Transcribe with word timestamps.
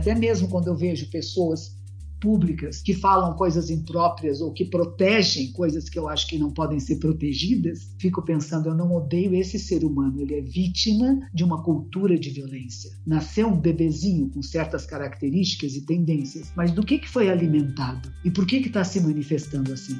até 0.00 0.14
mesmo 0.14 0.48
quando 0.48 0.68
eu 0.68 0.74
vejo 0.74 1.10
pessoas 1.10 1.78
públicas 2.18 2.82
que 2.82 2.94
falam 2.94 3.34
coisas 3.34 3.70
impróprias 3.70 4.40
ou 4.40 4.52
que 4.52 4.64
protegem 4.64 5.52
coisas 5.52 5.88
que 5.88 5.98
eu 5.98 6.08
acho 6.08 6.26
que 6.26 6.38
não 6.38 6.50
podem 6.50 6.78
ser 6.78 6.96
protegidas, 6.96 7.94
fico 7.98 8.22
pensando, 8.22 8.68
eu 8.68 8.74
não 8.74 8.92
odeio 8.94 9.34
esse 9.34 9.58
ser 9.58 9.84
humano, 9.84 10.20
ele 10.20 10.34
é 10.34 10.40
vítima 10.40 11.28
de 11.32 11.44
uma 11.44 11.62
cultura 11.62 12.18
de 12.18 12.30
violência. 12.30 12.90
Nasceu 13.06 13.48
um 13.48 13.58
bebezinho 13.58 14.28
com 14.28 14.42
certas 14.42 14.84
características 14.86 15.74
e 15.74 15.82
tendências, 15.82 16.52
mas 16.56 16.72
do 16.72 16.84
que, 16.84 16.98
que 16.98 17.08
foi 17.08 17.30
alimentado? 17.30 18.10
E 18.24 18.30
por 18.30 18.46
que 18.46 18.56
está 18.56 18.84
se 18.84 19.00
manifestando 19.00 19.72
assim? 19.72 19.98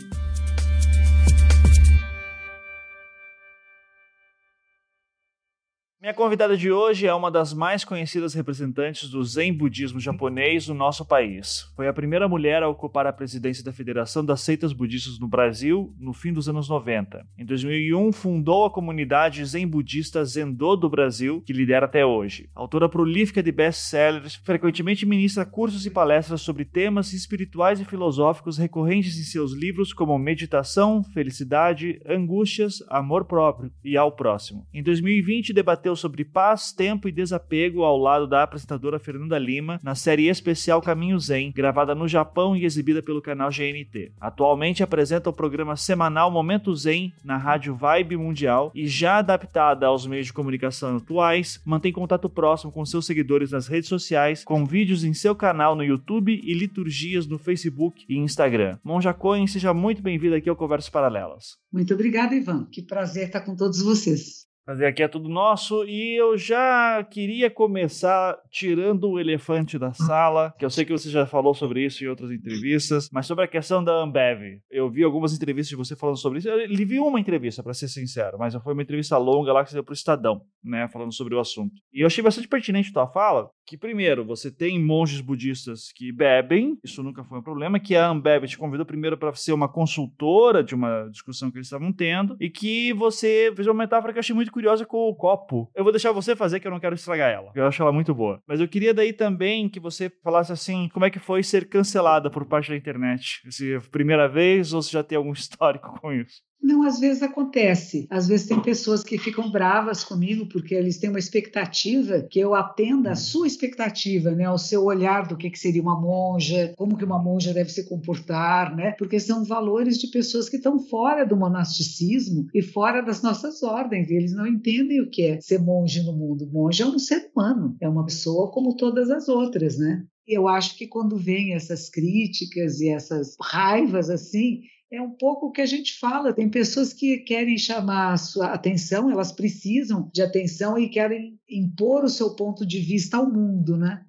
Minha 6.02 6.14
convidada 6.14 6.56
de 6.56 6.72
hoje 6.72 7.06
é 7.06 7.12
uma 7.12 7.30
das 7.30 7.52
mais 7.52 7.84
conhecidas 7.84 8.32
representantes 8.32 9.10
do 9.10 9.22
Zen 9.22 9.52
budismo 9.52 10.00
japonês 10.00 10.66
no 10.66 10.72
nosso 10.72 11.04
país. 11.04 11.70
Foi 11.76 11.88
a 11.88 11.92
primeira 11.92 12.26
mulher 12.26 12.62
a 12.62 12.68
ocupar 12.70 13.06
a 13.06 13.12
presidência 13.12 13.62
da 13.62 13.70
Federação 13.70 14.24
das 14.24 14.40
Seitas 14.40 14.72
Budistas 14.72 15.18
no 15.18 15.28
Brasil 15.28 15.94
no 16.00 16.14
fim 16.14 16.32
dos 16.32 16.48
anos 16.48 16.70
90. 16.70 17.22
Em 17.36 17.44
2001, 17.44 18.12
fundou 18.12 18.64
a 18.64 18.70
comunidade 18.70 19.44
Zen 19.44 19.66
Budista 19.66 20.24
Zendo 20.24 20.74
do 20.74 20.88
Brasil, 20.88 21.42
que 21.42 21.52
lidera 21.52 21.84
até 21.84 22.02
hoje. 22.02 22.48
Autora 22.54 22.88
prolífica 22.88 23.42
de 23.42 23.52
best-sellers, 23.52 24.36
frequentemente 24.36 25.04
ministra 25.04 25.44
cursos 25.44 25.84
e 25.84 25.90
palestras 25.90 26.40
sobre 26.40 26.64
temas 26.64 27.12
espirituais 27.12 27.78
e 27.78 27.84
filosóficos 27.84 28.56
recorrentes 28.56 29.18
em 29.18 29.22
seus 29.22 29.52
livros 29.52 29.92
como 29.92 30.18
Meditação, 30.18 31.04
Felicidade, 31.04 32.00
Angústias, 32.08 32.82
Amor 32.88 33.26
Próprio 33.26 33.70
e 33.84 33.98
ao 33.98 34.12
Próximo. 34.12 34.66
Em 34.72 34.82
2020, 34.82 35.52
debateu 35.52 35.89
debateu 35.90 35.96
sobre 35.96 36.24
paz, 36.24 36.72
tempo 36.72 37.08
e 37.08 37.12
desapego 37.12 37.82
ao 37.82 37.98
lado 37.98 38.26
da 38.26 38.42
apresentadora 38.42 38.98
Fernanda 38.98 39.38
Lima 39.38 39.80
na 39.82 39.94
série 39.94 40.28
especial 40.28 40.80
Caminho 40.80 41.18
Zen, 41.18 41.52
gravada 41.52 41.94
no 41.94 42.06
Japão 42.06 42.56
e 42.56 42.64
exibida 42.64 43.02
pelo 43.02 43.20
canal 43.20 43.50
GNT. 43.50 44.12
Atualmente 44.20 44.82
apresenta 44.82 45.30
o 45.30 45.32
programa 45.32 45.76
semanal 45.76 46.30
Momento 46.30 46.74
Zen 46.74 47.12
na 47.24 47.36
rádio 47.36 47.74
Vibe 47.74 48.16
Mundial 48.16 48.70
e 48.74 48.86
já 48.86 49.18
adaptada 49.18 49.86
aos 49.86 50.06
meios 50.06 50.26
de 50.26 50.32
comunicação 50.32 50.96
atuais, 50.96 51.60
mantém 51.64 51.92
contato 51.92 52.28
próximo 52.28 52.72
com 52.72 52.84
seus 52.84 53.06
seguidores 53.06 53.50
nas 53.50 53.66
redes 53.66 53.88
sociais, 53.88 54.44
com 54.44 54.64
vídeos 54.64 55.04
em 55.04 55.12
seu 55.12 55.34
canal 55.34 55.74
no 55.74 55.84
YouTube 55.84 56.40
e 56.42 56.54
liturgias 56.54 57.26
no 57.26 57.38
Facebook 57.38 58.04
e 58.08 58.16
Instagram. 58.16 58.78
Monja 58.84 59.12
Cohen, 59.12 59.46
seja 59.46 59.74
muito 59.74 60.02
bem-vinda 60.02 60.36
aqui 60.36 60.48
ao 60.48 60.56
Conversas 60.56 60.90
Paralelas. 60.90 61.58
Muito 61.72 61.94
obrigada, 61.94 62.34
Ivan. 62.34 62.66
Que 62.70 62.82
prazer 62.82 63.26
estar 63.26 63.40
com 63.40 63.56
todos 63.56 63.82
vocês. 63.82 64.49
Prazer 64.64 64.86
aqui 64.86 65.02
é 65.02 65.08
tudo 65.08 65.28
nosso 65.28 65.84
e 65.84 66.20
eu 66.20 66.36
já 66.36 67.02
queria 67.10 67.50
começar 67.50 68.38
tirando 68.50 69.10
o 69.10 69.18
elefante 69.18 69.78
da 69.78 69.92
sala, 69.92 70.54
que 70.58 70.64
eu 70.64 70.70
sei 70.70 70.84
que 70.84 70.92
você 70.92 71.08
já 71.08 71.24
falou 71.24 71.54
sobre 71.54 71.84
isso 71.84 72.04
em 72.04 72.06
outras 72.06 72.30
entrevistas, 72.30 73.08
mas 73.10 73.26
sobre 73.26 73.44
a 73.44 73.48
questão 73.48 73.82
da 73.82 73.92
Ambev. 73.92 74.60
Eu 74.70 74.90
vi 74.90 75.02
algumas 75.02 75.34
entrevistas 75.34 75.70
de 75.70 75.76
você 75.76 75.96
falando 75.96 76.18
sobre 76.18 76.38
isso. 76.38 76.48
Eu 76.48 76.68
vi 76.86 77.00
uma 77.00 77.18
entrevista, 77.18 77.62
para 77.62 77.72
ser 77.72 77.88
sincero, 77.88 78.38
mas 78.38 78.54
foi 78.54 78.74
uma 78.74 78.82
entrevista 78.82 79.16
longa 79.16 79.52
lá 79.52 79.64
que 79.64 79.70
você 79.70 79.76
deu 79.76 79.84
pro 79.84 79.94
Estadão, 79.94 80.42
né, 80.62 80.88
falando 80.92 81.12
sobre 81.12 81.34
o 81.34 81.40
assunto. 81.40 81.74
E 81.92 82.02
eu 82.02 82.06
achei 82.06 82.22
bastante 82.22 82.46
pertinente 82.46 82.92
tua 82.92 83.08
fala, 83.08 83.48
que 83.66 83.78
primeiro, 83.78 84.24
você 84.24 84.50
tem 84.50 84.78
monges 84.78 85.20
budistas 85.20 85.90
que 85.94 86.12
bebem, 86.12 86.76
isso 86.84 87.02
nunca 87.02 87.24
foi 87.24 87.38
um 87.38 87.42
problema, 87.42 87.80
que 87.80 87.96
a 87.96 88.08
Ambev 88.08 88.44
te 88.44 88.58
convidou 88.58 88.84
primeiro 88.84 89.16
para 89.16 89.34
ser 89.34 89.52
uma 89.52 89.68
consultora 89.68 90.62
de 90.62 90.74
uma 90.74 91.08
discussão 91.10 91.50
que 91.50 91.56
eles 91.56 91.66
estavam 91.66 91.92
tendo, 91.92 92.36
e 92.38 92.50
que 92.50 92.92
você 92.92 93.52
fez 93.56 93.66
uma 93.66 93.74
metáfora 93.74 94.12
que 94.12 94.18
eu 94.18 94.20
achei 94.20 94.34
muito 94.50 94.52
curiosa 94.52 94.84
com 94.84 95.08
o 95.08 95.14
copo. 95.14 95.70
Eu 95.74 95.84
vou 95.84 95.92
deixar 95.92 96.12
você 96.12 96.34
fazer, 96.34 96.60
que 96.60 96.66
eu 96.66 96.70
não 96.70 96.80
quero 96.80 96.94
estragar 96.94 97.30
ela. 97.30 97.52
Eu 97.54 97.66
acho 97.66 97.80
ela 97.80 97.92
muito 97.92 98.12
boa. 98.12 98.42
Mas 98.46 98.60
eu 98.60 98.68
queria 98.68 98.92
daí 98.92 99.12
também 99.12 99.68
que 99.68 99.78
você 99.78 100.10
falasse 100.22 100.52
assim, 100.52 100.88
como 100.92 101.04
é 101.04 101.10
que 101.10 101.18
foi 101.18 101.42
ser 101.42 101.68
cancelada 101.68 102.28
por 102.28 102.44
parte 102.44 102.70
da 102.70 102.76
internet? 102.76 103.40
Se 103.48 103.74
é 103.74 103.76
a 103.76 103.80
primeira 103.80 104.28
vez 104.28 104.72
ou 104.72 104.82
se 104.82 104.92
já 104.92 105.02
tem 105.02 105.16
algum 105.16 105.32
histórico 105.32 105.96
com 106.02 106.12
isso? 106.12 106.42
Não, 106.62 106.82
às 106.82 107.00
vezes 107.00 107.22
acontece. 107.22 108.06
Às 108.10 108.28
vezes 108.28 108.46
tem 108.46 108.60
pessoas 108.60 109.02
que 109.02 109.16
ficam 109.16 109.50
bravas 109.50 110.04
comigo 110.04 110.46
porque 110.46 110.74
eles 110.74 110.98
têm 110.98 111.08
uma 111.08 111.18
expectativa 111.18 112.26
que 112.30 112.38
eu 112.38 112.54
atenda 112.54 113.12
a 113.12 113.16
sua 113.16 113.46
expectativa, 113.46 114.30
né? 114.32 114.48
O 114.50 114.58
seu 114.58 114.84
olhar 114.84 115.26
do 115.26 115.38
que, 115.38 115.48
que 115.48 115.58
seria 115.58 115.80
uma 115.80 115.98
monja, 115.98 116.74
como 116.76 116.98
que 116.98 117.04
uma 117.04 117.22
monja 117.22 117.54
deve 117.54 117.70
se 117.70 117.88
comportar, 117.88 118.76
né? 118.76 118.92
Porque 118.98 119.18
são 119.18 119.42
valores 119.42 119.98
de 119.98 120.08
pessoas 120.08 120.50
que 120.50 120.56
estão 120.56 120.78
fora 120.78 121.24
do 121.24 121.36
monasticismo 121.36 122.46
e 122.54 122.60
fora 122.60 123.00
das 123.00 123.22
nossas 123.22 123.62
ordens. 123.62 124.10
E 124.10 124.14
eles 124.14 124.34
não 124.34 124.46
entendem 124.46 125.00
o 125.00 125.08
que 125.08 125.22
é 125.22 125.40
ser 125.40 125.60
monge 125.60 126.02
no 126.02 126.12
mundo. 126.12 126.46
Monge 126.52 126.82
é 126.82 126.86
um 126.86 126.98
ser 126.98 127.30
humano, 127.34 127.74
é 127.80 127.88
uma 127.88 128.04
pessoa 128.04 128.50
como 128.50 128.76
todas 128.76 129.10
as 129.10 129.28
outras, 129.28 129.78
né? 129.78 130.04
Eu 130.26 130.46
acho 130.46 130.76
que 130.76 130.86
quando 130.86 131.16
vem 131.16 131.54
essas 131.54 131.88
críticas 131.88 132.80
e 132.80 132.88
essas 132.88 133.34
raivas 133.40 134.10
assim, 134.10 134.60
é 134.90 135.00
um 135.00 135.10
pouco 135.10 135.46
o 135.46 135.52
que 135.52 135.60
a 135.60 135.66
gente 135.66 135.98
fala. 135.98 136.32
Tem 136.32 136.48
pessoas 136.48 136.92
que 136.92 137.18
querem 137.18 137.56
chamar 137.56 138.12
a 138.12 138.16
sua 138.16 138.52
atenção, 138.52 139.10
elas 139.10 139.30
precisam 139.30 140.10
de 140.12 140.20
atenção 140.20 140.78
e 140.78 140.88
querem 140.88 141.38
impor 141.48 142.04
o 142.04 142.08
seu 142.08 142.34
ponto 142.34 142.66
de 142.66 142.80
vista 142.80 143.16
ao 143.16 143.30
mundo, 143.30 143.76
né? 143.76 144.04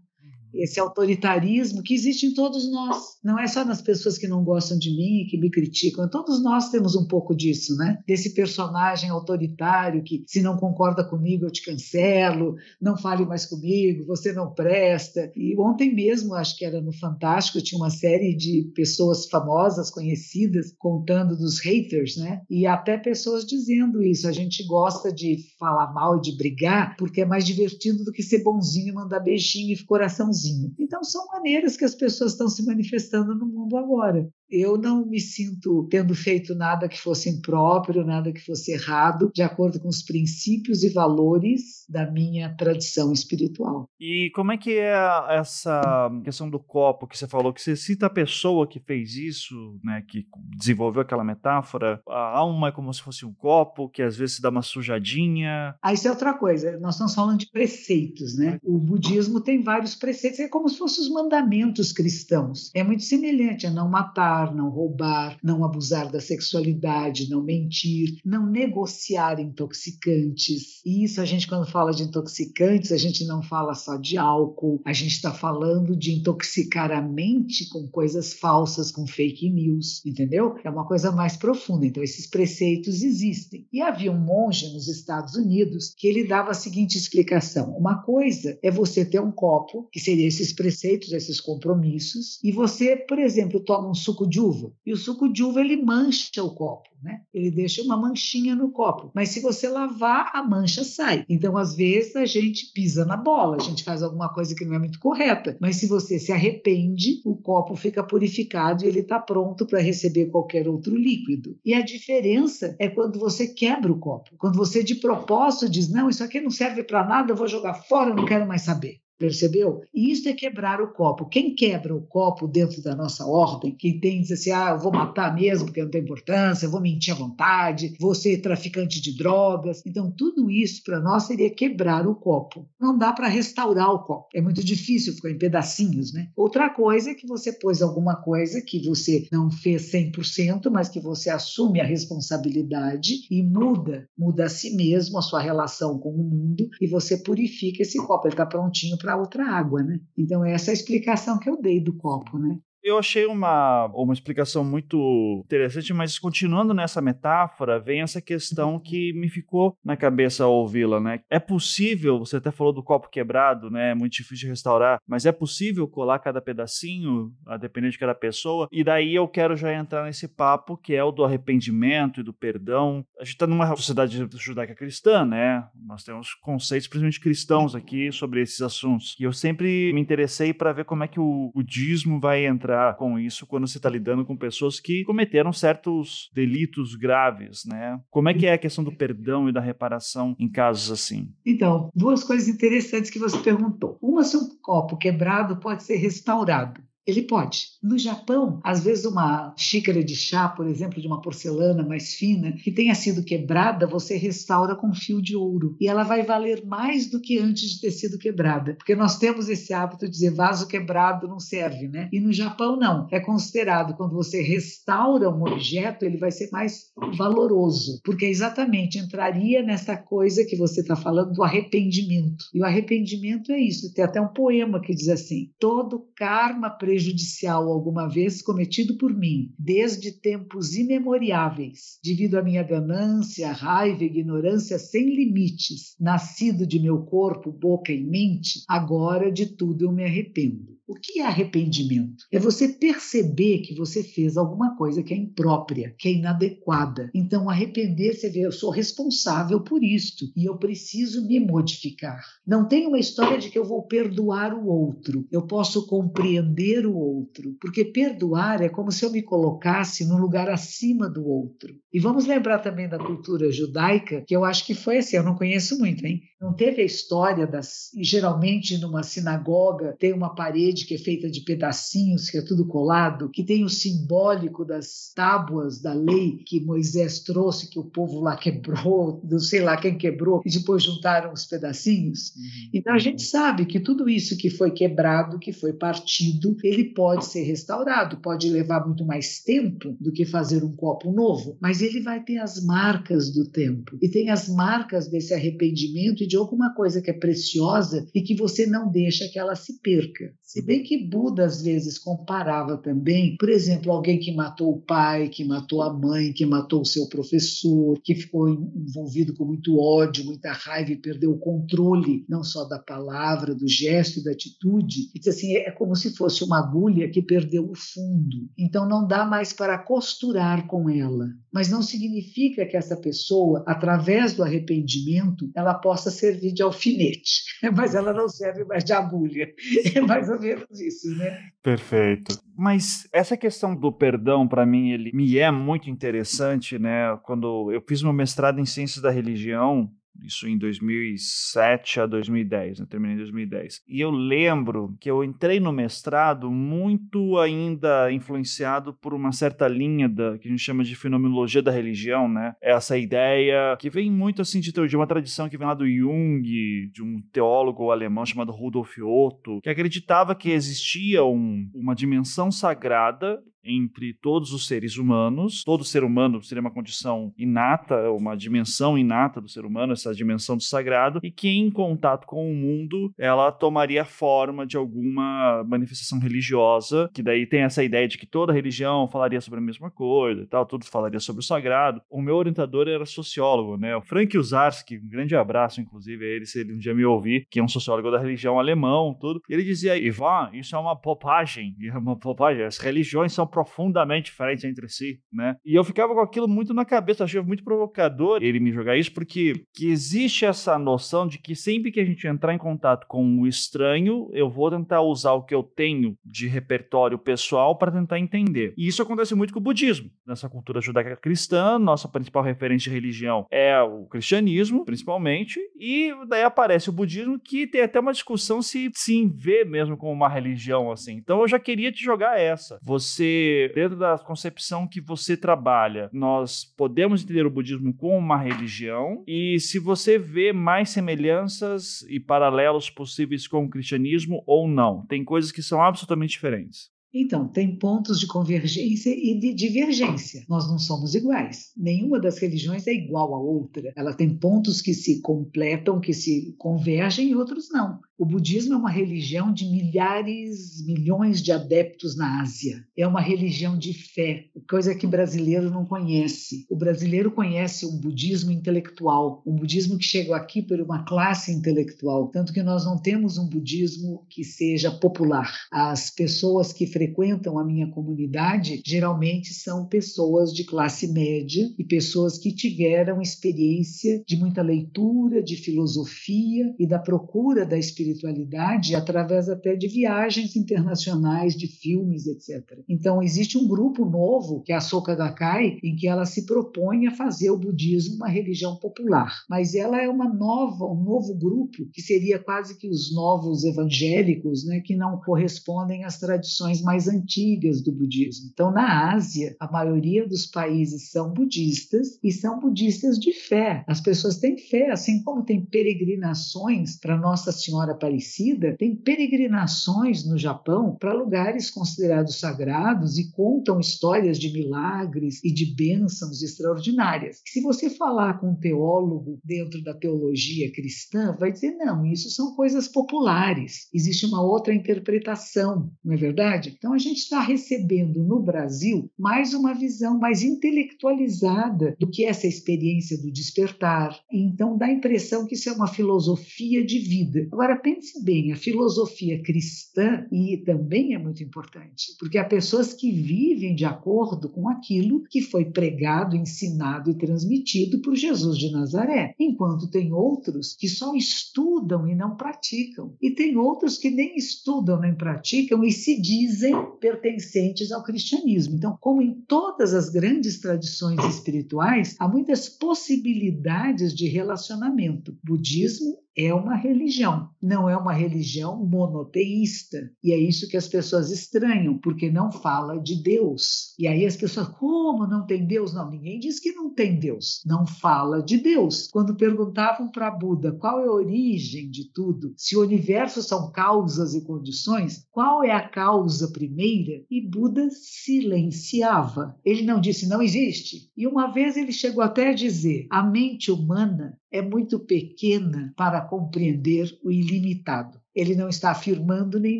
Esse 0.53 0.79
autoritarismo 0.79 1.81
que 1.81 1.94
existe 1.94 2.25
em 2.25 2.34
todos 2.34 2.69
nós. 2.72 3.17
Não 3.23 3.39
é 3.39 3.47
só 3.47 3.63
nas 3.63 3.81
pessoas 3.81 4.17
que 4.17 4.28
não 4.28 4.44
gostam 4.44 4.78
de 4.78 4.89
mim 4.89 5.22
e 5.22 5.28
que 5.28 5.38
me 5.38 5.50
criticam. 5.50 6.09
Todos 6.09 6.44
nós 6.44 6.69
temos 6.69 6.95
um 6.95 7.07
pouco 7.07 7.35
disso, 7.35 7.75
né? 7.75 8.00
Desse 8.07 8.34
personagem 8.34 9.09
autoritário 9.09 10.03
que, 10.03 10.23
se 10.28 10.41
não 10.41 10.57
concorda 10.57 11.03
comigo, 11.03 11.45
eu 11.45 11.51
te 11.51 11.63
cancelo, 11.63 12.56
não 12.81 12.97
fale 12.97 13.25
mais 13.25 13.45
comigo, 13.45 14.06
você 14.06 14.34
não 14.34 14.51
presta. 14.51 15.31
E 15.35 15.57
ontem 15.59 15.94
mesmo, 15.94 16.34
acho 16.34 16.57
que 16.57 16.66
era 16.66 16.81
no 16.81 16.91
Fantástico, 16.91 17.61
tinha 17.61 17.79
uma 17.79 17.90
série 17.90 18.35
de 18.35 18.72
pessoas 18.75 19.28
famosas, 19.28 19.90
conhecidas, 19.90 20.73
contando 20.78 21.35
dos 21.35 21.59
haters, 21.59 22.17
né? 22.17 22.41
E 22.50 22.67
até 22.67 22.97
pessoas 22.97 23.45
dizendo 23.45 24.03
isso. 24.03 24.28
A 24.28 24.31
gente 24.31 24.63
gosta 24.66 25.11
de 25.11 25.38
falar 25.57 25.94
mal 25.94 26.17
e 26.17 26.22
de 26.22 26.35
brigar 26.35 26.95
porque 26.97 27.22
é 27.22 27.25
mais 27.25 27.45
divertido 27.45 28.03
do 28.03 28.11
que 28.11 28.22
ser 28.22 28.44
bonzinho 28.44 28.90
e 28.90 28.94
mandar 28.94 29.19
beijinho 29.19 29.73
e 29.73 29.84
coraçãozinho 29.84 30.41
sozinho. 30.41 30.74
Então, 30.79 31.03
são 31.03 31.25
maneiras 31.28 31.78
que 31.78 31.85
as 31.85 31.96
pessoas 31.96 32.31
estão 32.31 32.47
se 32.47 32.66
manifestando 32.66 33.35
no 33.35 33.46
mundo 33.46 33.78
agora. 33.78 34.28
Eu 34.51 34.78
não 34.78 35.06
me 35.06 35.19
sinto 35.19 35.88
tendo 35.89 36.13
feito 36.13 36.53
nada 36.53 36.89
que 36.89 37.00
fosse 37.00 37.29
impróprio, 37.29 38.06
nada 38.06 38.31
que 38.31 38.45
fosse 38.45 38.73
errado, 38.73 39.31
de 39.34 39.41
acordo 39.41 39.79
com 39.79 39.88
os 39.88 40.03
princípios 40.03 40.84
e 40.84 40.89
valores 40.89 41.85
da 41.88 42.09
minha 42.09 42.53
tradição 42.56 43.11
espiritual. 43.11 43.85
E 44.00 44.31
como 44.34 44.51
é 44.51 44.57
que 44.57 44.72
é 44.78 44.94
essa 45.29 46.09
questão 46.23 46.50
do 46.50 46.59
copo 46.59 47.07
que 47.07 47.17
você 47.17 47.28
falou? 47.28 47.53
Que 47.53 47.61
você 47.61 47.75
cita 47.75 48.06
a 48.06 48.09
pessoa 48.09 48.67
que 48.67 48.79
fez 48.79 49.16
isso, 49.16 49.79
né, 49.84 50.03
que 50.07 50.25
desenvolveu 50.57 51.01
aquela 51.01 51.23
metáfora. 51.23 52.01
A 52.07 52.38
alma 52.38 52.69
é 52.69 52.72
como 52.72 52.94
se 52.94 53.01
fosse 53.01 53.25
um 53.25 53.34
copo, 53.34 53.90
que 53.90 54.01
às 54.01 54.16
vezes 54.17 54.38
se 54.38 54.41
dá 54.41 54.50
uma 54.50 54.61
sujadinha. 54.61 55.75
Ah, 55.81 55.94
isso 55.94 56.07
é 56.07 56.11
outra 56.11 56.34
coisa. 56.34 56.78
Nós 56.79 56.95
estamos 56.95 57.13
falando 57.13 57.40
de 57.40 57.50
preceitos, 57.50 58.38
né? 58.38 58.57
O 58.63 58.78
budismo 58.78 59.41
tem 59.41 59.61
vários 59.61 59.95
preceitos, 59.95 60.40
é 60.40 60.47
como 60.47 60.69
se 60.69 60.78
fossem 60.78 61.03
os 61.03 61.09
mandamentos 61.09 61.91
cristãos. 61.91 62.72
É 62.73 62.84
muito 62.84 63.03
semelhante 63.03 63.67
a 63.67 63.72
não 63.72 63.90
matar, 63.90 64.41
não 64.50 64.69
roubar, 64.69 65.38
não 65.44 65.63
abusar 65.63 66.09
da 66.09 66.22
sexualidade, 66.22 67.29
não 67.29 67.44
mentir, 67.44 68.19
não 68.24 68.50
negociar 68.50 69.40
intoxicantes. 69.40 70.81
E 70.85 71.03
isso 71.03 71.19
a 71.19 71.25
gente, 71.25 71.47
quando 71.47 71.69
fala 71.69 71.91
de 71.91 72.03
intoxicantes, 72.03 72.91
a 72.91 72.97
gente 72.97 73.25
não 73.25 73.44
fala 73.44 73.74
só 73.74 73.97
de 73.97 74.18
álcool, 74.18 74.81
a 74.85 74.94
gente 74.94 75.12
está 75.12 75.34
falando 75.34 75.96
de 75.96 76.13
intoxicar 76.13 76.91
a 76.91 77.02
mente 77.02 77.68
com 77.69 77.88
coisas 77.88 78.34
falsas, 78.34 78.91
com 78.91 79.06
fake 79.06 79.50
news, 79.50 80.02
entendeu? 80.06 80.56
É 80.63 80.69
uma 80.69 80.88
coisa 80.88 81.12
mais 81.12 81.35
profunda. 81.35 81.85
Então, 81.85 82.02
esses 82.02 82.28
preceitos 82.28 83.03
existem. 83.03 83.68
E 83.72 83.81
havia 83.81 84.12
um 84.12 84.19
monge 84.19 84.72
nos 84.73 84.87
Estados 84.87 85.35
Unidos 85.35 85.94
que 85.97 86.08
ele 86.08 86.28
dava 86.28 86.52
a 86.52 86.55
seguinte 86.55 86.97
explicação: 86.97 87.76
uma 87.76 88.02
coisa 88.02 88.58
é 88.64 88.72
você 88.72 89.03
ter 89.03 89.20
um 89.20 89.32
copo, 89.32 89.87
que 89.91 89.99
seria 89.99 90.28
esses 90.28 90.53
preceitos, 90.53 91.11
esses 91.11 91.40
compromissos, 91.40 92.40
e 92.44 92.52
você, 92.52 92.96
por 92.96 93.20
exemplo, 93.20 93.59
toma 93.59 93.90
um 93.90 93.94
suco 93.94 94.28
de 94.31 94.39
uva. 94.39 94.72
E 94.85 94.93
o 94.93 94.97
suco 94.97 95.31
de 95.31 95.43
uva 95.43 95.59
ele 95.59 95.83
mancha 95.83 96.41
o 96.41 96.55
copo, 96.55 96.89
né? 97.03 97.22
Ele 97.33 97.51
deixa 97.51 97.83
uma 97.83 97.97
manchinha 97.97 98.55
no 98.55 98.72
copo. 98.72 99.11
Mas 99.13 99.29
se 99.29 99.41
você 99.41 99.67
lavar, 99.67 100.31
a 100.33 100.41
mancha 100.41 100.83
sai. 100.83 101.25
Então, 101.29 101.57
às 101.57 101.75
vezes, 101.75 102.16
a 102.16 102.25
gente 102.25 102.72
pisa 102.73 103.05
na 103.05 103.17
bola, 103.17 103.57
a 103.57 103.59
gente 103.59 103.83
faz 103.83 104.01
alguma 104.01 104.33
coisa 104.33 104.55
que 104.55 104.63
não 104.63 104.75
é 104.75 104.79
muito 104.79 104.99
correta. 104.99 105.57
Mas 105.59 105.75
se 105.75 105.87
você 105.87 106.17
se 106.17 106.31
arrepende, 106.31 107.22
o 107.25 107.35
copo 107.35 107.75
fica 107.75 108.01
purificado 108.01 108.83
e 108.83 108.87
ele 108.87 109.01
está 109.01 109.19
pronto 109.19 109.66
para 109.66 109.81
receber 109.81 110.28
qualquer 110.28 110.67
outro 110.67 110.95
líquido. 110.95 111.59
E 111.66 111.73
a 111.73 111.81
diferença 111.81 112.75
é 112.79 112.87
quando 112.87 113.19
você 113.19 113.47
quebra 113.47 113.91
o 113.91 113.99
copo. 113.99 114.31
Quando 114.37 114.57
você 114.57 114.81
de 114.81 114.95
propósito 114.95 115.69
diz: 115.69 115.89
não, 115.89 116.09
isso 116.09 116.23
aqui 116.23 116.39
não 116.39 116.49
serve 116.49 116.84
para 116.84 117.05
nada, 117.05 117.34
eu 117.34 117.35
vou 117.35 117.47
jogar 117.47 117.73
fora, 117.73 118.11
eu 118.11 118.16
não 118.16 118.25
quero 118.25 118.47
mais 118.47 118.61
saber. 118.61 119.01
Percebeu? 119.22 119.84
E 119.94 120.12
isso 120.12 120.28
é 120.28 120.34
quebrar 120.34 120.82
o 120.82 120.94
copo. 120.94 121.29
Quem 121.29 121.53
quebra 121.53 121.96
o 121.96 122.02
copo 122.02 122.47
dentro 122.47 122.82
da 122.82 122.96
nossa 122.96 123.23
ordem, 123.23 123.76
quem 123.76 124.00
tem 124.00 124.20
diz 124.20 124.32
assim, 124.32 124.50
ah, 124.50 124.72
eu 124.72 124.79
vou 124.79 124.91
matar 124.91 125.35
mesmo 125.35 125.68
porque 125.68 125.84
não 125.84 125.91
tem 125.91 126.02
importância, 126.02 126.66
eu 126.66 126.72
vou 126.72 126.82
mentir 126.82 127.14
à 127.14 127.18
vontade, 127.18 127.94
vou 128.00 128.16
ser 128.16 128.41
traficante 128.41 129.00
de 129.00 129.16
drogas. 129.16 129.84
Então, 129.85 130.09
tudo 130.09 130.50
isso 130.50 130.82
para 130.84 131.00
nós 131.00 131.23
seria 131.23 131.53
quebrar 131.53 132.08
o 132.08 132.16
copo. 132.16 132.68
Não 132.79 132.97
dá 132.97 133.14
para 133.14 133.28
restaurar 133.28 133.94
o 133.94 134.00
copo. 134.00 134.28
É 134.34 134.41
muito 134.41 134.64
difícil 134.64 135.14
ficar 135.14 135.29
em 135.29 135.38
pedacinhos, 135.38 136.12
né? 136.12 136.29
Outra 136.35 136.72
coisa 136.72 137.12
é 137.12 137.14
que 137.14 137.28
você 137.28 137.53
pôs 137.53 137.84
alguma 137.84 138.16
coisa 138.16 138.59
que 138.59 138.84
você 138.84 139.28
não 139.32 139.52
fez 139.52 139.91
100%, 139.91 140.72
mas 140.72 140.90
que 140.90 141.00
você 141.00 141.29
assume 141.29 141.79
a 141.79 141.85
responsabilidade 141.85 143.28
e 143.29 143.44
muda, 143.44 144.09
muda 144.18 144.46
a 144.46 144.50
si 144.50 144.76
mesmo, 144.76 145.20
a 145.20 145.22
sua 145.22 145.40
relação 145.40 146.00
com 146.00 146.09
o 146.09 146.23
mundo 146.23 146.68
e 146.82 146.88
você 146.88 147.18
purifica 147.18 147.84
esse 147.84 148.00
copo. 148.00 148.26
Ele 148.26 148.34
está 148.34 148.47
prontinho 148.47 148.97
para 148.97 149.10
outra 149.17 149.46
água, 149.47 149.84
né? 149.84 149.99
Então, 150.17 150.43
essa 150.46 150.69
é 150.69 150.72
a 150.72 150.73
explicação 150.73 151.40
que 151.40 151.49
eu 151.49 151.61
dei 151.61 151.79
do 151.79 151.93
copo, 151.93 152.37
né? 152.37 152.59
Eu 152.83 152.97
achei 152.97 153.25
uma, 153.28 153.85
uma 153.93 154.13
explicação 154.13 154.63
muito 154.63 155.43
interessante, 155.45 155.93
mas 155.93 156.17
continuando 156.17 156.73
nessa 156.73 156.99
metáfora, 157.01 157.79
vem 157.79 158.01
essa 158.01 158.19
questão 158.19 158.79
que 158.79 159.13
me 159.13 159.29
ficou 159.29 159.78
na 159.83 159.95
cabeça 159.95 160.43
ao 160.45 160.53
ouvi-la, 160.53 160.99
né? 160.99 161.19
É 161.29 161.39
possível, 161.39 162.17
você 162.17 162.37
até 162.37 162.49
falou 162.49 162.73
do 162.73 162.83
copo 162.83 163.09
quebrado, 163.09 163.69
né? 163.69 163.91
É 163.91 163.95
muito 163.95 164.13
difícil 164.13 164.45
de 164.45 164.47
restaurar, 164.47 164.99
mas 165.07 165.28
é 165.28 165.31
possível 165.31 165.87
colar 165.87 166.19
cada 166.19 166.41
pedacinho, 166.41 167.31
a 167.45 167.55
depender 167.55 167.89
de 167.89 167.99
cada 167.99 168.16
pessoa. 168.16 168.67
E 168.72 168.84
daí 168.84 169.13
eu 169.13 169.27
quero 169.27 169.55
já 169.55 169.72
entrar 169.73 170.05
nesse 170.05 170.27
papo 170.27 170.75
que 170.75 170.95
é 170.95 171.03
o 171.03 171.11
do 171.11 171.23
arrependimento 171.23 172.22
e 172.22 172.23
do 172.23 172.34
perdão. 172.34 173.05
A 173.19 173.23
gente 173.23 173.34
está 173.34 173.45
numa 173.45 173.75
sociedade 173.75 174.27
judaica 174.37 174.73
cristã, 174.73 175.23
né? 175.23 175.67
Nós 175.85 176.03
temos 176.03 176.34
conceitos, 176.34 176.87
principalmente 176.87 177.19
cristãos 177.19 177.75
aqui, 177.75 178.11
sobre 178.11 178.41
esses 178.41 178.61
assuntos. 178.61 179.16
E 179.19 179.23
eu 179.23 179.31
sempre 179.31 179.93
me 179.93 180.01
interessei 180.01 180.51
para 180.51 180.73
ver 180.73 180.85
como 180.85 181.03
é 181.03 181.07
que 181.07 181.19
o 181.19 181.51
budismo 181.53 182.19
vai 182.19 182.45
entrar 182.45 182.71
com 182.97 183.20
isso 183.20 183.46
quando 183.46 183.68
você 183.68 183.78
está 183.78 183.90
lidando 183.90 184.26
com 184.26 184.35
pessoas 184.35 184.79
que 184.79 185.03
cometeram 185.03 185.52
certos 185.53 186.29
delitos 186.34 186.96
graves, 186.96 187.64
né? 187.66 188.00
Como 188.09 188.29
é 188.29 188.34
que 188.34 188.46
é 188.46 188.53
a 188.53 188.58
questão 188.58 188.84
do 188.84 188.96
perdão 188.96 189.47
e 189.50 189.53
da 189.53 189.62
reparação 189.62 190.35
em 190.40 190.50
casos 190.50 190.91
assim? 190.91 191.29
Então, 191.46 191.90
duas 191.96 192.23
coisas 192.23 192.47
interessantes 192.47 193.09
que 193.09 193.20
você 193.20 193.38
perguntou. 193.38 193.97
Uma, 194.02 194.23
se 194.23 194.38
um 194.38 194.47
copo 194.62 194.97
quebrado 194.97 195.58
pode 195.58 195.84
ser 195.84 195.96
restaurado. 195.96 196.82
Ele 197.05 197.23
pode. 197.23 197.71
No 197.81 197.97
Japão, 197.97 198.59
às 198.63 198.83
vezes 198.83 199.05
uma 199.05 199.55
xícara 199.57 200.03
de 200.03 200.15
chá, 200.15 200.47
por 200.47 200.67
exemplo, 200.67 201.01
de 201.01 201.07
uma 201.07 201.21
porcelana 201.21 201.83
mais 201.83 202.13
fina, 202.13 202.53
que 202.53 202.71
tenha 202.71 202.93
sido 202.93 203.23
quebrada, 203.23 203.87
você 203.87 204.15
restaura 204.17 204.75
com 204.75 204.93
fio 204.93 205.21
de 205.21 205.35
ouro. 205.35 205.75
E 205.79 205.87
ela 205.87 206.03
vai 206.03 206.23
valer 206.23 206.63
mais 206.65 207.09
do 207.09 207.19
que 207.19 207.39
antes 207.39 207.71
de 207.71 207.81
ter 207.81 207.91
sido 207.91 208.19
quebrada. 208.19 208.75
Porque 208.75 208.95
nós 208.95 209.17
temos 209.17 209.49
esse 209.49 209.73
hábito 209.73 210.05
de 210.05 210.11
dizer 210.11 210.31
vaso 210.31 210.67
quebrado 210.67 211.27
não 211.27 211.39
serve, 211.39 211.87
né? 211.87 212.07
E 212.13 212.19
no 212.19 212.31
Japão, 212.31 212.77
não. 212.77 213.07
É 213.11 213.19
considerado, 213.19 213.95
quando 213.95 214.13
você 214.13 214.41
restaura 214.41 215.29
um 215.29 215.41
objeto, 215.41 216.05
ele 216.05 216.17
vai 216.17 216.31
ser 216.31 216.49
mais 216.51 216.91
valoroso. 217.17 217.99
Porque 218.03 218.25
exatamente 218.25 218.99
entraria 218.99 219.63
nessa 219.63 219.97
coisa 219.97 220.45
que 220.45 220.55
você 220.55 220.81
está 220.81 220.95
falando 220.95 221.33
do 221.33 221.43
arrependimento. 221.43 222.45
E 222.53 222.61
o 222.61 222.65
arrependimento 222.65 223.51
é 223.51 223.59
isso. 223.59 223.91
Tem 223.93 224.05
até 224.05 224.21
um 224.21 224.27
poema 224.27 224.79
que 224.79 224.93
diz 224.93 225.09
assim: 225.09 225.49
todo 225.59 226.07
karma 226.15 226.69
prejudicial 226.69 227.00
alguma 227.47 228.07
vez 228.07 228.41
cometido 228.41 228.97
por 228.97 229.13
mim, 229.15 229.53
desde 229.57 230.11
tempos 230.11 230.75
imemoriáveis, 230.75 231.99
devido 232.03 232.35
à 232.35 232.43
minha 232.43 232.63
ganância, 232.63 233.51
raiva 233.51 234.03
e 234.03 234.07
ignorância 234.07 234.77
sem 234.77 235.15
limites, 235.15 235.95
nascido 235.99 236.65
de 236.65 236.79
meu 236.79 237.03
corpo, 237.03 237.51
boca 237.51 237.91
e 237.91 238.03
mente, 238.03 238.63
agora 238.67 239.31
de 239.31 239.45
tudo 239.45 239.85
eu 239.85 239.91
me 239.91 240.03
arrependo. 240.03 240.71
O 240.91 240.95
que 240.95 241.21
é 241.21 241.25
arrependimento? 241.25 242.25
É 242.29 242.37
você 242.37 242.67
perceber 242.67 243.59
que 243.59 243.73
você 243.73 244.03
fez 244.03 244.35
alguma 244.35 244.75
coisa 244.75 245.01
que 245.01 245.13
é 245.13 245.17
imprópria, 245.17 245.95
que 245.97 246.09
é 246.09 246.11
inadequada. 246.11 247.09
Então, 247.15 247.49
arrepender-se 247.49 248.27
é 248.27 248.29
ver, 248.29 248.41
eu 248.41 248.51
sou 248.51 248.69
responsável 248.69 249.61
por 249.61 249.81
isto 249.81 250.25
e 250.35 250.43
eu 250.49 250.57
preciso 250.57 251.25
me 251.25 251.39
modificar. 251.39 252.21
Não 252.45 252.67
tem 252.67 252.87
uma 252.87 252.99
história 252.99 253.37
de 253.37 253.49
que 253.49 253.57
eu 253.57 253.63
vou 253.63 253.83
perdoar 253.83 254.53
o 254.53 254.67
outro. 254.67 255.25
Eu 255.31 255.43
posso 255.43 255.87
compreender 255.87 256.80
o 256.86 256.95
outro, 256.95 257.55
porque 257.60 257.86
perdoar 257.86 258.62
é 258.62 258.69
como 258.69 258.91
se 258.91 259.05
eu 259.05 259.12
me 259.12 259.22
colocasse 259.22 260.05
no 260.05 260.17
lugar 260.17 260.50
acima 260.50 261.10
do 261.10 261.25
outro. 261.27 261.75
E 261.93 262.00
vamos 262.00 262.25
lembrar 262.25 262.60
também 262.60 262.88
da 262.88 262.98
cultura 262.98 263.51
judaica, 263.51 264.24
que 264.27 264.36
eu 264.36 264.45
acho 264.45 264.65
que 264.65 264.74
foi 264.74 264.98
assim, 264.98 265.17
eu 265.17 265.24
não 265.24 265.36
conheço 265.36 265.77
muito, 265.77 266.05
hein? 266.05 266.22
Não 266.39 266.53
teve 266.53 266.81
a 266.81 266.86
história 266.86 267.45
das. 267.45 267.91
Geralmente, 268.01 268.77
numa 268.77 269.03
sinagoga, 269.03 269.95
tem 270.00 270.13
uma 270.13 270.33
parede 270.33 270.51
parede 270.51 270.86
que 270.86 270.95
é 270.95 270.98
feita 270.98 271.29
de 271.29 271.41
pedacinhos, 271.41 272.29
que 272.29 272.38
é 272.38 272.41
tudo 272.41 272.65
colado, 272.65 273.29
que 273.29 273.43
tem 273.43 273.63
o 273.63 273.69
simbólico 273.69 274.65
das 274.65 275.12
tábuas 275.15 275.81
da 275.81 275.93
lei 275.93 276.38
que 276.45 276.60
Moisés 276.60 277.19
trouxe, 277.19 277.69
que 277.69 277.79
o 277.79 277.86
povo 277.86 278.19
lá 278.19 278.36
quebrou, 278.36 279.22
não 279.24 279.39
sei 279.39 279.62
lá 279.62 279.77
quem 279.77 279.98
quebrou, 279.98 280.41
e 280.45 280.50
depois 280.50 280.84
juntaram 280.84 281.34
os 281.34 281.45
pedacinhos. 281.45 282.36
Uhum. 282.36 282.69
Então 282.74 282.93
a 282.93 283.00
gente 283.00 283.24
sabe 283.24 283.65
que 283.65 283.79
tudo 283.79 284.10
isso 284.10 284.38
que 284.38 284.50
foi 284.50 284.72
quebrado, 284.72 285.39
que 285.39 285.51
foi 285.51 285.74
partido, 285.74 286.55
ele 286.72 286.86
pode 286.86 287.25
ser 287.25 287.44
restaurado, 287.44 288.22
pode 288.22 288.50
levar 288.50 288.88
muito 288.88 289.06
mais 289.06 289.41
tempo 289.44 289.94
do 290.00 290.10
que 290.10 290.25
fazer 290.25 290.63
um 290.63 290.74
copo 290.74 291.12
novo, 291.12 291.58
mas 291.60 291.82
ele 291.82 292.00
vai 292.00 292.24
ter 292.24 292.38
as 292.38 292.63
marcas 292.63 293.29
do 293.34 293.50
tempo 293.50 293.98
e 294.01 294.08
tem 294.08 294.29
as 294.29 294.48
marcas 294.48 295.10
desse 295.10 295.34
arrependimento 295.34 296.24
e 296.24 296.27
de 296.27 296.38
alguma 296.38 296.74
coisa 296.74 297.01
que 297.01 297.12
é 297.12 297.13
preciosa 297.13 298.08
e 298.15 298.22
que 298.22 298.36
você 298.36 298.65
não 298.65 298.89
deixa 298.89 299.27
que 299.27 299.38
ela 299.38 299.53
se 299.53 299.82
perca. 299.82 300.34
Se 300.41 300.62
bem 300.62 300.82
que 300.82 300.98
Buda 300.98 301.46
às 301.46 301.62
vezes 301.62 302.00
comparava 302.00 302.77
também, 302.77 303.36
por 303.38 303.50
exemplo, 303.50 303.91
alguém 303.91 304.18
que 304.18 304.34
matou 304.34 304.72
o 304.72 304.82
pai, 304.82 305.27
que 305.27 305.44
matou 305.44 305.82
a 305.82 305.94
mãe, 305.94 306.32
que 306.32 306.46
matou 306.46 306.82
o 306.82 306.86
seu 306.86 307.08
professor, 307.08 308.00
que 308.01 308.15
ficou 308.15 308.48
envolvido 308.50 309.34
com 309.34 309.44
muito 309.44 309.77
ódio, 309.77 310.25
muita 310.25 310.53
raiva 310.53 310.91
e 310.91 311.01
perdeu 311.01 311.32
o 311.32 311.39
controle 311.39 312.25
não 312.29 312.44
só 312.44 312.63
da 312.63 312.79
palavra, 312.79 313.53
do 313.53 313.68
gesto 313.68 314.20
e 314.20 314.24
da 314.24 314.32
atitude. 314.32 315.10
E 315.13 315.20
diz 315.20 315.27
assim, 315.27 315.56
é 315.56 315.72
como 315.72 315.96
se 315.96 316.15
fosse 316.15 316.44
uma 316.44 316.61
agulha 316.62 317.10
que 317.10 317.22
perdeu 317.22 317.69
o 317.69 317.75
fundo. 317.75 318.50
Então 318.58 318.88
não 318.88 319.05
dá 319.05 319.25
mais 319.25 319.53
para 319.53 319.77
costurar 319.77 320.67
com 320.67 320.89
ela. 320.89 321.25
Mas 321.53 321.69
não 321.69 321.81
significa 321.81 322.65
que 322.65 322.77
essa 322.77 322.96
pessoa, 322.96 323.63
através 323.67 324.34
do 324.34 324.43
arrependimento, 324.43 325.51
ela 325.55 325.74
possa 325.74 326.10
servir 326.10 326.53
de 326.53 326.63
alfinete, 326.63 327.43
mas 327.75 327.93
ela 327.93 328.13
não 328.13 328.29
serve 328.29 328.63
mais 328.63 328.84
de 328.84 328.93
agulha. 328.93 329.48
É 329.93 330.01
mais 330.01 330.29
ou 330.29 330.39
menos 330.39 330.79
isso, 330.79 331.10
né? 331.17 331.38
Perfeito. 331.62 332.39
Mas 332.55 333.08
essa 333.12 333.36
questão 333.36 333.75
do 333.75 333.91
perdão, 333.91 334.48
para 334.48 334.65
mim, 334.65 334.91
ele 334.91 335.12
me 335.13 335.38
é 335.38 335.51
muito 335.51 335.89
interessante, 335.89 336.79
né? 336.79 337.17
Quando 337.24 337.72
eu 337.72 337.84
fiz 337.88 338.01
meu 338.01 338.13
mestrado 338.13 338.60
em 338.60 338.65
ciências 338.65 339.01
da 339.01 339.10
religião, 339.10 339.91
isso 340.24 340.48
em 340.48 340.58
2007 340.58 342.00
a 342.01 342.06
2010, 342.06 342.80
né? 342.80 342.86
terminei 342.90 343.16
em 343.16 343.20
2010. 343.20 343.82
E 343.88 344.00
eu 344.00 344.12
lembro 344.12 344.96
que 345.00 345.10
eu 345.10 345.24
entrei 345.24 345.60
no 345.60 345.72
mestrado 345.72 346.51
muito 346.51 347.38
ainda 347.38 348.12
influenciado 348.12 348.94
por 348.94 349.13
uma 349.13 349.32
certa 349.32 349.68
linha 349.68 350.08
da 350.08 350.38
que 350.38 350.48
a 350.48 350.51
gente 350.51 350.63
chama 350.63 350.84
de 350.84 350.96
fenomenologia 350.96 351.62
da 351.62 351.72
religião, 351.72 352.28
né? 352.28 352.56
Essa 352.62 352.98
ideia 352.98 353.75
que 353.80 353.90
vem 353.90 354.12
muito 354.12 354.42
assim 354.42 354.60
de, 354.60 354.72
de 354.72 354.96
uma 354.96 355.08
tradição 355.08 355.50
que 355.50 355.58
vem 355.58 355.68
lá 355.68 355.74
do 355.74 355.90
Jung, 355.90 356.42
de 356.42 357.04
um 357.04 357.22
teólogo 357.32 357.92
alemão 357.92 358.25
chamado 358.25 358.51
Rudolf 358.51 358.98
Otto, 359.00 359.62
que 359.62 359.70
acreditava 359.70 360.36
que 360.36 360.51
existia 360.51 361.24
um, 361.24 361.70
uma 361.74 361.96
dimensão 361.96 362.51
sagrada 362.51 363.42
entre 363.63 364.13
todos 364.13 364.53
os 364.53 364.68
seres 364.68 364.98
humanos. 364.98 365.63
Todo 365.63 365.84
ser 365.84 366.03
humano 366.03 366.41
seria 366.44 366.62
uma 366.62 366.72
condição 366.72 367.34
inata, 367.38 368.12
uma 368.12 368.36
dimensão 368.36 368.98
inata 368.98 369.41
do 369.41 369.50
ser 369.50 369.65
humano, 369.65 369.94
essa 369.94 370.13
dimensão 370.13 370.58
do 370.58 370.63
sagrado, 370.63 371.20
e 371.24 371.32
que 371.32 371.50
em 371.50 371.70
contato 371.70 372.25
com 372.25 372.51
o 372.51 372.56
mundo 372.56 373.13
ela 373.18 373.51
tomaria 373.51 374.06
forma 374.06 374.65
de 374.65 374.77
alguma 374.77 375.63
manifestação 375.63 376.20
religiosa, 376.20 377.10
que 377.13 377.24
daí 377.24 377.46
tem 377.46 377.62
essa 377.62 377.84
ideia 377.84 378.08
de 378.08 378.18
que 378.18 378.25
toda 378.25 378.53
religião 378.53 379.08
falaria 379.08 379.41
sobre 379.41 379.60
a 379.60 379.63
mesma 379.63 379.89
coisa 379.89 380.41
e 380.41 380.48
tal, 380.48 380.65
tudo 380.65 380.86
falaria 380.86 381.20
sobre 381.20 381.41
o 381.41 381.46
sagrado. 381.46 382.01
O 382.10 382.22
meu 382.22 382.36
orientador 382.36 382.88
era 382.88 383.06
sociólogo, 383.06 383.77
né? 383.77 383.96
O 383.96 384.01
Frank 384.01 384.38
Uzarski, 384.38 384.98
um 384.98 385.08
grande 385.08 385.36
abraço, 385.36 385.82
inclusive, 385.82 386.25
a 386.25 386.27
ele, 386.27 386.46
se 386.46 386.60
ele 386.60 386.74
um 386.74 386.77
dia 386.77 386.94
me 386.94 387.06
ouvir, 387.06 387.46
que 387.50 387.60
é 387.60 387.63
um 387.63 387.68
sociólogo 387.68 388.12
da 388.12 388.20
religião 388.20 388.60
alemão, 388.60 389.15
tudo. 389.20 389.41
Ele 389.50 389.63
dizia, 389.63 389.98
Ivan, 389.98 390.50
isso 390.53 390.75
é 390.75 390.80
uma 390.80 390.96
popagem, 390.96 391.75
é 391.82 391.98
uma 391.98 392.18
popagem, 392.18 392.63
as 392.63 392.77
religiões 392.77 393.34
são 393.34 393.46
profundamente 393.51 394.31
diferentes 394.31 394.63
entre 394.63 394.88
si, 394.89 395.20
né? 395.31 395.55
E 395.65 395.75
eu 395.75 395.84
ficava 395.84 396.13
com 396.13 396.22
aquilo 396.22 396.48
muito 396.48 396.74
na 396.74 396.86
cabeça, 396.86 397.24
achei 397.24 397.41
muito 397.41 397.63
provocador 397.63 398.41
ele 398.41 398.60
me 398.60 398.72
jogar 398.72 398.98
isso, 398.98 399.13
porque 399.13 399.65
que 399.74 399.89
existe 399.89 400.46
essa 400.46 400.77
noção 400.79 401.27
de 401.27 401.38
que 401.38 401.55
sempre 401.55 401.91
que 401.91 402.00
a 402.00 402.05
gente 402.05 402.27
entrar 402.27 402.53
em 402.53 402.58
contato 402.58 403.05
com 403.08 403.41
o 403.41 403.48
estranho, 403.48 404.29
eu 404.34 404.50
vou 404.50 404.70
tentar 404.70 405.01
usar 405.01 405.34
o 405.34 405.43
que 405.43 405.53
eu 405.53 405.63
tenho 405.63 406.15
de 406.25 406.48
repertório 406.48 407.17
pessoal 407.17 407.77
para 407.77 407.91
tentar 407.91 408.20
entender. 408.20 408.74
E 408.77 408.88
isso 408.88 409.01
acontece 409.01 409.36
muito 409.36 409.53
com 409.53 409.60
o 409.60 409.63
budismo. 409.63 410.10
Nessa 410.25 410.50
cultura 410.50 410.81
judaica 410.81 411.15
cristã, 411.15 411.77
nossa 411.77 412.08
principal 412.08 412.43
referência 412.43 412.89
de 412.89 412.96
religião 412.96 413.46
é 413.51 413.79
o 413.81 414.05
cristianismo, 414.05 414.86
principalmente, 414.86 415.60
e 415.79 416.12
daí 416.27 416.43
aparece 416.43 416.89
o 416.89 416.93
budismo 416.93 417.39
que 417.39 417.67
tem 417.67 417.81
até 417.81 418.00
uma 418.00 418.13
discussão 418.13 418.62
se 418.62 418.91
se 418.93 419.25
vê 419.27 419.65
mesmo 419.65 419.98
como 419.98 420.12
uma 420.12 420.29
religião 420.29 420.91
assim. 420.91 421.13
Então 421.13 421.41
eu 421.41 421.48
já 421.48 421.60
queria 421.60 421.91
te 421.91 422.03
jogar 422.03 422.39
essa. 422.39 422.79
Você, 422.81 423.40
dentro 423.74 423.98
da 423.98 424.17
concepção 424.17 424.88
que 424.88 425.01
você 425.01 425.36
trabalha, 425.38 426.10
nós 426.12 426.65
podemos 426.65 427.24
entender 427.24 427.45
o 427.45 427.51
budismo 427.51 427.93
como 427.93 428.17
uma 428.17 428.38
religião 428.38 429.24
e 429.27 429.60
se 429.60 429.79
você 429.79 430.17
vê 430.17 430.53
mais 430.53 430.89
semelhanças 430.89 432.01
e 432.10 432.19
paralelos 432.19 432.89
possíveis 432.89 433.48
com 433.48 433.65
o 433.65 433.69
cristianismo 433.69 434.43
ou 434.45 434.67
não. 434.67 435.05
Tem 435.07 435.24
coisas 435.24 435.51
que 435.51 435.63
são 435.63 435.81
absolutamente 435.81 436.31
diferentes. 436.31 436.91
Então, 437.13 437.48
tem 437.48 437.75
pontos 437.77 438.20
de 438.20 438.27
convergência 438.27 439.10
e 439.10 439.38
de 439.38 439.53
divergência. 439.53 440.46
Nós 440.48 440.68
não 440.68 440.80
somos 440.80 441.13
iguais. 441.13 441.72
Nenhuma 441.75 442.20
das 442.20 442.38
religiões 442.38 442.88
é 442.88 442.94
igual 442.94 443.34
à 443.34 443.39
outra. 443.39 443.91
Ela 443.96 444.13
tem 444.13 444.38
pontos 444.38 444.82
que 444.82 444.94
se 444.94 445.22
completam, 445.22 446.00
que 446.00 446.13
se 446.13 446.56
convergem 446.58 447.30
e 447.30 447.36
outros 447.36 447.70
não. 447.70 448.00
O 448.22 448.25
budismo 448.25 448.75
é 448.75 448.77
uma 448.77 448.91
religião 448.91 449.51
de 449.51 449.65
milhares, 449.65 450.86
milhões 450.86 451.41
de 451.41 451.51
adeptos 451.51 452.15
na 452.15 452.39
Ásia. 452.39 452.86
É 452.96 453.08
uma 453.08 453.20
religião 453.20 453.75
de 453.75 453.94
fé, 453.94 454.46
coisa 454.70 454.94
que 454.94 455.08
o 455.08 455.10
brasileiro 455.10 455.72
não 455.72 455.88
conhece. 455.88 456.68
O 456.70 456.75
brasileiro 456.75 457.32
conhece 457.32 457.84
um 457.84 457.98
budismo 457.98 458.51
intelectual, 458.51 459.41
um 459.44 459.56
budismo 459.56 459.98
que 459.98 460.03
chegou 460.03 460.36
aqui 460.36 460.62
por 460.62 460.80
uma 460.80 461.03
classe 461.03 461.51
intelectual, 461.51 462.27
tanto 462.27 462.53
que 462.53 462.62
nós 462.62 462.86
não 462.86 462.96
temos 462.96 463.39
um 463.39 463.50
budismo 463.50 464.24
que 464.30 464.44
seja 464.44 464.91
popular. 464.91 465.51
As 465.72 466.12
pessoas 466.12 466.72
que 466.72 466.86
frequentam 467.01 467.58
a 467.58 467.65
minha 467.65 467.88
comunidade 467.88 468.79
geralmente 468.86 469.55
são 469.55 469.88
pessoas 469.88 470.53
de 470.53 470.63
classe 470.63 471.12
média 471.12 471.67
e 471.79 471.84
pessoas 471.84 472.38
que 472.38 472.53
tiveram 472.53 473.20
experiência 473.20 474.24
de 474.27 474.38
muita 474.38 474.62
leitura, 474.62 475.41
de 475.41 475.55
filosofia 475.55 476.75
e 476.77 476.86
da 476.86 477.00
procura 477.00 477.65
da 477.65 477.75
espiritualidade 477.75 478.93
através 478.93 479.50
até 479.50 479.75
de 479.75 479.88
viagens 479.88 480.55
internacionais, 480.55 481.55
de 481.55 481.65
filmes, 481.65 482.27
etc. 482.27 482.79
Então, 482.88 483.24
existe 483.24 483.58
um 483.58 483.67
grupo 483.67 484.05
novo, 484.05 484.62
que 484.62 484.72
é 484.72 484.75
a 484.75 484.81
Soka 484.81 485.15
Gakkai, 485.15 485.79
em 485.84 485.96
que 485.96 486.08
ela 486.08 486.27
se 486.27 486.46
propõe 486.46 487.08
a 487.08 487.15
fazer 487.15 487.50
o 487.50 487.58
budismo 487.58 488.17
uma 488.17 488.29
religião 488.29 488.75
popular. 488.75 489.43
Mas 489.50 489.74
ela 489.74 490.00
é 490.00 490.08
uma 490.08 490.31
nova, 490.31 490.86
um 490.86 491.03
novo 491.03 491.34
grupo, 491.34 491.88
que 491.91 492.01
seria 492.01 492.38
quase 492.38 492.77
que 492.77 492.88
os 492.88 493.12
novos 493.13 493.63
evangélicos, 493.63 494.63
né, 494.65 494.81
que 494.81 494.96
não 494.96 495.20
correspondem 495.20 496.03
às 496.03 496.20
tradições 496.20 496.81
mais 496.81 496.90
antigas 497.07 497.81
do 497.81 497.91
budismo. 497.91 498.50
Então, 498.51 498.71
na 498.71 499.13
Ásia, 499.13 499.55
a 499.60 499.71
maioria 499.71 500.27
dos 500.27 500.45
países 500.45 501.12
são 501.12 501.33
budistas 501.33 502.19
e 502.24 502.31
são 502.31 502.60
budistas 502.60 503.19
de 503.19 503.33
fé. 503.33 503.83
As 503.88 504.01
pessoas 504.01 504.38
têm 504.38 504.57
fé, 504.57 504.91
assim 504.91 505.24
como 505.24 505.43
tem 505.43 505.65
peregrinações 505.65 506.98
para 507.00 507.17
Nossa 507.17 507.51
Senhora 507.51 507.91
Aparecida 507.91 508.75
tem 508.77 508.95
peregrinações 508.95 510.25
no 510.25 510.38
Japão 510.38 510.95
para 511.00 511.13
lugares 511.13 511.69
considerados 511.69 512.39
sagrados 512.39 513.17
e 513.17 513.31
contam 513.31 513.79
histórias 513.79 514.39
de 514.39 514.51
milagres 514.51 515.43
e 515.43 515.53
de 515.53 515.74
bênçãos 515.75 516.41
extraordinárias. 516.41 517.41
Se 517.45 517.62
você 517.62 517.89
falar 517.89 518.39
com 518.39 518.51
um 518.51 518.55
teólogo 518.55 519.39
dentro 519.43 519.83
da 519.83 519.93
teologia 519.93 520.71
cristã, 520.71 521.36
vai 521.39 521.51
dizer: 521.51 521.71
não, 521.71 522.05
isso 522.05 522.29
são 522.29 522.55
coisas 522.55 522.88
populares, 522.88 523.88
existe 523.93 524.25
uma 524.25 524.41
outra 524.41 524.74
interpretação, 524.74 525.91
não 526.03 526.13
é 526.13 526.17
verdade? 526.17 526.77
Então 526.82 526.94
a 526.94 526.98
gente 526.98 527.20
está 527.20 527.40
recebendo 527.40 528.24
no 528.24 528.42
Brasil 528.42 529.08
mais 529.16 529.54
uma 529.54 529.72
visão 529.72 530.18
mais 530.18 530.42
intelectualizada 530.42 531.96
do 532.00 532.10
que 532.10 532.26
essa 532.26 532.48
experiência 532.48 533.22
do 533.22 533.32
despertar. 533.32 534.20
Então 534.34 534.76
dá 534.76 534.88
a 534.88 534.92
impressão 534.92 535.46
que 535.46 535.54
isso 535.54 535.70
é 535.70 535.74
uma 535.74 535.86
filosofia 535.86 536.84
de 536.84 536.98
vida. 536.98 537.48
Agora, 537.52 537.76
pense 537.76 538.24
bem, 538.24 538.52
a 538.52 538.56
filosofia 538.56 539.44
cristã 539.44 540.26
e 540.32 540.58
também 540.66 541.14
é 541.14 541.20
muito 541.20 541.44
importante, 541.44 542.16
porque 542.20 542.40
há 542.40 542.44
pessoas 542.44 542.96
que 542.96 543.12
vivem 543.12 543.76
de 543.76 543.86
acordo 543.86 544.50
com 544.50 544.68
aquilo 544.68 545.22
que 545.30 545.40
foi 545.40 545.66
pregado, 545.66 546.36
ensinado 546.36 547.12
e 547.12 547.18
transmitido 547.18 548.02
por 548.02 548.16
Jesus 548.16 548.58
de 548.58 548.72
Nazaré, 548.72 549.36
enquanto 549.40 549.92
tem 549.92 550.12
outros 550.12 550.76
que 550.76 550.88
só 550.88 551.14
estudam 551.14 552.08
e 552.08 552.16
não 552.16 552.36
praticam, 552.36 553.14
e 553.22 553.30
tem 553.30 553.56
outros 553.56 554.00
que 554.00 554.10
nem 554.10 554.36
estudam 554.36 555.00
nem 555.00 555.14
praticam 555.14 555.84
e 555.84 555.92
se 555.92 556.20
dizem 556.20 556.71
pertencentes 557.00 557.92
ao 557.92 558.04
cristianismo. 558.04 558.75
Então, 558.75 558.98
como 559.00 559.22
em 559.22 559.34
todas 559.48 559.94
as 559.94 560.10
grandes 560.10 560.60
tradições 560.60 561.24
espirituais, 561.25 562.16
há 562.20 562.28
muitas 562.28 562.70
possibilidades 562.70 564.13
de 564.13 564.28
relacionamento. 564.28 565.38
Budismo 565.44 566.18
é 566.36 566.54
uma 566.54 566.76
religião, 566.76 567.50
não 567.62 567.90
é 567.90 567.98
uma 567.98 568.14
religião 568.14 568.84
monoteísta. 568.86 570.12
E 570.24 570.32
é 570.32 570.38
isso 570.38 570.68
que 570.70 570.78
as 570.78 570.88
pessoas 570.88 571.30
estranham, 571.30 571.98
porque 571.98 572.32
não 572.32 572.52
fala 572.52 572.98
de 572.98 573.22
Deus. 573.22 573.94
E 574.00 574.08
aí 574.08 574.26
as 574.26 574.38
pessoas, 574.38 574.70
como 574.70 575.28
não 575.28 575.46
tem 575.46 575.66
Deus? 575.66 575.94
Não, 575.94 576.10
ninguém 576.10 576.40
diz 576.40 576.60
que 576.60 576.72
não 576.72 576.94
tem 576.94 577.20
Deus, 577.20 577.62
não 577.66 577.86
fala 577.86 578.42
de 578.42 578.58
Deus. 578.58 579.08
Quando 579.12 579.36
perguntavam 579.36 580.10
para 580.10 580.32
Buda 580.32 580.72
qual 580.72 581.00
é 581.02 581.08
a 581.08 581.12
origem 581.12 581.90
de 581.90 582.12
tudo, 582.12 582.54
se 582.56 582.78
o 582.78 582.82
universo 582.82 583.44
são 583.44 583.72
causas 583.72 584.34
e 584.34 584.46
condições, 584.46 585.26
qual 585.32 585.64
é 585.64 585.72
a 585.72 585.88
causa 585.88 586.52
primeira? 586.52 587.24
E 587.30 587.42
Buda 587.42 587.90
silenciava. 587.92 589.56
Ele 589.66 589.84
não 589.84 590.00
disse 590.00 590.28
não 590.28 590.42
existe. 590.42 591.10
E 591.16 591.28
uma 591.28 591.52
vez 591.52 591.76
ele 591.76 591.92
chegou 591.92 592.24
até 592.24 592.50
a 592.50 592.54
dizer: 592.54 593.08
a 593.10 593.22
mente 593.22 593.72
humana 593.72 594.38
é 594.51 594.62
muito 594.62 595.00
pequena 595.00 595.93
para 595.98 596.22
compreender 596.22 597.17
o 597.24 597.31
ilimitado. 597.31 598.21
Ele 598.36 598.56
não 598.56 598.70
está 598.70 598.92
afirmando 598.92 599.60
nem 599.60 599.80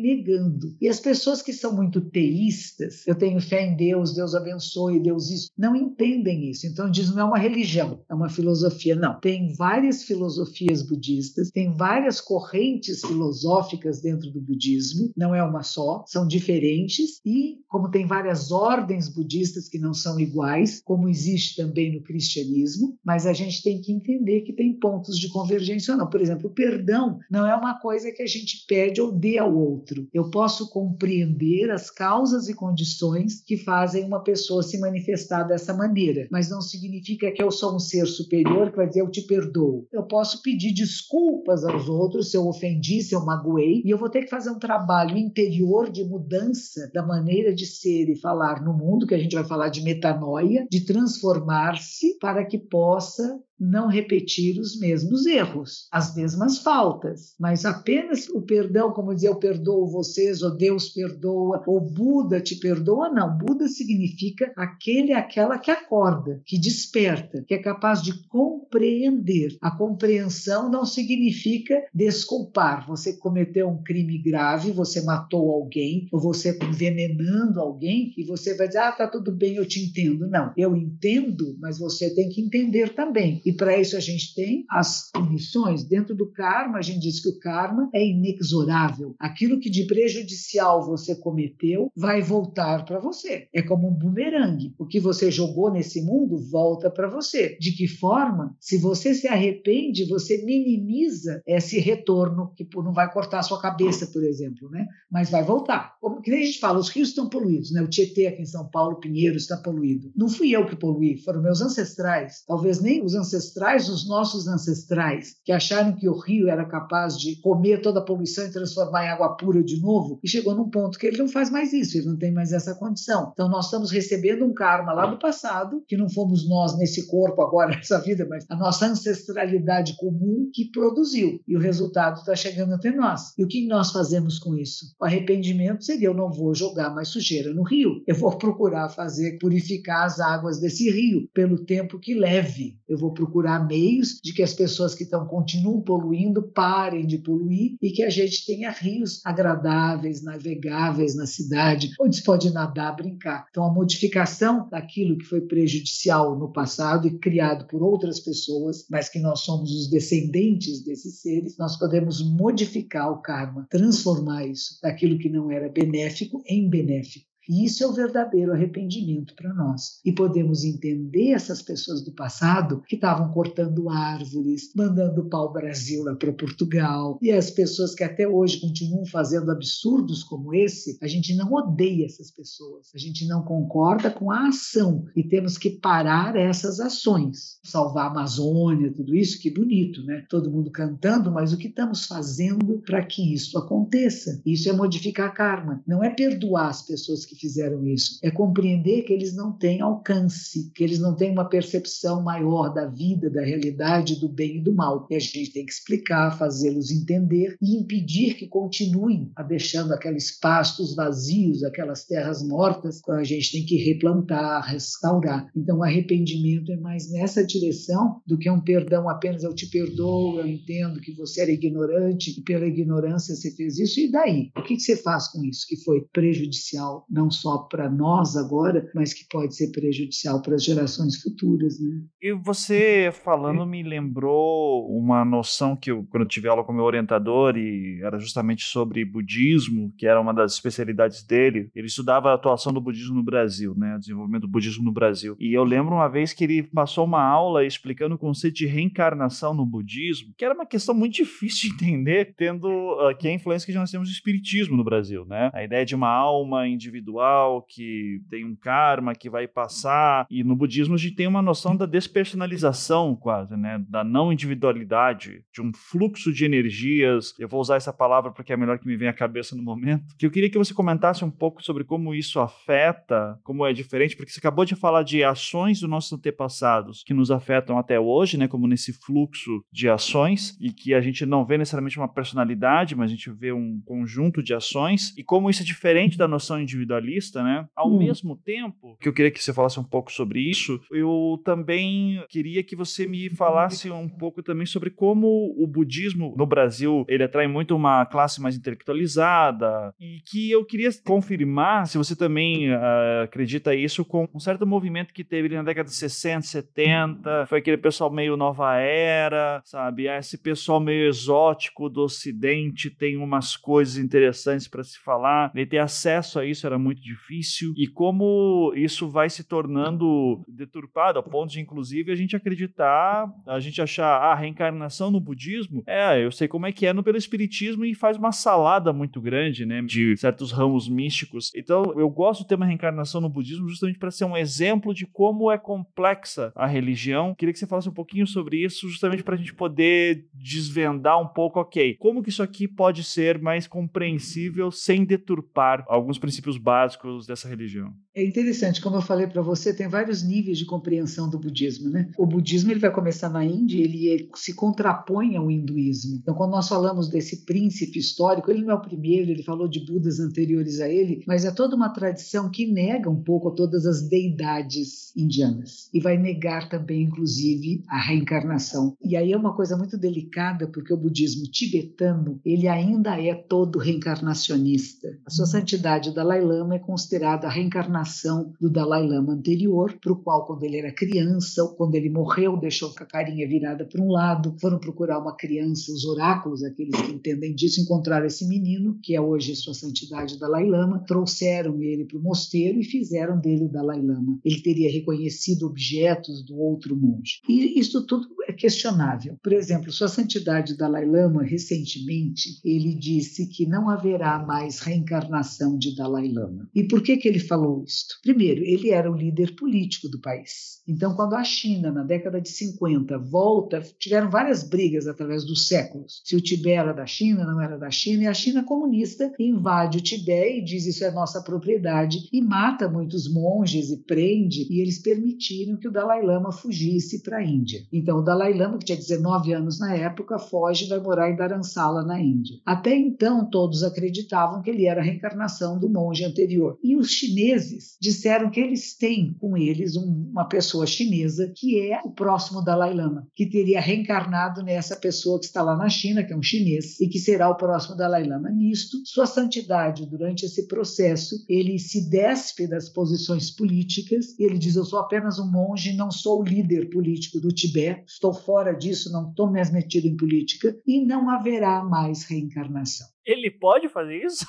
negando. 0.00 0.76
E 0.80 0.88
as 0.88 1.00
pessoas 1.00 1.42
que 1.42 1.52
são 1.52 1.74
muito 1.74 2.00
teístas, 2.00 3.06
eu 3.06 3.14
tenho 3.14 3.40
fé 3.40 3.66
em 3.66 3.76
Deus, 3.76 4.14
Deus 4.14 4.34
abençoe, 4.34 5.00
Deus 5.00 5.30
isso, 5.30 5.50
não 5.56 5.74
entendem 5.74 6.50
isso. 6.50 6.66
Então 6.66 6.90
diz 6.90 7.10
não 7.10 7.20
é 7.20 7.24
uma 7.24 7.38
religião, 7.38 8.00
é 8.08 8.14
uma 8.14 8.28
filosofia. 8.28 8.96
Não. 8.96 9.18
Tem 9.20 9.54
várias 9.54 10.02
filosofias 10.02 10.82
budistas, 10.82 11.50
tem 11.50 11.74
várias 11.74 12.20
correntes 12.20 13.00
filosóficas 13.00 14.00
dentro 14.00 14.30
do 14.30 14.40
budismo, 14.40 15.12
não 15.16 15.34
é 15.34 15.42
uma 15.42 15.62
só, 15.62 16.04
são 16.06 16.26
diferentes 16.26 17.20
e 17.24 17.58
como 17.68 17.90
tem 17.90 18.06
várias 18.06 18.50
ordens 18.50 19.08
budistas 19.08 19.68
que 19.68 19.78
não 19.78 19.94
são 19.94 20.18
iguais, 20.20 20.82
como 20.84 21.08
existe 21.08 21.56
também 21.56 21.94
no 21.94 22.02
cristianismo, 22.02 22.98
mas 23.04 23.26
a 23.26 23.32
gente 23.32 23.62
tem 23.62 23.80
que 23.80 23.92
entender 23.92 24.42
que 24.42 24.52
tem 24.52 24.78
pontos 24.78 25.18
de 25.18 25.28
convergência 25.28 25.92
ou 25.92 25.98
não. 25.98 26.08
Por 26.08 26.20
exemplo, 26.20 26.48
o 26.48 26.54
perdão 26.54 27.18
não 27.30 27.46
é 27.46 27.54
uma 27.54 27.78
coisa 27.78 28.10
que 28.12 28.22
a 28.22 28.26
gente 28.26 28.41
gente 28.42 28.64
pede 28.66 29.00
ou 29.00 29.12
dê 29.12 29.38
ao 29.38 29.54
outro. 29.54 30.06
Eu 30.12 30.30
posso 30.30 30.68
compreender 30.70 31.70
as 31.70 31.90
causas 31.90 32.48
e 32.48 32.54
condições 32.54 33.42
que 33.44 33.56
fazem 33.56 34.04
uma 34.04 34.22
pessoa 34.22 34.62
se 34.62 34.78
manifestar 34.78 35.44
dessa 35.44 35.72
maneira, 35.72 36.26
mas 36.30 36.50
não 36.50 36.60
significa 36.60 37.30
que 37.30 37.42
eu 37.42 37.50
sou 37.50 37.74
um 37.74 37.78
ser 37.78 38.06
superior 38.06 38.70
que 38.70 38.76
vai 38.76 38.88
dizer 38.88 39.00
eu 39.00 39.10
te 39.10 39.22
perdoo. 39.22 39.86
Eu 39.92 40.04
posso 40.04 40.42
pedir 40.42 40.72
desculpas 40.72 41.64
aos 41.64 41.88
outros 41.88 42.30
se 42.30 42.36
eu 42.36 42.46
ofendi, 42.46 43.02
se 43.02 43.14
eu 43.14 43.24
magoei, 43.24 43.82
e 43.84 43.90
eu 43.90 43.98
vou 43.98 44.10
ter 44.10 44.22
que 44.22 44.30
fazer 44.30 44.50
um 44.50 44.58
trabalho 44.58 45.16
interior 45.16 45.90
de 45.90 46.04
mudança 46.04 46.90
da 46.92 47.04
maneira 47.04 47.54
de 47.54 47.66
ser 47.66 48.08
e 48.08 48.18
falar 48.18 48.62
no 48.62 48.72
mundo, 48.72 49.06
que 49.06 49.14
a 49.14 49.18
gente 49.18 49.34
vai 49.34 49.44
falar 49.44 49.68
de 49.68 49.82
metanoia, 49.82 50.66
de 50.70 50.84
transformar-se 50.84 52.18
para 52.18 52.44
que 52.44 52.58
possa 52.58 53.38
não 53.62 53.86
repetir 53.86 54.58
os 54.58 54.78
mesmos 54.78 55.24
erros, 55.24 55.86
as 55.92 56.14
mesmas 56.16 56.58
faltas, 56.58 57.34
mas 57.38 57.64
apenas 57.64 58.28
o 58.28 58.42
perdão, 58.42 58.92
como 58.92 59.14
dizer, 59.14 59.28
eu 59.28 59.36
perdoo 59.36 59.86
vocês, 59.86 60.42
ou 60.42 60.56
Deus 60.56 60.88
perdoa, 60.88 61.62
ou 61.66 61.80
Buda 61.80 62.40
te 62.40 62.56
perdoa, 62.56 63.08
não. 63.08 63.36
Buda 63.36 63.68
significa 63.68 64.52
aquele, 64.56 65.12
aquela 65.12 65.58
que 65.58 65.70
acorda, 65.70 66.42
que 66.44 66.58
desperta, 66.58 67.44
que 67.46 67.54
é 67.54 67.58
capaz 67.58 68.02
de 68.02 68.26
compreender. 68.28 69.56
A 69.60 69.70
compreensão 69.70 70.70
não 70.70 70.84
significa 70.84 71.74
desculpar. 71.94 72.86
Você 72.88 73.14
cometeu 73.14 73.68
um 73.68 73.82
crime 73.82 74.18
grave, 74.18 74.72
você 74.72 75.02
matou 75.02 75.50
alguém, 75.50 76.08
ou 76.10 76.20
você 76.20 76.50
está 76.50 76.66
envenenando 76.66 77.60
alguém, 77.60 78.12
e 78.16 78.24
você 78.24 78.56
vai 78.56 78.66
dizer, 78.66 78.80
ah, 78.80 78.92
tá 78.92 79.06
tudo 79.06 79.30
bem, 79.30 79.54
eu 79.56 79.66
te 79.66 79.80
entendo. 79.80 80.26
Não, 80.28 80.52
eu 80.56 80.74
entendo, 80.74 81.56
mas 81.60 81.78
você 81.78 82.12
tem 82.14 82.28
que 82.28 82.40
entender 82.40 82.94
também. 82.94 83.40
E 83.44 83.51
E 83.52 83.54
para 83.54 83.78
isso 83.78 83.98
a 83.98 84.00
gente 84.00 84.34
tem 84.34 84.64
as 84.70 85.10
punições. 85.12 85.84
Dentro 85.84 86.14
do 86.16 86.32
karma, 86.32 86.78
a 86.78 86.80
gente 86.80 87.00
diz 87.00 87.20
que 87.20 87.28
o 87.28 87.38
karma 87.38 87.90
é 87.92 88.02
inexorável. 88.02 89.14
Aquilo 89.18 89.60
que 89.60 89.68
de 89.68 89.86
prejudicial 89.86 90.86
você 90.86 91.14
cometeu 91.14 91.90
vai 91.94 92.22
voltar 92.22 92.86
para 92.86 92.98
você. 92.98 93.48
É 93.52 93.60
como 93.60 93.88
um 93.88 93.94
bumerangue. 93.94 94.74
O 94.78 94.86
que 94.86 94.98
você 94.98 95.30
jogou 95.30 95.70
nesse 95.70 96.00
mundo 96.00 96.38
volta 96.50 96.90
para 96.90 97.10
você. 97.10 97.58
De 97.60 97.72
que 97.72 97.86
forma? 97.86 98.56
Se 98.58 98.78
você 98.78 99.12
se 99.12 99.28
arrepende, 99.28 100.08
você 100.08 100.42
minimiza 100.42 101.42
esse 101.46 101.78
retorno, 101.78 102.54
que 102.56 102.66
não 102.76 102.94
vai 102.94 103.12
cortar 103.12 103.40
a 103.40 103.42
sua 103.42 103.60
cabeça, 103.60 104.06
por 104.06 104.24
exemplo, 104.24 104.70
né? 104.70 104.86
mas 105.10 105.28
vai 105.28 105.44
voltar. 105.44 105.98
Como 106.00 106.22
que 106.22 106.30
nem 106.30 106.42
a 106.42 106.46
gente 106.46 106.58
fala, 106.58 106.78
os 106.78 106.88
rios 106.88 107.10
estão 107.10 107.28
poluídos, 107.28 107.70
né? 107.70 107.82
o 107.82 107.88
Tietê 107.88 108.28
aqui 108.28 108.40
em 108.40 108.46
São 108.46 108.66
Paulo, 108.70 108.98
Pinheiro 108.98 109.36
está 109.36 109.58
poluído. 109.58 110.10
Não 110.16 110.30
fui 110.30 110.52
eu 110.52 110.64
que 110.64 110.74
poluí, 110.74 111.18
foram 111.18 111.42
meus 111.42 111.60
ancestrais. 111.60 112.42
Talvez 112.46 112.80
nem 112.80 113.04
os 113.04 113.14
ancestrais 113.14 113.41
dos 113.86 114.08
nossos 114.08 114.46
ancestrais, 114.46 115.34
que 115.44 115.52
acharam 115.52 115.94
que 115.94 116.08
o 116.08 116.18
rio 116.18 116.48
era 116.48 116.64
capaz 116.64 117.18
de 117.18 117.40
comer 117.40 117.80
toda 117.80 118.00
a 118.00 118.04
poluição 118.04 118.46
e 118.46 118.52
transformar 118.52 119.04
em 119.04 119.08
água 119.08 119.36
pura 119.36 119.62
de 119.62 119.80
novo, 119.80 120.18
e 120.22 120.28
chegou 120.28 120.54
num 120.54 120.70
ponto 120.70 120.98
que 120.98 121.06
ele 121.06 121.18
não 121.18 121.28
faz 121.28 121.50
mais 121.50 121.72
isso, 121.72 121.96
ele 121.96 122.06
não 122.06 122.16
tem 122.16 122.32
mais 122.32 122.52
essa 122.52 122.74
condição. 122.74 123.30
Então 123.32 123.48
nós 123.48 123.66
estamos 123.66 123.90
recebendo 123.90 124.44
um 124.44 124.54
karma 124.54 124.92
lá 124.92 125.06
do 125.06 125.18
passado, 125.18 125.82
que 125.86 125.96
não 125.96 126.08
fomos 126.08 126.48
nós 126.48 126.76
nesse 126.76 127.06
corpo 127.06 127.42
agora, 127.42 127.74
nessa 127.76 127.98
vida, 128.00 128.26
mas 128.28 128.44
a 128.48 128.56
nossa 128.56 128.86
ancestralidade 128.86 129.96
comum 129.96 130.50
que 130.52 130.70
produziu. 130.70 131.40
E 131.46 131.56
o 131.56 131.60
resultado 131.60 132.20
está 132.20 132.34
chegando 132.34 132.74
até 132.74 132.90
nós. 132.90 133.32
E 133.38 133.44
o 133.44 133.48
que 133.48 133.66
nós 133.66 133.90
fazemos 133.90 134.38
com 134.38 134.56
isso? 134.56 134.94
O 135.00 135.04
arrependimento 135.04 135.84
seria: 135.84 136.08
eu 136.08 136.14
não 136.14 136.30
vou 136.30 136.54
jogar 136.54 136.94
mais 136.94 137.08
sujeira 137.08 137.52
no 137.52 137.62
rio, 137.62 138.02
eu 138.06 138.14
vou 138.14 138.36
procurar 138.36 138.88
fazer 138.88 139.38
purificar 139.38 140.04
as 140.04 140.20
águas 140.20 140.60
desse 140.60 140.90
rio 140.90 141.28
pelo 141.32 141.64
tempo 141.64 141.98
que 141.98 142.14
leve. 142.14 142.78
Eu 142.88 142.98
vou 142.98 143.12
procurar 143.22 143.64
meios 143.66 144.18
de 144.22 144.32
que 144.32 144.42
as 144.42 144.52
pessoas 144.52 144.94
que 144.94 145.04
estão 145.04 145.26
continuam 145.26 145.80
poluindo 145.80 146.42
parem 146.42 147.06
de 147.06 147.18
poluir 147.18 147.76
e 147.80 147.90
que 147.90 148.02
a 148.02 148.10
gente 148.10 148.44
tenha 148.44 148.70
rios 148.70 149.20
agradáveis, 149.24 150.24
navegáveis 150.24 151.14
na 151.14 151.26
cidade, 151.26 151.90
onde 152.00 152.16
se 152.16 152.24
pode 152.24 152.52
nadar, 152.52 152.96
brincar. 152.96 153.46
Então, 153.50 153.64
a 153.64 153.72
modificação 153.72 154.68
daquilo 154.68 155.16
que 155.16 155.24
foi 155.24 155.40
prejudicial 155.42 156.36
no 156.36 156.52
passado 156.52 157.06
e 157.06 157.18
criado 157.18 157.66
por 157.68 157.82
outras 157.82 158.18
pessoas, 158.18 158.84
mas 158.90 159.08
que 159.08 159.20
nós 159.20 159.40
somos 159.40 159.70
os 159.70 159.88
descendentes 159.88 160.82
desses 160.82 161.20
seres, 161.20 161.56
nós 161.56 161.78
podemos 161.78 162.20
modificar 162.36 163.10
o 163.10 163.22
karma, 163.22 163.66
transformar 163.70 164.46
isso 164.46 164.78
daquilo 164.82 165.18
que 165.18 165.28
não 165.28 165.50
era 165.50 165.68
benéfico 165.68 166.42
em 166.46 166.68
benéfico. 166.68 167.31
E 167.48 167.64
isso 167.64 167.82
é 167.82 167.86
o 167.86 167.92
verdadeiro 167.92 168.52
arrependimento 168.52 169.34
para 169.34 169.52
nós. 169.52 170.00
E 170.04 170.12
podemos 170.12 170.64
entender 170.64 171.30
essas 171.30 171.62
pessoas 171.62 172.04
do 172.04 172.12
passado 172.12 172.82
que 172.86 172.94
estavam 172.94 173.30
cortando 173.32 173.88
árvores, 173.88 174.72
mandando 174.76 175.28
pau-brasil 175.28 176.04
lá 176.04 176.14
para 176.14 176.32
Portugal, 176.32 177.18
e 177.20 177.30
as 177.30 177.50
pessoas 177.50 177.94
que 177.94 178.04
até 178.04 178.26
hoje 178.26 178.60
continuam 178.60 179.04
fazendo 179.06 179.50
absurdos 179.50 180.22
como 180.22 180.54
esse, 180.54 180.98
a 181.02 181.06
gente 181.06 181.34
não 181.34 181.52
odeia 181.52 182.06
essas 182.06 182.30
pessoas, 182.30 182.90
a 182.94 182.98
gente 182.98 183.26
não 183.26 183.42
concorda 183.42 184.10
com 184.10 184.30
a 184.30 184.48
ação 184.48 185.04
e 185.16 185.22
temos 185.22 185.58
que 185.58 185.70
parar 185.70 186.36
essas 186.36 186.80
ações. 186.80 187.58
Salvar 187.62 188.06
a 188.06 188.10
Amazônia, 188.10 188.92
tudo 188.92 189.14
isso, 189.14 189.40
que 189.40 189.50
bonito, 189.50 190.02
né? 190.04 190.24
Todo 190.28 190.50
mundo 190.50 190.70
cantando, 190.70 191.30
mas 191.30 191.52
o 191.52 191.58
que 191.58 191.68
estamos 191.68 192.06
fazendo 192.06 192.82
para 192.84 193.04
que 193.04 193.34
isso 193.34 193.58
aconteça? 193.58 194.40
Isso 194.44 194.68
é 194.68 194.72
modificar 194.72 195.34
karma, 195.34 195.82
não 195.86 196.02
é 196.02 196.10
perdoar 196.10 196.68
as 196.68 196.82
pessoas 196.82 197.24
que 197.24 197.31
que 197.32 197.40
fizeram 197.40 197.86
isso. 197.86 198.18
É 198.22 198.30
compreender 198.30 199.02
que 199.02 199.12
eles 199.12 199.34
não 199.34 199.52
têm 199.52 199.80
alcance, 199.80 200.70
que 200.74 200.84
eles 200.84 200.98
não 200.98 201.14
têm 201.14 201.30
uma 201.30 201.48
percepção 201.48 202.22
maior 202.22 202.72
da 202.72 202.86
vida, 202.86 203.30
da 203.30 203.42
realidade, 203.42 204.20
do 204.20 204.28
bem 204.28 204.58
e 204.58 204.60
do 204.60 204.74
mal. 204.74 205.06
E 205.10 205.14
a 205.14 205.18
gente 205.18 205.52
tem 205.52 205.64
que 205.64 205.72
explicar, 205.72 206.38
fazê-los 206.38 206.90
entender 206.90 207.56
e 207.60 207.76
impedir 207.76 208.34
que 208.34 208.46
continuem 208.46 209.30
a 209.36 209.42
deixando 209.42 209.92
aqueles 209.92 210.38
pastos 210.38 210.94
vazios, 210.94 211.64
aquelas 211.64 212.04
terras 212.04 212.46
mortas, 212.46 213.00
que 213.00 213.10
a 213.10 213.24
gente 213.24 213.52
tem 213.52 213.64
que 213.64 213.76
replantar, 213.76 214.64
restaurar. 214.66 215.50
Então, 215.56 215.78
o 215.78 215.82
arrependimento 215.82 216.70
é 216.72 216.76
mais 216.76 217.10
nessa 217.10 217.44
direção 217.44 218.20
do 218.26 218.38
que 218.38 218.50
um 218.50 218.60
perdão 218.60 219.08
apenas 219.08 219.42
eu 219.42 219.54
te 219.54 219.66
perdoo, 219.66 220.38
eu 220.38 220.46
entendo 220.46 221.00
que 221.00 221.12
você 221.12 221.42
era 221.42 221.52
ignorante 221.52 222.38
e 222.38 222.42
pela 222.42 222.66
ignorância 222.66 223.34
você 223.34 223.50
fez 223.50 223.78
isso. 223.78 224.00
E 224.00 224.10
daí? 224.10 224.50
O 224.56 224.62
que 224.62 224.78
você 224.78 224.96
faz 224.96 225.28
com 225.28 225.44
isso 225.44 225.66
que 225.68 225.76
foi 225.82 226.02
prejudicial? 226.12 227.06
Não 227.10 227.21
não 227.22 227.30
só 227.30 227.58
para 227.58 227.88
nós 227.88 228.36
agora, 228.36 228.90
mas 228.94 229.14
que 229.14 229.24
pode 229.30 229.54
ser 229.54 229.70
prejudicial 229.70 230.42
para 230.42 230.54
as 230.54 230.64
gerações 230.64 231.20
futuras. 231.22 231.78
Né? 231.80 232.02
E 232.20 232.32
você 232.32 233.10
falando 233.24 233.64
me 233.64 233.82
lembrou 233.82 234.88
uma 234.90 235.24
noção 235.24 235.76
que 235.76 235.90
eu, 235.90 236.04
quando 236.10 236.24
eu 236.24 236.28
tive 236.28 236.48
aula 236.48 236.64
com 236.64 236.72
meu 236.72 236.84
orientador, 236.84 237.56
e 237.56 238.00
era 238.02 238.18
justamente 238.18 238.64
sobre 238.64 239.04
budismo, 239.04 239.92
que 239.96 240.06
era 240.06 240.20
uma 240.20 240.34
das 240.34 240.54
especialidades 240.54 241.24
dele, 241.24 241.70
ele 241.74 241.86
estudava 241.86 242.30
a 242.30 242.34
atuação 242.34 242.72
do 242.72 242.80
budismo 242.80 243.14
no 243.14 243.22
Brasil, 243.22 243.74
né, 243.76 243.96
o 243.96 244.00
desenvolvimento 244.00 244.42
do 244.42 244.48
budismo 244.48 244.84
no 244.84 244.92
Brasil. 244.92 245.36
E 245.38 245.52
eu 245.52 245.64
lembro 245.64 245.94
uma 245.94 246.08
vez 246.08 246.32
que 246.32 246.44
ele 246.44 246.62
passou 246.62 247.04
uma 247.04 247.22
aula 247.22 247.64
explicando 247.64 248.14
o 248.14 248.18
conceito 248.18 248.56
de 248.56 248.66
reencarnação 248.66 249.54
no 249.54 249.64
budismo, 249.64 250.32
que 250.36 250.44
era 250.44 250.54
uma 250.54 250.66
questão 250.66 250.94
muito 250.94 251.14
difícil 251.14 251.70
de 251.70 251.84
entender, 251.84 252.34
tendo 252.36 252.68
aqui 253.08 253.28
a 253.28 253.32
influência 253.32 253.66
que 253.66 253.78
nós 253.78 253.90
temos 253.90 254.08
do 254.08 254.12
espiritismo 254.12 254.76
no 254.76 254.84
Brasil, 254.84 255.24
né? 255.26 255.50
A 255.52 255.62
ideia 255.62 255.84
de 255.84 255.94
uma 255.94 256.08
alma 256.08 256.66
individual 256.66 257.11
individual, 257.12 257.62
que 257.62 258.22
tem 258.30 258.44
um 258.44 258.56
karma 258.56 259.14
que 259.14 259.28
vai 259.28 259.46
passar. 259.46 260.26
E 260.30 260.42
no 260.42 260.56
budismo 260.56 260.94
a 260.94 260.98
gente 260.98 261.14
tem 261.14 261.26
uma 261.26 261.42
noção 261.42 261.76
da 261.76 261.86
despersonalização, 261.86 263.14
quase, 263.14 263.56
né? 263.56 263.84
Da 263.88 264.02
não 264.02 264.32
individualidade, 264.32 265.44
de 265.52 265.60
um 265.60 265.72
fluxo 265.72 266.32
de 266.32 266.44
energias. 266.44 267.34
Eu 267.38 267.48
vou 267.48 267.60
usar 267.60 267.76
essa 267.76 267.92
palavra 267.92 268.32
porque 268.32 268.52
é 268.52 268.54
a 268.54 268.58
melhor 268.58 268.78
que 268.78 268.86
me 268.86 268.96
vem 268.96 269.08
à 269.08 269.12
cabeça 269.12 269.54
no 269.54 269.62
momento. 269.62 270.14
Que 270.18 270.26
eu 270.26 270.30
queria 270.30 270.50
que 270.50 270.58
você 270.58 270.72
comentasse 270.72 271.24
um 271.24 271.30
pouco 271.30 271.62
sobre 271.62 271.84
como 271.84 272.14
isso 272.14 272.40
afeta, 272.40 273.38
como 273.42 273.66
é 273.66 273.72
diferente, 273.72 274.16
porque 274.16 274.32
você 274.32 274.38
acabou 274.38 274.64
de 274.64 274.74
falar 274.74 275.02
de 275.02 275.22
ações 275.22 275.80
dos 275.80 275.90
nossos 275.90 276.12
antepassados 276.12 277.02
que 277.04 277.14
nos 277.14 277.30
afetam 277.30 277.78
até 277.78 278.00
hoje, 278.00 278.38
né? 278.38 278.48
Como 278.48 278.66
nesse 278.66 278.92
fluxo 278.92 279.64
de 279.70 279.88
ações 279.88 280.56
e 280.60 280.72
que 280.72 280.94
a 280.94 281.00
gente 281.00 281.26
não 281.26 281.44
vê 281.44 281.58
necessariamente 281.58 281.98
uma 281.98 282.08
personalidade, 282.08 282.94
mas 282.94 283.10
a 283.10 283.14
gente 283.14 283.30
vê 283.30 283.52
um 283.52 283.80
conjunto 283.84 284.42
de 284.42 284.54
ações 284.54 285.16
e 285.16 285.22
como 285.22 285.50
isso 285.50 285.62
é 285.62 285.64
diferente 285.64 286.16
da 286.16 286.28
noção 286.28 286.60
individual 286.60 287.01
lista, 287.02 287.42
né? 287.42 287.66
Ao 287.74 287.90
hum. 287.90 287.98
mesmo 287.98 288.36
tempo 288.36 288.96
que 289.00 289.08
eu 289.08 289.12
queria 289.12 289.30
que 289.30 289.42
você 289.42 289.52
falasse 289.52 289.78
um 289.78 289.84
pouco 289.84 290.10
sobre 290.10 290.40
isso, 290.40 290.80
eu 290.90 291.40
também 291.44 292.24
queria 292.28 292.62
que 292.62 292.76
você 292.76 293.06
me 293.06 293.28
falasse 293.30 293.90
um 293.90 294.08
pouco 294.08 294.42
também 294.42 294.66
sobre 294.66 294.90
como 294.90 295.54
o 295.56 295.66
budismo 295.66 296.34
no 296.36 296.46
Brasil 296.46 297.04
ele 297.08 297.24
atrai 297.24 297.46
muito 297.46 297.74
uma 297.74 298.06
classe 298.06 298.40
mais 298.40 298.56
intelectualizada 298.56 299.94
e 300.00 300.20
que 300.24 300.50
eu 300.50 300.64
queria 300.64 300.90
confirmar 301.04 301.86
se 301.86 301.98
você 301.98 302.14
também 302.14 302.70
uh, 302.70 303.22
acredita 303.24 303.74
isso 303.74 304.04
com 304.04 304.28
um 304.34 304.40
certo 304.40 304.66
movimento 304.66 305.12
que 305.12 305.24
teve 305.24 305.48
na 305.48 305.62
década 305.62 305.88
de 305.88 305.94
60, 305.94 306.42
70, 306.42 307.46
foi 307.46 307.58
aquele 307.58 307.76
pessoal 307.76 308.10
meio 308.10 308.36
nova 308.36 308.76
era, 308.76 309.62
sabe? 309.64 310.08
Ah, 310.08 310.18
esse 310.18 310.38
pessoal 310.38 310.80
meio 310.80 311.08
exótico 311.08 311.88
do 311.88 312.02
ocidente 312.02 312.90
tem 312.90 313.16
umas 313.16 313.56
coisas 313.56 313.96
interessantes 313.96 314.68
para 314.68 314.82
se 314.82 314.98
falar, 314.98 315.50
ele 315.54 315.66
ter 315.66 315.78
acesso 315.78 316.38
a 316.38 316.44
isso 316.44 316.66
era 316.66 316.78
muito 316.78 316.91
muito 316.92 317.02
difícil 317.02 317.72
e 317.76 317.86
como 317.86 318.72
isso 318.76 319.08
vai 319.08 319.28
se 319.28 319.44
tornando 319.44 320.42
deturpado 320.46 321.18
a 321.18 321.22
ponto 321.22 321.50
de, 321.50 321.60
inclusive, 321.60 322.12
a 322.12 322.14
gente 322.14 322.36
acreditar, 322.36 323.32
a 323.46 323.58
gente 323.58 323.80
achar 323.80 324.06
a 324.06 324.32
ah, 324.32 324.34
reencarnação 324.34 325.10
no 325.10 325.20
budismo, 325.20 325.82
é, 325.86 326.22
eu 326.22 326.30
sei 326.30 326.46
como 326.46 326.66
é 326.66 326.72
que 326.72 326.86
é 326.86 326.92
no 326.92 327.02
pelo 327.02 327.16
espiritismo 327.16 327.84
e 327.84 327.94
faz 327.94 328.16
uma 328.16 328.32
salada 328.32 328.92
muito 328.92 329.20
grande, 329.20 329.64
né, 329.64 329.82
de 329.82 330.16
certos 330.16 330.52
ramos 330.52 330.88
místicos. 330.88 331.50
Então, 331.54 331.94
eu 331.98 332.08
gosto 332.10 332.42
do 332.42 332.46
tema 332.46 332.66
reencarnação 332.66 333.20
no 333.20 333.28
budismo 333.28 333.68
justamente 333.68 333.98
para 333.98 334.10
ser 334.10 334.24
um 334.24 334.36
exemplo 334.36 334.94
de 334.94 335.06
como 335.06 335.50
é 335.50 335.58
complexa 335.58 336.52
a 336.54 336.66
religião. 336.66 337.34
Queria 337.34 337.52
que 337.52 337.58
você 337.58 337.66
falasse 337.66 337.88
um 337.88 337.94
pouquinho 337.94 338.26
sobre 338.26 338.62
isso, 338.62 338.88
justamente 338.88 339.22
para 339.22 339.34
a 339.34 339.38
gente 339.38 339.54
poder 339.54 340.26
desvendar 340.34 341.20
um 341.20 341.26
pouco, 341.26 341.60
ok, 341.60 341.94
como 341.94 342.22
que 342.22 342.28
isso 342.28 342.42
aqui 342.42 342.68
pode 342.68 343.02
ser 343.02 343.40
mais 343.40 343.66
compreensível 343.66 344.70
sem 344.70 345.04
deturpar 345.04 345.84
alguns 345.88 346.18
princípios 346.18 346.58
básicos 346.58 346.81
básicos 346.82 347.26
dessa 347.26 347.48
religião. 347.48 347.92
É 348.14 348.24
interessante, 348.24 348.80
como 348.80 348.96
eu 348.96 349.02
falei 349.02 349.26
para 349.26 349.40
você, 349.40 349.74
tem 349.74 349.88
vários 349.88 350.22
níveis 350.22 350.58
de 350.58 350.66
compreensão 350.66 351.30
do 351.30 351.38
budismo, 351.38 351.88
né? 351.88 352.10
O 352.18 352.26
budismo 352.26 352.70
ele 352.70 352.80
vai 352.80 352.92
começar 352.92 353.28
na 353.28 353.44
Índia, 353.44 353.82
ele 353.82 354.28
se 354.34 354.54
contrapõe 354.54 355.36
ao 355.36 355.50
hinduísmo. 355.50 356.16
Então, 356.16 356.34
quando 356.34 356.50
nós 356.50 356.68
falamos 356.68 357.08
desse 357.08 357.44
príncipe 357.44 357.98
histórico, 357.98 358.50
ele 358.50 358.62
não 358.62 358.72
é 358.72 358.74
o 358.74 358.80
primeiro, 358.80 359.30
ele 359.30 359.42
falou 359.42 359.68
de 359.68 359.84
Budas 359.84 360.20
anteriores 360.20 360.80
a 360.80 360.88
ele, 360.88 361.22
mas 361.26 361.44
é 361.44 361.50
toda 361.50 361.76
uma 361.76 361.88
tradição 361.90 362.50
que 362.50 362.66
nega 362.66 363.08
um 363.08 363.22
pouco 363.22 363.50
todas 363.54 363.86
as 363.86 364.08
deidades 364.08 365.12
indianas 365.16 365.88
e 365.92 366.00
vai 366.00 366.16
negar 366.16 366.68
também, 366.68 367.02
inclusive, 367.02 367.82
a 367.88 368.00
reencarnação. 368.00 368.96
E 369.02 369.16
aí 369.16 369.32
é 369.32 369.36
uma 369.36 369.54
coisa 369.54 369.76
muito 369.76 369.96
delicada, 369.96 370.66
porque 370.66 370.92
o 370.92 370.96
budismo 370.96 371.44
tibetano 371.44 372.40
ele 372.44 372.68
ainda 372.68 373.20
é 373.20 373.34
todo 373.34 373.78
reencarnacionista. 373.78 375.08
A 375.24 375.30
sua 375.30 375.46
santidade, 375.46 376.10
o 376.10 376.14
Dalai 376.14 376.40
Lama, 376.40 376.71
é 376.72 376.78
considerada 376.78 377.46
a 377.46 377.50
reencarnação 377.50 378.52
do 378.60 378.70
Dalai 378.70 379.06
Lama 379.06 379.32
anterior, 379.32 379.96
para 380.00 380.12
o 380.12 380.16
qual, 380.16 380.46
quando 380.46 380.64
ele 380.64 380.78
era 380.78 380.92
criança, 380.92 381.66
quando 381.76 381.94
ele 381.94 382.10
morreu, 382.10 382.56
deixou 382.56 382.94
com 382.94 383.02
a 383.02 383.06
carinha 383.06 383.46
virada 383.48 383.84
para 383.84 384.02
um 384.02 384.10
lado, 384.10 384.54
foram 384.60 384.78
procurar 384.78 385.18
uma 385.18 385.36
criança, 385.36 385.92
os 385.92 386.04
oráculos, 386.04 386.62
aqueles 386.62 387.00
que 387.00 387.12
entendem 387.12 387.54
disso, 387.54 387.80
encontraram 387.80 388.26
esse 388.26 388.46
menino, 388.46 388.98
que 389.02 389.14
é 389.14 389.20
hoje 389.20 389.54
Sua 389.56 389.74
Santidade 389.74 390.38
Dalai 390.38 390.66
Lama, 390.66 391.04
trouxeram 391.06 391.82
ele 391.82 392.04
para 392.04 392.18
o 392.18 392.22
mosteiro 392.22 392.80
e 392.80 392.84
fizeram 392.84 393.40
dele 393.40 393.64
o 393.64 393.72
Dalai 393.72 394.00
Lama. 394.00 394.38
Ele 394.44 394.60
teria 394.60 394.90
reconhecido 394.90 395.66
objetos 395.66 396.44
do 396.44 396.58
outro 396.58 396.96
monge. 396.96 397.40
E 397.48 397.78
isso 397.78 398.06
tudo 398.06 398.28
é 398.46 398.52
questionável. 398.52 399.36
Por 399.42 399.52
exemplo, 399.52 399.92
Sua 399.92 400.08
Santidade 400.08 400.76
Dalai 400.76 401.04
Lama, 401.04 401.42
recentemente, 401.42 402.60
ele 402.64 402.94
disse 402.94 403.46
que 403.46 403.66
não 403.66 403.88
haverá 403.88 404.38
mais 404.44 404.80
reencarnação 404.80 405.76
de 405.76 405.94
Dalai 405.94 406.28
Lama. 406.28 406.51
E 406.74 406.84
por 406.84 407.02
que, 407.02 407.16
que 407.16 407.28
ele 407.28 407.38
falou 407.38 407.84
isto? 407.84 408.16
Primeiro, 408.22 408.62
ele 408.62 408.90
era 408.90 409.10
o 409.10 409.16
líder 409.16 409.54
político 409.54 410.08
do 410.08 410.20
país. 410.20 410.82
Então, 410.86 411.14
quando 411.14 411.34
a 411.34 411.44
China, 411.44 411.92
na 411.92 412.02
década 412.02 412.40
de 412.40 412.48
50, 412.48 413.18
volta, 413.18 413.80
tiveram 413.98 414.30
várias 414.30 414.62
brigas 414.62 415.06
através 415.06 415.44
dos 415.44 415.68
séculos. 415.68 416.22
Se 416.24 416.34
o 416.34 416.40
Tibete 416.40 416.72
era 416.72 416.92
da 416.92 417.06
China, 417.06 417.44
não 417.44 417.60
era 417.60 417.78
da 417.78 417.90
China, 417.90 418.24
e 418.24 418.26
a 418.26 418.34
China 418.34 418.64
comunista 418.64 419.32
invade 419.38 419.98
o 419.98 420.00
Tibete 420.00 420.58
e 420.58 420.64
diz 420.64 420.86
isso 420.86 421.04
é 421.04 421.10
nossa 421.10 421.42
propriedade 421.42 422.28
e 422.32 422.40
mata 422.40 422.88
muitos 422.88 423.32
monges 423.32 423.90
e 423.90 423.98
prende, 423.98 424.66
e 424.70 424.80
eles 424.80 425.00
permitiram 425.00 425.76
que 425.76 425.88
o 425.88 425.92
Dalai 425.92 426.22
Lama 426.22 426.50
fugisse 426.50 427.22
para 427.22 427.38
a 427.38 427.44
Índia. 427.44 427.80
Então, 427.92 428.18
o 428.18 428.22
Dalai 428.22 428.52
Lama, 428.52 428.78
que 428.78 428.86
tinha 428.86 428.98
19 428.98 429.52
anos 429.52 429.78
na 429.78 429.94
época, 429.94 430.38
foge 430.38 430.86
e 430.86 430.88
vai 430.88 431.00
morar 431.00 431.30
em 431.30 431.36
Dharamsala, 431.36 432.04
na 432.04 432.20
Índia. 432.20 432.56
Até 432.64 432.94
então, 432.96 433.48
todos 433.48 433.82
acreditavam 433.82 434.62
que 434.62 434.70
ele 434.70 434.86
era 434.86 435.00
a 435.00 435.04
reencarnação 435.04 435.78
do 435.78 435.88
monge 435.88 436.24
anterior. 436.24 436.41
E 436.82 436.96
os 436.96 437.10
chineses 437.10 437.96
disseram 438.00 438.50
que 438.50 438.60
eles 438.60 438.96
têm 438.96 439.34
com 439.34 439.56
eles 439.56 439.96
um, 439.96 440.30
uma 440.30 440.46
pessoa 440.46 440.86
chinesa 440.86 441.52
que 441.54 441.80
é 441.80 442.00
o 442.04 442.10
próximo 442.10 442.62
Dalai 442.62 442.94
Lama, 442.94 443.26
que 443.34 443.46
teria 443.46 443.80
reencarnado 443.80 444.62
nessa 444.62 444.96
pessoa 444.96 445.38
que 445.38 445.46
está 445.46 445.62
lá 445.62 445.76
na 445.76 445.88
China, 445.88 446.24
que 446.24 446.32
é 446.32 446.36
um 446.36 446.42
chinês, 446.42 447.00
e 447.00 447.08
que 447.08 447.18
será 447.18 447.48
o 447.48 447.56
próximo 447.56 447.96
Dalai 447.96 448.24
Lama. 448.24 448.50
Nisto, 448.50 448.98
Sua 449.04 449.26
Santidade, 449.26 450.06
durante 450.06 450.44
esse 450.44 450.66
processo, 450.66 451.36
ele 451.48 451.78
se 451.78 452.08
despe 452.08 452.66
das 452.66 452.88
posições 452.88 453.50
políticas 453.50 454.38
e 454.38 454.44
ele 454.44 454.58
diz: 454.58 454.76
Eu 454.76 454.84
sou 454.84 454.98
apenas 454.98 455.38
um 455.38 455.50
monge, 455.50 455.94
não 455.94 456.10
sou 456.10 456.40
o 456.40 456.44
líder 456.44 456.90
político 456.90 457.40
do 457.40 457.48
Tibete, 457.48 458.04
estou 458.06 458.32
fora 458.32 458.72
disso, 458.72 459.12
não 459.12 459.30
estou 459.30 459.50
mais 459.50 459.72
metido 459.72 460.06
em 460.06 460.16
política, 460.16 460.76
e 460.86 461.04
não 461.04 461.30
haverá 461.30 461.84
mais 461.84 462.24
reencarnação. 462.24 463.06
Ele 463.24 463.50
pode 463.50 463.88
fazer 463.88 464.24
isso? 464.24 464.44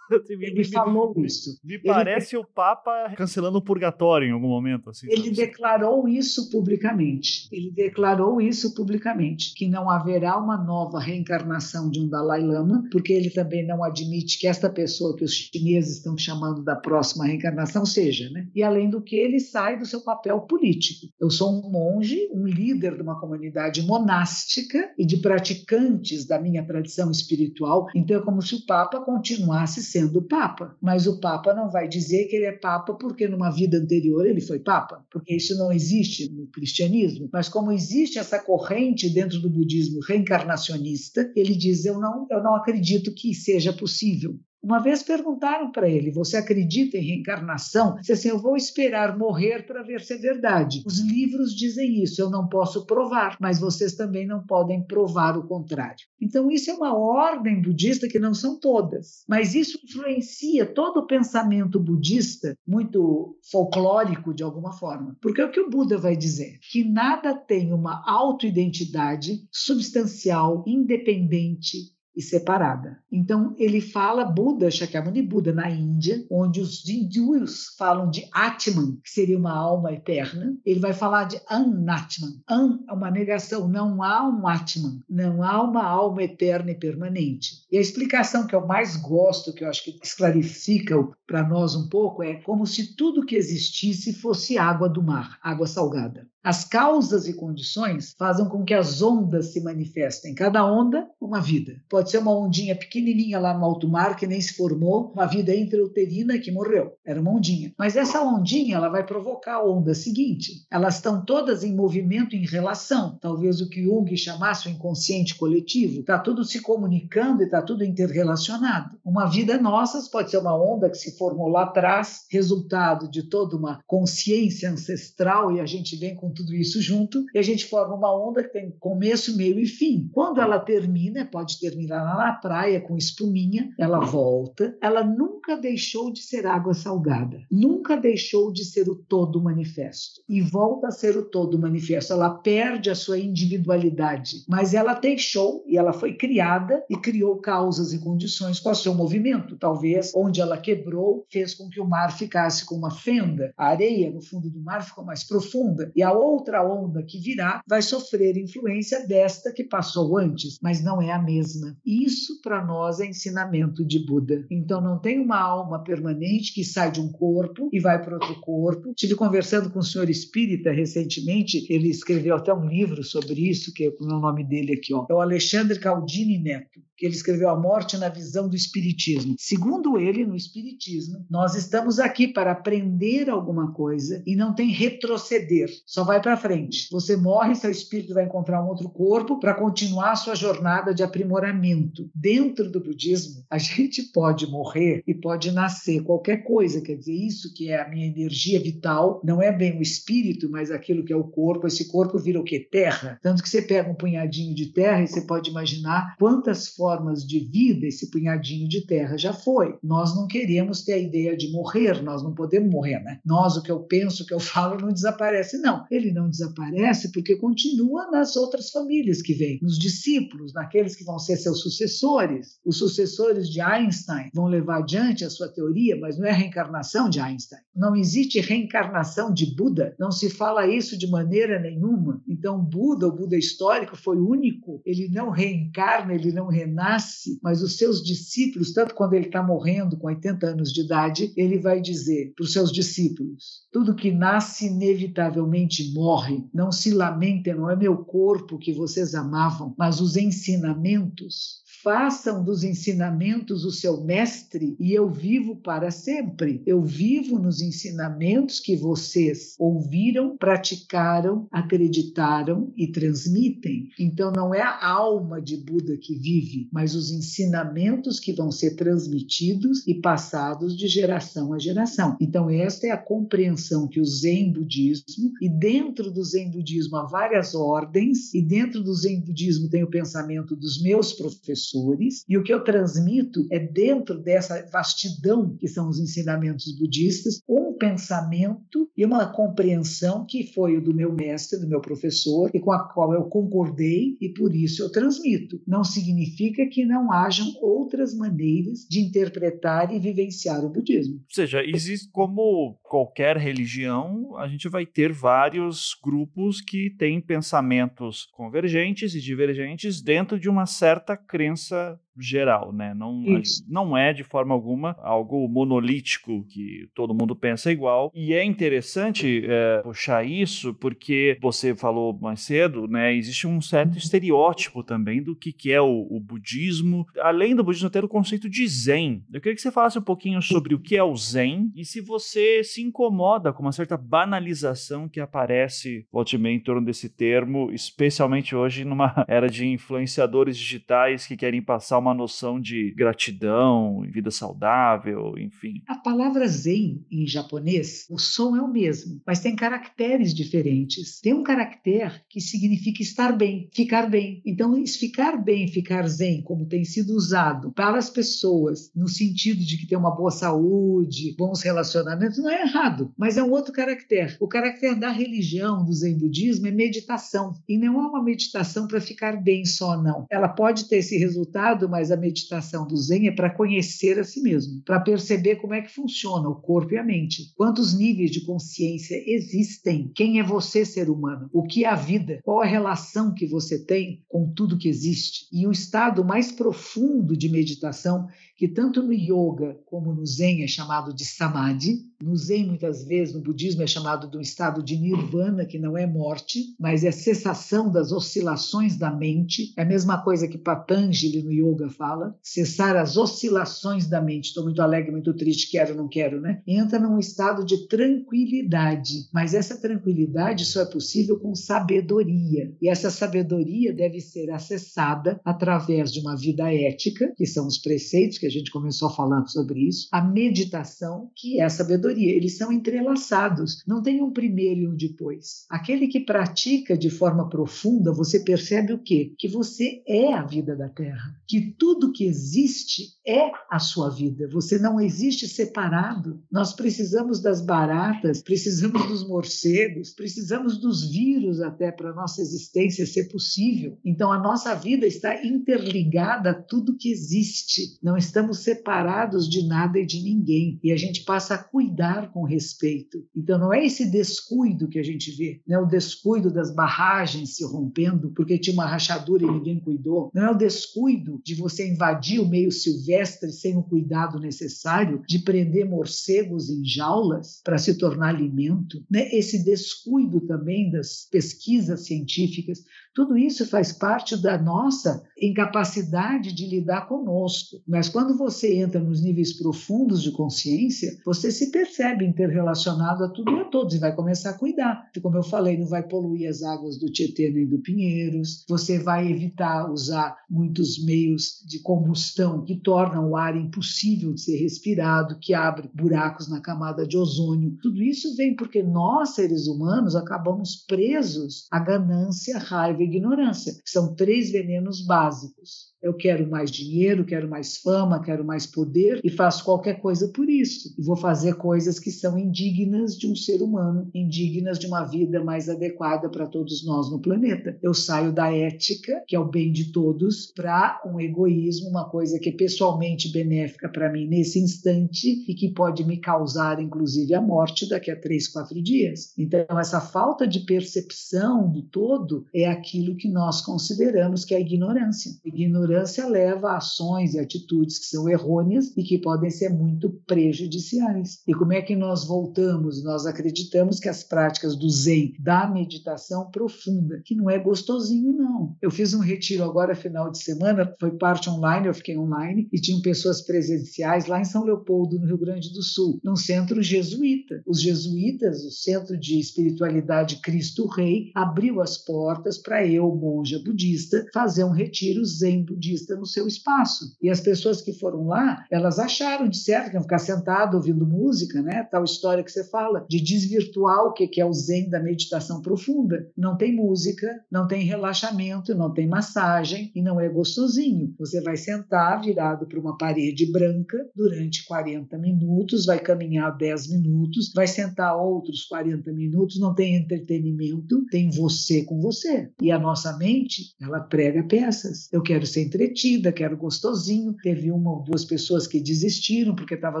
Ele 0.28 0.54
me, 0.54 0.64
falou 0.64 1.14
isso. 1.18 1.58
Me 1.64 1.78
parece 1.78 2.36
ele... 2.36 2.42
o 2.42 2.46
Papa 2.46 3.12
cancelando 3.16 3.58
o 3.58 3.62
purgatório 3.62 4.28
em 4.28 4.32
algum 4.32 4.48
momento. 4.48 4.90
Assim, 4.90 5.06
ele 5.10 5.30
declarou 5.30 6.08
isso 6.08 6.50
publicamente. 6.50 7.48
Ele 7.50 7.70
declarou 7.70 8.40
isso 8.40 8.74
publicamente, 8.74 9.54
que 9.54 9.68
não 9.68 9.90
haverá 9.90 10.36
uma 10.36 10.56
nova 10.56 11.00
reencarnação 11.00 11.90
de 11.90 12.00
um 12.00 12.08
Dalai 12.08 12.42
Lama, 12.42 12.84
porque 12.90 13.12
ele 13.12 13.30
também 13.30 13.66
não 13.66 13.82
admite 13.82 14.38
que 14.38 14.46
esta 14.46 14.70
pessoa 14.70 15.16
que 15.16 15.24
os 15.24 15.32
chineses 15.32 15.96
estão 15.98 16.16
chamando 16.16 16.62
da 16.62 16.76
próxima 16.76 17.26
reencarnação 17.26 17.84
seja. 17.84 18.30
Né? 18.30 18.48
E 18.54 18.62
além 18.62 18.88
do 18.90 19.02
que, 19.02 19.16
ele 19.16 19.40
sai 19.40 19.78
do 19.78 19.86
seu 19.86 20.00
papel 20.02 20.40
político. 20.42 21.06
Eu 21.20 21.30
sou 21.30 21.52
um 21.52 21.70
monge, 21.70 22.28
um 22.32 22.46
líder 22.46 22.96
de 22.96 23.02
uma 23.02 23.18
comunidade 23.18 23.82
monástica 23.82 24.90
e 24.98 25.04
de 25.04 25.18
praticantes 25.18 26.26
da 26.26 26.40
minha 26.40 26.64
tradição 26.64 27.10
espiritual, 27.10 27.86
então 27.94 28.18
é 28.18 28.22
como 28.22 28.42
se 28.42 28.54
o 28.54 28.66
Papa 28.66 29.00
continuasse 29.00 29.82
sendo 29.82 29.95
Papa. 30.22 30.76
Mas 30.80 31.06
o 31.06 31.20
Papa 31.20 31.54
não 31.54 31.70
vai 31.70 31.88
dizer 31.88 32.26
que 32.26 32.36
ele 32.36 32.46
é 32.46 32.52
Papa 32.52 32.94
porque 32.94 33.28
numa 33.28 33.50
vida 33.50 33.78
anterior 33.78 34.26
ele 34.26 34.40
foi 34.40 34.58
Papa, 34.58 35.04
porque 35.10 35.34
isso 35.34 35.56
não 35.56 35.72
existe 35.72 36.30
no 36.30 36.46
cristianismo. 36.48 37.28
Mas 37.32 37.48
como 37.48 37.72
existe 37.72 38.18
essa 38.18 38.38
corrente 38.38 39.08
dentro 39.08 39.40
do 39.40 39.50
budismo 39.50 40.00
reencarnacionista, 40.00 41.30
ele 41.34 41.54
diz: 41.54 41.84
eu 41.84 41.98
não, 41.98 42.26
eu 42.30 42.42
não 42.42 42.54
acredito 42.54 43.14
que 43.14 43.34
seja 43.34 43.72
possível. 43.72 44.38
Uma 44.62 44.80
vez 44.80 45.02
perguntaram 45.02 45.70
para 45.70 45.88
ele: 45.88 46.10
Você 46.10 46.36
acredita 46.36 46.96
em 46.96 47.04
reencarnação? 47.04 47.96
Disse 47.96 48.12
assim: 48.12 48.28
Eu 48.28 48.40
vou 48.40 48.56
esperar 48.56 49.16
morrer 49.16 49.66
para 49.66 49.82
ver 49.82 50.00
se 50.00 50.14
é 50.14 50.18
verdade. 50.18 50.82
Os 50.86 50.98
livros 50.98 51.54
dizem 51.54 52.02
isso, 52.02 52.20
eu 52.20 52.30
não 52.30 52.48
posso 52.48 52.84
provar, 52.86 53.36
mas 53.40 53.60
vocês 53.60 53.94
também 53.94 54.26
não 54.26 54.44
podem 54.44 54.84
provar 54.84 55.38
o 55.38 55.46
contrário. 55.46 56.06
Então, 56.20 56.50
isso 56.50 56.70
é 56.70 56.74
uma 56.74 56.96
ordem 56.96 57.60
budista 57.60 58.08
que 58.08 58.18
não 58.18 58.34
são 58.34 58.58
todas, 58.58 59.24
mas 59.28 59.54
isso 59.54 59.78
influencia 59.84 60.66
todo 60.66 60.98
o 60.98 61.06
pensamento 61.06 61.78
budista, 61.78 62.56
muito 62.66 63.38
folclórico 63.50 64.34
de 64.34 64.42
alguma 64.42 64.72
forma. 64.72 65.16
Porque 65.20 65.40
é 65.40 65.44
o 65.44 65.50
que 65.50 65.60
o 65.60 65.70
Buda 65.70 65.96
vai 65.98 66.16
dizer: 66.16 66.58
que 66.70 66.82
nada 66.84 67.34
tem 67.34 67.72
uma 67.72 68.02
autoidentidade 68.06 69.46
substancial, 69.50 70.64
independente, 70.66 71.95
e 72.16 72.22
separada. 72.22 72.98
Então, 73.12 73.54
ele 73.58 73.80
fala 73.80 74.24
Buda, 74.24 74.70
Shakyamuni 74.70 75.22
Buda, 75.22 75.52
na 75.52 75.70
Índia, 75.70 76.24
onde 76.30 76.60
os 76.60 76.88
hindus 76.88 77.74
falam 77.78 78.10
de 78.10 78.26
Atman, 78.32 78.98
que 79.04 79.10
seria 79.10 79.38
uma 79.38 79.52
alma 79.52 79.92
eterna. 79.92 80.56
Ele 80.64 80.80
vai 80.80 80.94
falar 80.94 81.24
de 81.24 81.40
Anatman. 81.48 82.40
An 82.48 82.80
é 82.88 82.92
uma 82.92 83.10
negação, 83.10 83.68
não 83.68 84.02
há 84.02 84.26
um 84.26 84.48
Atman, 84.48 85.02
não 85.08 85.42
há 85.42 85.62
uma 85.62 85.84
alma 85.84 86.22
eterna 86.22 86.70
e 86.70 86.74
permanente. 86.74 87.64
E 87.70 87.76
a 87.76 87.80
explicação 87.80 88.46
que 88.46 88.54
eu 88.54 88.66
mais 88.66 88.96
gosto, 88.96 89.52
que 89.52 89.62
eu 89.62 89.68
acho 89.68 89.84
que 89.84 89.98
esclarifica 90.02 90.96
para 91.26 91.46
nós 91.46 91.74
um 91.74 91.88
pouco, 91.88 92.22
é 92.22 92.36
como 92.36 92.66
se 92.66 92.96
tudo 92.96 93.26
que 93.26 93.36
existisse 93.36 94.14
fosse 94.14 94.56
água 94.56 94.88
do 94.88 95.02
mar, 95.02 95.38
água 95.42 95.66
salgada. 95.66 96.26
As 96.46 96.64
causas 96.64 97.26
e 97.26 97.34
condições 97.34 98.14
fazem 98.16 98.48
com 98.48 98.64
que 98.64 98.72
as 98.72 99.02
ondas 99.02 99.46
se 99.46 99.60
manifestem. 99.60 100.32
Cada 100.32 100.64
onda, 100.64 101.10
uma 101.20 101.40
vida. 101.40 101.82
Pode 101.88 102.05
ser 102.10 102.18
uma 102.18 102.36
ondinha 102.36 102.76
pequenininha 102.76 103.38
lá 103.38 103.56
no 103.56 103.64
alto 103.64 103.88
mar 103.88 104.16
que 104.16 104.26
nem 104.26 104.40
se 104.40 104.54
formou, 104.54 105.12
uma 105.14 105.26
vida 105.26 105.54
intrauterina 105.54 106.38
que 106.38 106.50
morreu. 106.50 106.92
Era 107.04 107.20
uma 107.20 107.32
ondinha. 107.32 107.72
Mas 107.78 107.96
essa 107.96 108.22
ondinha, 108.22 108.76
ela 108.76 108.88
vai 108.88 109.04
provocar 109.04 109.56
a 109.56 109.64
onda 109.64 109.94
seguinte. 109.94 110.66
Elas 110.70 110.96
estão 110.96 111.24
todas 111.24 111.64
em 111.64 111.74
movimento, 111.74 112.36
em 112.36 112.46
relação. 112.46 113.18
Talvez 113.20 113.60
o 113.60 113.68
que 113.68 113.82
Jung 113.82 114.16
chamasse 114.16 114.68
o 114.68 114.70
inconsciente 114.70 115.34
coletivo. 115.34 116.00
Está 116.00 116.18
tudo 116.18 116.44
se 116.44 116.60
comunicando 116.60 117.42
e 117.42 117.46
está 117.46 117.62
tudo 117.62 117.84
interrelacionado. 117.84 118.96
Uma 119.04 119.26
vida 119.26 119.58
nossa 119.58 119.96
pode 120.10 120.30
ser 120.30 120.38
uma 120.38 120.56
onda 120.56 120.90
que 120.90 120.96
se 120.96 121.16
formou 121.16 121.48
lá 121.48 121.64
atrás, 121.64 122.26
resultado 122.30 123.10
de 123.10 123.22
toda 123.22 123.56
uma 123.56 123.80
consciência 123.86 124.70
ancestral 124.70 125.52
e 125.52 125.60
a 125.60 125.66
gente 125.66 125.96
vem 125.96 126.14
com 126.14 126.30
tudo 126.30 126.54
isso 126.54 126.80
junto 126.80 127.24
e 127.34 127.38
a 127.38 127.42
gente 127.42 127.66
forma 127.66 127.94
uma 127.94 128.14
onda 128.14 128.42
que 128.42 128.52
tem 128.52 128.70
começo, 128.78 129.36
meio 129.36 129.58
e 129.58 129.66
fim. 129.66 130.08
Quando 130.12 130.40
ela 130.40 130.58
termina, 130.58 131.24
pode 131.24 131.58
terminar 131.58 131.95
lá 132.02 132.16
na 132.16 132.32
praia 132.32 132.80
com 132.80 132.96
espuminha, 132.96 133.70
ela 133.78 134.00
volta. 134.00 134.76
Ela 134.80 135.04
nunca 135.04 135.56
deixou 135.56 136.12
de 136.12 136.22
ser 136.22 136.46
água 136.46 136.74
salgada, 136.74 137.40
nunca 137.50 137.96
deixou 137.96 138.52
de 138.52 138.64
ser 138.64 138.88
o 138.88 138.94
todo 138.94 139.42
manifesto 139.42 140.20
e 140.28 140.40
volta 140.40 140.88
a 140.88 140.90
ser 140.90 141.16
o 141.16 141.24
todo 141.24 141.58
manifesto. 141.58 142.12
Ela 142.12 142.30
perde 142.30 142.90
a 142.90 142.94
sua 142.94 143.18
individualidade, 143.18 144.44
mas 144.48 144.74
ela 144.74 144.94
deixou 144.94 145.64
e 145.66 145.76
ela 145.76 145.92
foi 145.92 146.14
criada 146.14 146.84
e 146.88 146.96
criou 146.96 147.36
causas 147.36 147.92
e 147.92 147.98
condições 147.98 148.60
com 148.60 148.70
o 148.70 148.74
seu 148.74 148.94
movimento. 148.94 149.56
Talvez 149.56 150.12
onde 150.14 150.40
ela 150.40 150.58
quebrou 150.58 151.26
fez 151.30 151.54
com 151.54 151.68
que 151.68 151.80
o 151.80 151.88
mar 151.88 152.16
ficasse 152.16 152.64
com 152.64 152.74
uma 152.74 152.90
fenda, 152.90 153.52
a 153.56 153.68
areia 153.68 154.10
no 154.10 154.22
fundo 154.22 154.50
do 154.50 154.60
mar 154.60 154.84
ficou 154.84 155.04
mais 155.04 155.24
profunda 155.24 155.90
e 155.94 156.02
a 156.02 156.12
outra 156.12 156.66
onda 156.66 157.02
que 157.02 157.18
virá 157.18 157.62
vai 157.66 157.82
sofrer 157.82 158.36
influência 158.36 159.06
desta 159.06 159.52
que 159.52 159.64
passou 159.64 160.16
antes, 160.18 160.58
mas 160.62 160.82
não 160.82 161.00
é 161.00 161.12
a 161.12 161.22
mesma. 161.22 161.76
Isso 161.86 162.40
para 162.42 162.64
nós 162.64 162.98
é 162.98 163.06
ensinamento 163.06 163.86
de 163.86 164.04
Buda. 164.04 164.44
Então 164.50 164.80
não 164.80 164.98
tem 164.98 165.20
uma 165.20 165.38
alma 165.38 165.82
permanente 165.84 166.52
que 166.52 166.64
sai 166.64 166.90
de 166.90 167.00
um 167.00 167.10
corpo 167.10 167.70
e 167.72 167.78
vai 167.78 168.02
para 168.02 168.14
outro 168.14 168.40
corpo. 168.40 168.92
Tive 168.94 169.14
conversando 169.14 169.70
com 169.70 169.78
o 169.78 169.84
senhor 169.84 170.10
espírita 170.10 170.72
recentemente, 170.72 171.64
ele 171.70 171.88
escreveu 171.88 172.34
até 172.34 172.52
um 172.52 172.68
livro 172.68 173.04
sobre 173.04 173.48
isso, 173.48 173.72
que 173.72 173.84
é 173.84 173.92
o 174.00 174.04
nome 174.04 174.42
dele 174.42 174.72
aqui, 174.72 174.92
ó. 174.92 175.06
É 175.08 175.14
o 175.14 175.20
Alexandre 175.20 175.78
Caldini 175.78 176.38
Neto 176.38 176.80
que 176.96 177.04
ele 177.04 177.14
escreveu 177.14 177.50
A 177.50 177.60
Morte 177.60 177.96
na 177.98 178.08
Visão 178.08 178.48
do 178.48 178.56
Espiritismo. 178.56 179.34
Segundo 179.38 179.98
ele, 179.98 180.24
no 180.24 180.34
Espiritismo, 180.34 181.26
nós 181.30 181.54
estamos 181.54 181.98
aqui 181.98 182.26
para 182.26 182.52
aprender 182.52 183.28
alguma 183.28 183.72
coisa 183.72 184.22
e 184.26 184.34
não 184.34 184.54
tem 184.54 184.70
retroceder, 184.70 185.68
só 185.86 186.04
vai 186.04 186.20
para 186.20 186.36
frente. 186.36 186.88
Você 186.90 187.16
morre, 187.16 187.54
seu 187.54 187.70
espírito 187.70 188.14
vai 188.14 188.24
encontrar 188.24 188.62
um 188.64 188.68
outro 188.68 188.88
corpo 188.88 189.38
para 189.38 189.54
continuar 189.54 190.12
a 190.12 190.16
sua 190.16 190.34
jornada 190.34 190.94
de 190.94 191.02
aprimoramento. 191.02 191.75
Dentro 192.14 192.70
do 192.70 192.80
budismo, 192.80 193.44
a 193.50 193.58
gente 193.58 194.02
pode 194.02 194.46
morrer 194.46 195.02
e 195.06 195.14
pode 195.14 195.50
nascer 195.50 196.02
qualquer 196.02 196.38
coisa, 196.38 196.80
quer 196.80 196.96
dizer, 196.96 197.14
isso 197.14 197.52
que 197.54 197.70
é 197.70 197.80
a 197.80 197.88
minha 197.88 198.06
energia 198.06 198.60
vital, 198.60 199.20
não 199.24 199.42
é 199.42 199.52
bem 199.52 199.78
o 199.78 199.82
espírito, 199.82 200.48
mas 200.50 200.70
aquilo 200.70 201.04
que 201.04 201.12
é 201.12 201.16
o 201.16 201.24
corpo. 201.24 201.66
Esse 201.66 201.88
corpo 201.88 202.18
vira 202.18 202.40
o 202.40 202.44
que? 202.44 202.60
Terra. 202.60 203.18
Tanto 203.22 203.42
que 203.42 203.48
você 203.48 203.62
pega 203.62 203.90
um 203.90 203.94
punhadinho 203.94 204.54
de 204.54 204.66
terra 204.66 205.02
e 205.02 205.08
você 205.08 205.22
pode 205.22 205.50
imaginar 205.50 206.16
quantas 206.18 206.68
formas 206.68 207.26
de 207.26 207.40
vida, 207.40 207.86
esse 207.86 208.10
punhadinho 208.10 208.68
de 208.68 208.86
terra 208.86 209.16
já 209.16 209.32
foi. 209.32 209.76
Nós 209.82 210.14
não 210.14 210.26
queremos 210.26 210.82
ter 210.82 210.94
a 210.94 210.98
ideia 210.98 211.36
de 211.36 211.50
morrer, 211.50 212.02
nós 212.02 212.22
não 212.22 212.34
podemos 212.34 212.70
morrer, 212.70 213.02
né? 213.02 213.20
Nós, 213.24 213.56
o 213.56 213.62
que 213.62 213.70
eu 213.70 213.80
penso, 213.80 214.22
o 214.22 214.26
que 214.26 214.34
eu 214.34 214.40
falo, 214.40 214.80
não 214.80 214.92
desaparece. 214.92 215.58
Não, 215.58 215.84
ele 215.90 216.12
não 216.12 216.28
desaparece 216.28 217.12
porque 217.12 217.36
continua 217.36 218.10
nas 218.10 218.36
outras 218.36 218.70
famílias 218.70 219.22
que 219.22 219.34
vêm, 219.34 219.58
nos 219.62 219.78
discípulos, 219.78 220.52
naqueles 220.52 220.94
que 220.94 221.04
vão 221.04 221.18
ser 221.18 221.36
seus 221.36 221.62
sucessores. 221.66 222.58
Os 222.64 222.78
sucessores 222.78 223.48
de 223.48 223.60
Einstein 223.60 224.30
vão 224.32 224.46
levar 224.46 224.78
adiante 224.78 225.24
a 225.24 225.30
sua 225.30 225.48
teoria, 225.48 225.98
mas 225.98 226.18
não 226.18 226.26
é 226.26 226.30
a 226.30 226.34
reencarnação 226.34 227.10
de 227.10 227.18
Einstein. 227.18 227.60
Não 227.74 227.96
existe 227.96 228.40
reencarnação 228.40 229.32
de 229.32 229.54
Buda, 229.54 229.94
não 229.98 230.10
se 230.10 230.30
fala 230.30 230.66
isso 230.66 230.96
de 230.96 231.08
maneira 231.08 231.60
nenhuma. 231.60 232.22
Então, 232.28 232.62
Buda, 232.62 233.08
o 233.08 233.12
Buda 233.12 233.36
histórico, 233.36 233.96
foi 233.96 234.16
único, 234.18 234.80
ele 234.84 235.08
não 235.08 235.30
reencarna, 235.30 236.14
ele 236.14 236.32
não 236.32 236.46
renasce, 236.46 237.38
mas 237.42 237.62
os 237.62 237.76
seus 237.76 238.02
discípulos, 238.02 238.72
tanto 238.72 238.94
quando 238.94 239.14
ele 239.14 239.26
está 239.26 239.42
morrendo 239.42 239.96
com 239.96 240.06
80 240.06 240.46
anos 240.46 240.72
de 240.72 240.82
idade, 240.82 241.32
ele 241.36 241.58
vai 241.58 241.80
dizer 241.80 242.32
para 242.34 242.44
os 242.44 242.52
seus 242.52 242.70
discípulos: 242.70 243.66
tudo 243.72 243.94
que 243.94 244.10
nasce 244.10 244.66
inevitavelmente 244.66 245.92
morre. 245.92 246.44
Não 246.52 246.70
se 246.70 246.92
lamentem, 246.92 247.54
não 247.54 247.70
é 247.70 247.76
meu 247.76 247.98
corpo 248.04 248.58
que 248.58 248.72
vocês 248.72 249.14
amavam, 249.14 249.74
mas 249.78 250.00
os 250.00 250.16
ensinamentos 250.16 251.55
façam 251.82 252.42
dos 252.42 252.64
ensinamentos 252.64 253.64
o 253.64 253.70
seu 253.70 254.02
mestre 254.04 254.76
e 254.78 254.92
eu 254.92 255.10
vivo 255.10 255.56
para 255.56 255.90
sempre. 255.90 256.62
Eu 256.66 256.82
vivo 256.82 257.38
nos 257.38 257.60
ensinamentos 257.60 258.60
que 258.60 258.76
vocês 258.76 259.54
ouviram, 259.58 260.36
praticaram, 260.36 261.46
acreditaram 261.50 262.72
e 262.76 262.88
transmitem. 262.88 263.90
Então 263.98 264.32
não 264.32 264.54
é 264.54 264.62
a 264.62 264.86
alma 264.86 265.40
de 265.40 265.56
Buda 265.56 265.96
que 265.96 266.14
vive, 266.16 266.68
mas 266.72 266.94
os 266.94 267.10
ensinamentos 267.10 268.20
que 268.20 268.32
vão 268.32 268.50
ser 268.50 268.76
transmitidos 268.76 269.86
e 269.86 269.94
passados 269.94 270.76
de 270.76 270.88
geração 270.88 271.52
a 271.52 271.58
geração. 271.58 272.16
Então 272.20 272.48
esta 272.48 272.86
é 272.86 272.90
a 272.90 272.98
compreensão 272.98 273.88
que 273.88 274.00
o 274.00 274.04
Zen 274.04 274.52
budismo 274.52 275.32
e 275.40 275.48
dentro 275.48 276.10
do 276.10 276.22
Zen 276.22 276.50
budismo 276.50 276.96
há 276.96 277.04
várias 277.04 277.54
ordens 277.54 278.32
e 278.34 278.42
dentro 278.42 278.82
do 278.82 278.94
Zen 278.94 279.20
budismo 279.20 279.68
tem 279.68 279.82
o 279.82 279.90
pensamento 279.90 280.54
dos 280.56 280.80
meus 280.82 281.12
professores 281.12 281.65
professores, 281.66 282.24
e 282.28 282.36
o 282.36 282.42
que 282.42 282.52
eu 282.52 282.62
transmito 282.62 283.46
é 283.50 283.58
dentro 283.58 284.18
dessa 284.18 284.64
vastidão 284.70 285.56
que 285.56 285.68
são 285.68 285.88
os 285.88 285.98
ensinamentos 285.98 286.76
budistas, 286.78 287.40
um 287.48 287.74
pensamento 287.74 288.88
e 288.96 289.04
uma 289.04 289.26
compreensão 289.32 290.24
que 290.24 290.52
foi 290.52 290.76
o 290.76 290.82
do 290.82 290.94
meu 290.94 291.12
mestre, 291.12 291.58
do 291.58 291.68
meu 291.68 291.80
professor, 291.80 292.50
e 292.54 292.60
com 292.60 292.72
a 292.72 292.88
qual 292.88 293.12
eu 293.12 293.24
concordei 293.24 294.16
e 294.20 294.28
por 294.30 294.54
isso 294.54 294.82
eu 294.82 294.90
transmito. 294.90 295.60
Não 295.66 295.84
significa 295.84 296.66
que 296.66 296.84
não 296.84 297.12
hajam 297.12 297.46
outras 297.60 298.14
maneiras 298.14 298.86
de 298.88 299.00
interpretar 299.00 299.92
e 299.94 299.98
vivenciar 299.98 300.64
o 300.64 300.70
budismo. 300.70 301.14
Ou 301.14 301.34
seja, 301.34 301.62
existe 301.64 302.08
como 302.10 302.78
qualquer 302.88 303.36
religião, 303.36 304.36
a 304.36 304.48
gente 304.48 304.68
vai 304.68 304.86
ter 304.86 305.12
vários 305.12 305.94
grupos 306.02 306.60
que 306.60 306.90
têm 306.90 307.20
pensamentos 307.20 308.26
convergentes 308.32 309.14
e 309.14 309.20
divergentes 309.20 310.00
dentro 310.00 310.38
de 310.38 310.48
uma 310.48 310.66
certa 310.66 311.16
crença 311.16 312.00
geral, 312.18 312.72
né? 312.72 312.94
Não, 312.94 313.22
não 313.68 313.96
é 313.96 314.12
de 314.12 314.24
forma 314.24 314.54
alguma 314.54 314.96
algo 315.02 315.48
monolítico 315.48 316.44
que 316.48 316.88
todo 316.94 317.14
mundo 317.14 317.34
pensa 317.34 317.70
igual. 317.70 318.10
E 318.14 318.32
é 318.32 318.44
interessante 318.44 319.44
é, 319.46 319.80
puxar 319.82 320.24
isso 320.24 320.74
porque 320.74 321.38
você 321.40 321.74
falou 321.74 322.18
mais 322.18 322.40
cedo, 322.40 322.86
né? 322.86 323.14
Existe 323.14 323.46
um 323.46 323.60
certo 323.60 323.98
estereótipo 323.98 324.82
também 324.82 325.22
do 325.22 325.36
que, 325.36 325.52
que 325.52 325.72
é 325.72 325.80
o, 325.80 326.06
o 326.10 326.20
budismo. 326.20 327.06
Além 327.20 327.54
do 327.54 327.64
budismo 327.64 327.90
ter 327.90 328.04
o 328.04 328.08
conceito 328.08 328.48
de 328.48 328.66
Zen. 328.66 329.22
Eu 329.32 329.40
queria 329.40 329.54
que 329.54 329.62
você 329.62 329.70
falasse 329.70 329.98
um 329.98 330.02
pouquinho 330.02 330.40
sobre 330.40 330.74
o 330.74 330.78
que 330.78 330.96
é 330.96 331.02
o 331.02 331.14
Zen 331.16 331.70
e 331.74 331.84
se 331.84 332.00
você 332.00 332.62
se 332.62 332.82
incomoda 332.82 333.52
com 333.52 333.62
uma 333.62 333.72
certa 333.72 333.96
banalização 333.96 335.08
que 335.08 335.20
aparece 335.20 336.06
volte 336.12 336.36
em 336.36 336.60
torno 336.60 336.84
desse 336.84 337.08
termo, 337.08 337.70
especialmente 337.72 338.54
hoje 338.54 338.84
numa 338.84 339.24
era 339.28 339.48
de 339.48 339.66
influenciadores 339.66 340.56
digitais 340.56 341.26
que 341.26 341.36
querem 341.36 341.62
passar 341.62 341.98
uma 341.98 342.05
uma 342.06 342.14
noção 342.14 342.60
de 342.60 342.92
gratidão, 342.92 344.02
vida 344.10 344.30
saudável, 344.30 345.34
enfim. 345.38 345.82
A 345.86 345.96
palavra 345.96 346.46
zen 346.46 347.04
em 347.10 347.26
japonês, 347.26 348.06
o 348.08 348.18
som 348.18 348.56
é 348.56 348.62
o 348.62 348.70
mesmo, 348.70 349.20
mas 349.26 349.40
tem 349.40 349.56
caracteres 349.56 350.32
diferentes. 350.32 351.20
Tem 351.20 351.34
um 351.34 351.42
caractere 351.42 352.20
que 352.28 352.40
significa 352.40 353.02
estar 353.02 353.32
bem, 353.32 353.68
ficar 353.74 354.08
bem. 354.08 354.42
Então, 354.44 354.74
ficar 354.86 355.36
bem, 355.36 355.66
ficar 355.68 356.06
zen, 356.06 356.42
como 356.42 356.66
tem 356.66 356.84
sido 356.84 357.10
usado 357.14 357.72
para 357.72 357.98
as 357.98 358.10
pessoas, 358.10 358.90
no 358.94 359.08
sentido 359.08 359.64
de 359.64 359.76
que 359.78 359.86
tem 359.86 359.98
uma 359.98 360.14
boa 360.14 360.30
saúde, 360.30 361.34
bons 361.36 361.62
relacionamentos, 361.62 362.38
não 362.38 362.50
é 362.50 362.62
errado, 362.62 363.12
mas 363.16 363.36
é 363.36 363.42
um 363.42 363.50
outro 363.50 363.72
caractere. 363.72 364.36
O 364.38 364.46
caractere 364.46 364.94
da 364.94 365.10
religião, 365.10 365.84
do 365.84 365.92
zen 365.92 366.16
budismo, 366.16 366.66
é 366.66 366.70
meditação. 366.70 367.52
E 367.68 367.78
não 367.78 368.00
é 368.00 368.06
uma 368.06 368.22
meditação 368.22 368.86
para 368.86 369.00
ficar 369.00 369.42
bem 369.42 369.64
só, 369.64 370.00
não. 370.00 370.26
Ela 370.30 370.48
pode 370.48 370.88
ter 370.88 370.98
esse 370.98 371.16
resultado, 371.16 371.88
mas 371.96 372.12
a 372.12 372.16
meditação 372.16 372.86
do 372.86 372.94
Zen 372.94 373.26
é 373.26 373.30
para 373.30 373.48
conhecer 373.48 374.18
a 374.18 374.24
si 374.24 374.42
mesmo, 374.42 374.82
para 374.82 375.00
perceber 375.00 375.56
como 375.56 375.72
é 375.72 375.80
que 375.80 375.90
funciona 375.90 376.46
o 376.46 376.54
corpo 376.54 376.92
e 376.92 376.98
a 376.98 377.02
mente. 377.02 377.54
Quantos 377.56 377.96
níveis 377.96 378.30
de 378.30 378.42
consciência 378.42 379.16
existem? 379.26 380.12
Quem 380.14 380.38
é 380.38 380.42
você, 380.42 380.84
ser 380.84 381.08
humano? 381.08 381.48
O 381.54 381.62
que 381.62 381.86
é 381.86 381.88
a 381.88 381.94
vida? 381.94 382.38
Qual 382.44 382.60
a 382.60 382.66
relação 382.66 383.32
que 383.32 383.46
você 383.46 383.82
tem 383.82 384.22
com 384.28 384.52
tudo 384.52 384.76
que 384.76 384.90
existe? 384.90 385.46
E 385.50 385.66
o 385.66 385.72
estado 385.72 386.22
mais 386.22 386.52
profundo 386.52 387.34
de 387.34 387.48
meditação 387.48 388.28
que 388.56 388.66
tanto 388.66 389.02
no 389.02 389.12
yoga 389.12 389.78
como 389.84 390.14
no 390.14 390.24
zen 390.24 390.64
é 390.64 390.66
chamado 390.66 391.14
de 391.14 391.24
samadhi. 391.24 392.06
No 392.22 392.34
zen, 392.34 392.66
muitas 392.66 393.04
vezes, 393.04 393.34
no 393.34 393.42
budismo 393.42 393.82
é 393.82 393.86
chamado 393.86 394.30
de 394.30 394.38
um 394.38 394.40
estado 394.40 394.82
de 394.82 394.96
nirvana, 394.96 395.66
que 395.66 395.78
não 395.78 395.98
é 395.98 396.06
morte, 396.06 396.74
mas 396.80 397.04
é 397.04 397.10
cessação 397.10 397.92
das 397.92 398.10
oscilações 398.10 398.96
da 398.96 399.10
mente. 399.10 399.74
É 399.76 399.82
a 399.82 399.86
mesma 399.86 400.22
coisa 400.22 400.48
que 400.48 400.56
Patanjali 400.56 401.42
no 401.42 401.52
yoga 401.52 401.90
fala, 401.90 402.34
cessar 402.42 402.96
as 402.96 403.18
oscilações 403.18 404.06
da 404.06 404.22
mente. 404.22 404.46
Estou 404.46 404.64
muito 404.64 404.80
alegre, 404.80 405.12
muito 405.12 405.34
triste, 405.34 405.70
quero, 405.70 405.94
não 405.94 406.08
quero, 406.08 406.40
né? 406.40 406.62
Entra 406.66 406.98
num 406.98 407.18
estado 407.18 407.66
de 407.66 407.86
tranquilidade, 407.86 409.28
mas 409.32 409.52
essa 409.52 409.78
tranquilidade 409.78 410.64
só 410.64 410.80
é 410.80 410.86
possível 410.86 411.38
com 411.38 411.54
sabedoria. 411.54 412.74
E 412.80 412.88
essa 412.88 413.10
sabedoria 413.10 413.92
deve 413.92 414.22
ser 414.22 414.50
acessada 414.50 415.38
através 415.44 416.10
de 416.10 416.20
uma 416.20 416.34
vida 416.34 416.72
ética, 416.72 417.30
que 417.36 417.44
são 417.44 417.66
os 417.66 417.76
preceitos 417.76 418.38
que 418.38 418.45
a 418.46 418.50
gente 418.50 418.70
começou 418.70 419.10
falando 419.10 419.50
sobre 419.50 419.80
isso, 419.80 420.08
a 420.12 420.22
meditação, 420.22 421.30
que 421.34 421.60
é 421.60 421.64
a 421.64 421.70
sabedoria. 421.70 422.34
Eles 422.34 422.56
são 422.56 422.72
entrelaçados, 422.72 423.82
não 423.86 424.02
tem 424.02 424.22
um 424.22 424.32
primeiro 424.32 424.80
e 424.80 424.88
um 424.88 424.96
depois. 424.96 425.64
Aquele 425.68 426.08
que 426.08 426.20
pratica 426.20 426.96
de 426.96 427.10
forma 427.10 427.48
profunda, 427.48 428.12
você 428.12 428.40
percebe 428.40 428.92
o 428.92 429.02
quê? 429.02 429.34
Que 429.38 429.48
você 429.48 430.02
é 430.06 430.32
a 430.32 430.42
vida 430.42 430.76
da 430.76 430.88
Terra, 430.88 431.34
que 431.46 431.74
tudo 431.78 432.12
que 432.12 432.24
existe 432.24 433.16
é 433.26 433.50
a 433.70 433.78
sua 433.78 434.08
vida. 434.10 434.48
Você 434.52 434.78
não 434.78 435.00
existe 435.00 435.48
separado. 435.48 436.40
Nós 436.50 436.72
precisamos 436.72 437.40
das 437.40 437.60
baratas, 437.60 438.42
precisamos 438.42 439.06
dos 439.06 439.26
morcegos, 439.26 440.10
precisamos 440.10 440.78
dos 440.78 441.10
vírus 441.10 441.60
até 441.60 441.90
para 441.90 442.10
a 442.10 442.14
nossa 442.14 442.40
existência 442.40 443.06
ser 443.06 443.24
possível. 443.28 443.98
Então 444.04 444.32
a 444.32 444.38
nossa 444.38 444.74
vida 444.74 445.06
está 445.06 445.44
interligada 445.44 446.50
a 446.50 446.54
tudo 446.54 446.96
que 446.96 447.10
existe. 447.10 447.98
Não 448.02 448.16
está 448.16 448.35
estamos 448.36 448.58
separados 448.58 449.48
de 449.48 449.66
nada 449.66 449.98
e 449.98 450.04
de 450.04 450.22
ninguém 450.22 450.78
e 450.84 450.92
a 450.92 450.96
gente 450.96 451.24
passa 451.24 451.54
a 451.54 451.58
cuidar 451.58 452.30
com 452.32 452.44
respeito. 452.44 453.24
Então 453.34 453.58
não 453.58 453.72
é 453.72 453.86
esse 453.86 454.10
descuido 454.10 454.88
que 454.88 454.98
a 454.98 455.02
gente 455.02 455.30
vê, 455.34 455.62
não 455.66 455.78
é 455.78 455.82
o 455.82 455.86
descuido 455.86 456.52
das 456.52 456.70
barragens 456.70 457.56
se 457.56 457.64
rompendo 457.64 458.30
porque 458.36 458.58
tinha 458.58 458.74
uma 458.74 458.86
rachadura 458.86 459.46
e 459.46 459.50
ninguém 459.50 459.80
cuidou, 459.80 460.30
não 460.34 460.42
é 460.42 460.50
o 460.50 460.56
descuido 460.56 461.40
de 461.42 461.54
você 461.54 461.90
invadir 461.90 462.38
o 462.38 462.46
meio 462.46 462.70
silvestre 462.70 463.50
sem 463.50 463.74
o 463.74 463.82
cuidado 463.82 464.38
necessário, 464.38 465.22
de 465.26 465.38
prender 465.38 465.88
morcegos 465.88 466.68
em 466.68 466.84
jaulas 466.84 467.62
para 467.64 467.78
se 467.78 467.96
tornar 467.96 468.28
alimento, 468.28 469.02
né? 469.10 469.30
Esse 469.32 469.64
descuido 469.64 470.42
também 470.42 470.90
das 470.90 471.26
pesquisas 471.30 472.04
científicas, 472.04 472.84
tudo 473.16 473.38
isso 473.38 473.66
faz 473.66 473.92
parte 473.92 474.36
da 474.36 474.60
nossa 474.60 475.24
incapacidade 475.40 476.52
de 476.52 476.66
lidar 476.66 477.08
conosco. 477.08 477.78
Mas 477.88 478.10
quando 478.26 478.38
você 478.38 478.78
entra 478.78 478.98
nos 478.98 479.22
níveis 479.22 479.52
profundos 479.52 480.20
de 480.20 480.32
consciência, 480.32 481.16
você 481.24 481.52
se 481.52 481.70
percebe 481.70 482.26
interrelacionado 482.26 483.22
a 483.22 483.28
tudo 483.28 483.52
e 483.52 483.60
a 483.60 483.64
todos 483.66 483.94
e 483.94 484.00
vai 484.00 484.12
começar 484.16 484.50
a 484.50 484.58
cuidar. 484.58 485.08
E 485.16 485.20
como 485.20 485.36
eu 485.36 485.44
falei, 485.44 485.78
não 485.78 485.86
vai 485.86 486.02
poluir 486.02 486.48
as 486.48 486.60
águas 486.60 486.98
do 486.98 487.06
Tietê 487.06 487.48
nem 487.50 487.68
do 487.68 487.78
Pinheiros, 487.78 488.64
você 488.68 488.98
vai 488.98 489.30
evitar 489.30 489.88
usar 489.92 490.36
muitos 490.50 491.04
meios 491.04 491.62
de 491.68 491.78
combustão 491.78 492.64
que 492.64 492.74
tornam 492.74 493.30
o 493.30 493.36
ar 493.36 493.56
impossível 493.56 494.34
de 494.34 494.40
ser 494.40 494.56
respirado, 494.56 495.38
que 495.38 495.54
abre 495.54 495.88
buracos 495.94 496.48
na 496.48 496.60
camada 496.60 497.06
de 497.06 497.16
ozônio. 497.16 497.78
Tudo 497.80 498.02
isso 498.02 498.34
vem 498.34 498.56
porque 498.56 498.82
nós, 498.82 499.36
seres 499.36 499.68
humanos, 499.68 500.16
acabamos 500.16 500.84
presos 500.84 501.68
à 501.70 501.78
ganância, 501.78 502.58
raiva 502.58 503.02
e 503.02 503.06
ignorância, 503.06 503.72
que 503.72 503.88
são 503.88 504.16
três 504.16 504.50
venenos 504.50 505.06
básicos. 505.06 505.94
Eu 506.06 506.14
quero 506.14 506.48
mais 506.48 506.70
dinheiro, 506.70 507.24
quero 507.24 507.50
mais 507.50 507.78
fama, 507.78 508.22
quero 508.22 508.44
mais 508.44 508.64
poder 508.64 509.20
e 509.24 509.28
faço 509.28 509.64
qualquer 509.64 510.00
coisa 510.00 510.28
por 510.28 510.48
isso. 510.48 510.94
E 510.96 511.02
vou 511.02 511.16
fazer 511.16 511.56
coisas 511.56 511.98
que 511.98 512.12
são 512.12 512.38
indignas 512.38 513.18
de 513.18 513.26
um 513.26 513.34
ser 513.34 513.60
humano, 513.60 514.08
indignas 514.14 514.78
de 514.78 514.86
uma 514.86 515.02
vida 515.02 515.42
mais 515.42 515.68
adequada 515.68 516.28
para 516.28 516.46
todos 516.46 516.86
nós 516.86 517.10
no 517.10 517.18
planeta. 517.18 517.76
Eu 517.82 517.92
saio 517.92 518.32
da 518.32 518.54
ética, 518.54 519.20
que 519.26 519.34
é 519.34 519.40
o 519.40 519.50
bem 519.50 519.72
de 519.72 519.90
todos, 519.90 520.52
para 520.54 521.02
um 521.04 521.18
egoísmo, 521.18 521.88
uma 521.88 522.08
coisa 522.08 522.38
que 522.38 522.50
é 522.50 522.52
pessoalmente 522.52 523.32
benéfica 523.32 523.88
para 523.88 524.08
mim 524.08 524.28
nesse 524.28 524.60
instante 524.60 525.44
e 525.48 525.54
que 525.56 525.70
pode 525.70 526.04
me 526.04 526.18
causar, 526.18 526.80
inclusive, 526.80 527.34
a 527.34 527.42
morte 527.42 527.88
daqui 527.88 528.12
a 528.12 528.16
três, 528.16 528.46
quatro 528.46 528.80
dias. 528.80 529.32
Então, 529.36 529.76
essa 529.76 530.00
falta 530.00 530.46
de 530.46 530.60
percepção 530.60 531.68
do 531.68 531.82
todo 531.82 532.46
é 532.54 532.68
aquilo 532.68 533.16
que 533.16 533.28
nós 533.28 533.60
consideramos 533.60 534.44
que 534.44 534.54
é 534.54 534.58
a 534.58 534.60
ignorância. 534.60 535.32
Ignorância 535.44 535.95
ignorância 535.96 536.26
leva 536.28 536.70
a 536.70 536.76
ações 536.76 537.34
e 537.34 537.38
atitudes 537.38 537.98
que 537.98 538.06
são 538.06 538.28
errôneas 538.28 538.92
e 538.96 539.02
que 539.02 539.18
podem 539.18 539.50
ser 539.50 539.70
muito 539.70 540.10
prejudiciais. 540.26 541.40
E 541.46 541.54
como 541.54 541.72
é 541.72 541.80
que 541.80 541.96
nós 541.96 542.26
voltamos? 542.26 543.02
Nós 543.02 543.26
acreditamos 543.26 543.98
que 543.98 544.08
as 544.08 544.22
práticas 544.22 544.76
do 544.76 544.88
Zen, 544.90 545.34
da 545.38 545.66
meditação 545.66 546.50
profunda, 546.50 547.22
que 547.24 547.34
não 547.34 547.48
é 547.48 547.58
gostosinho, 547.58 548.32
não. 548.32 548.76
Eu 548.82 548.90
fiz 548.90 549.14
um 549.14 549.20
retiro 549.20 549.64
agora, 549.64 549.94
final 549.94 550.30
de 550.30 550.42
semana, 550.42 550.94
foi 551.00 551.12
parte 551.12 551.48
online, 551.48 551.86
eu 551.86 551.94
fiquei 551.94 552.18
online, 552.18 552.68
e 552.72 552.78
tinham 552.78 553.00
pessoas 553.00 553.40
presenciais 553.40 554.26
lá 554.26 554.40
em 554.40 554.44
São 554.44 554.64
Leopoldo, 554.64 555.18
no 555.18 555.26
Rio 555.26 555.38
Grande 555.38 555.72
do 555.72 555.82
Sul, 555.82 556.20
num 556.22 556.36
centro 556.36 556.82
jesuíta. 556.82 557.62
Os 557.66 557.80
jesuítas, 557.80 558.64
o 558.64 558.70
Centro 558.70 559.18
de 559.18 559.38
Espiritualidade 559.38 560.36
Cristo 560.36 560.86
Rei, 560.86 561.30
abriu 561.34 561.80
as 561.80 561.96
portas 561.96 562.58
para 562.58 562.86
eu, 562.86 563.14
monja 563.14 563.58
budista, 563.64 564.26
fazer 564.32 564.64
um 564.64 564.70
retiro 564.70 565.24
Zen 565.24 565.64
budista 565.76 566.16
no 566.16 566.26
seu 566.26 566.46
espaço. 566.46 567.14
E 567.22 567.30
as 567.30 567.40
pessoas 567.40 567.82
que 567.82 567.92
foram 567.92 568.26
lá, 568.26 568.64
elas 568.70 568.98
acharam 568.98 569.48
de 569.48 569.58
certo 569.58 569.90
que 569.90 569.96
iam 569.96 570.02
ficar 570.02 570.18
sentado 570.18 570.76
ouvindo 570.76 571.06
música, 571.06 571.62
né? 571.62 571.84
Tal 571.84 572.02
história 572.02 572.42
que 572.42 572.50
você 572.50 572.64
fala, 572.64 573.06
de 573.08 573.20
desvirtuar 573.20 574.04
o 574.06 574.12
que 574.12 574.40
é 574.40 574.44
o 574.44 574.52
zen 574.52 574.88
da 574.88 575.00
meditação 575.00 575.60
profunda. 575.60 576.26
Não 576.36 576.56
tem 576.56 576.74
música, 576.74 577.28
não 577.50 577.68
tem 577.68 577.84
relaxamento, 577.84 578.74
não 578.74 578.92
tem 578.92 579.06
massagem 579.06 579.92
e 579.94 580.02
não 580.02 580.20
é 580.20 580.28
gostosinho. 580.28 581.14
Você 581.18 581.40
vai 581.42 581.56
sentar 581.56 582.20
virado 582.20 582.66
para 582.66 582.80
uma 582.80 582.96
parede 582.96 583.50
branca 583.50 583.98
durante 584.14 584.64
40 584.64 585.18
minutos, 585.18 585.84
vai 585.84 585.98
caminhar 585.98 586.56
10 586.56 586.90
minutos, 586.90 587.52
vai 587.54 587.66
sentar 587.66 588.16
outros 588.16 588.64
40 588.64 589.12
minutos, 589.12 589.60
não 589.60 589.74
tem 589.74 589.96
entretenimento, 589.96 591.04
tem 591.10 591.30
você 591.30 591.84
com 591.84 592.00
você. 592.00 592.50
E 592.60 592.70
a 592.70 592.78
nossa 592.78 593.16
mente, 593.18 593.74
ela 593.80 594.00
prega 594.00 594.42
peças. 594.44 595.08
Eu 595.12 595.22
quero 595.22 595.46
ser 595.46 595.65
entretida, 595.66 596.32
quero 596.32 596.56
gostosinho. 596.56 597.34
Teve 597.42 597.70
uma 597.70 597.92
ou 597.92 598.02
duas 598.02 598.24
pessoas 598.24 598.66
que 598.66 598.80
desistiram 598.80 599.54
porque 599.54 599.74
estava 599.74 600.00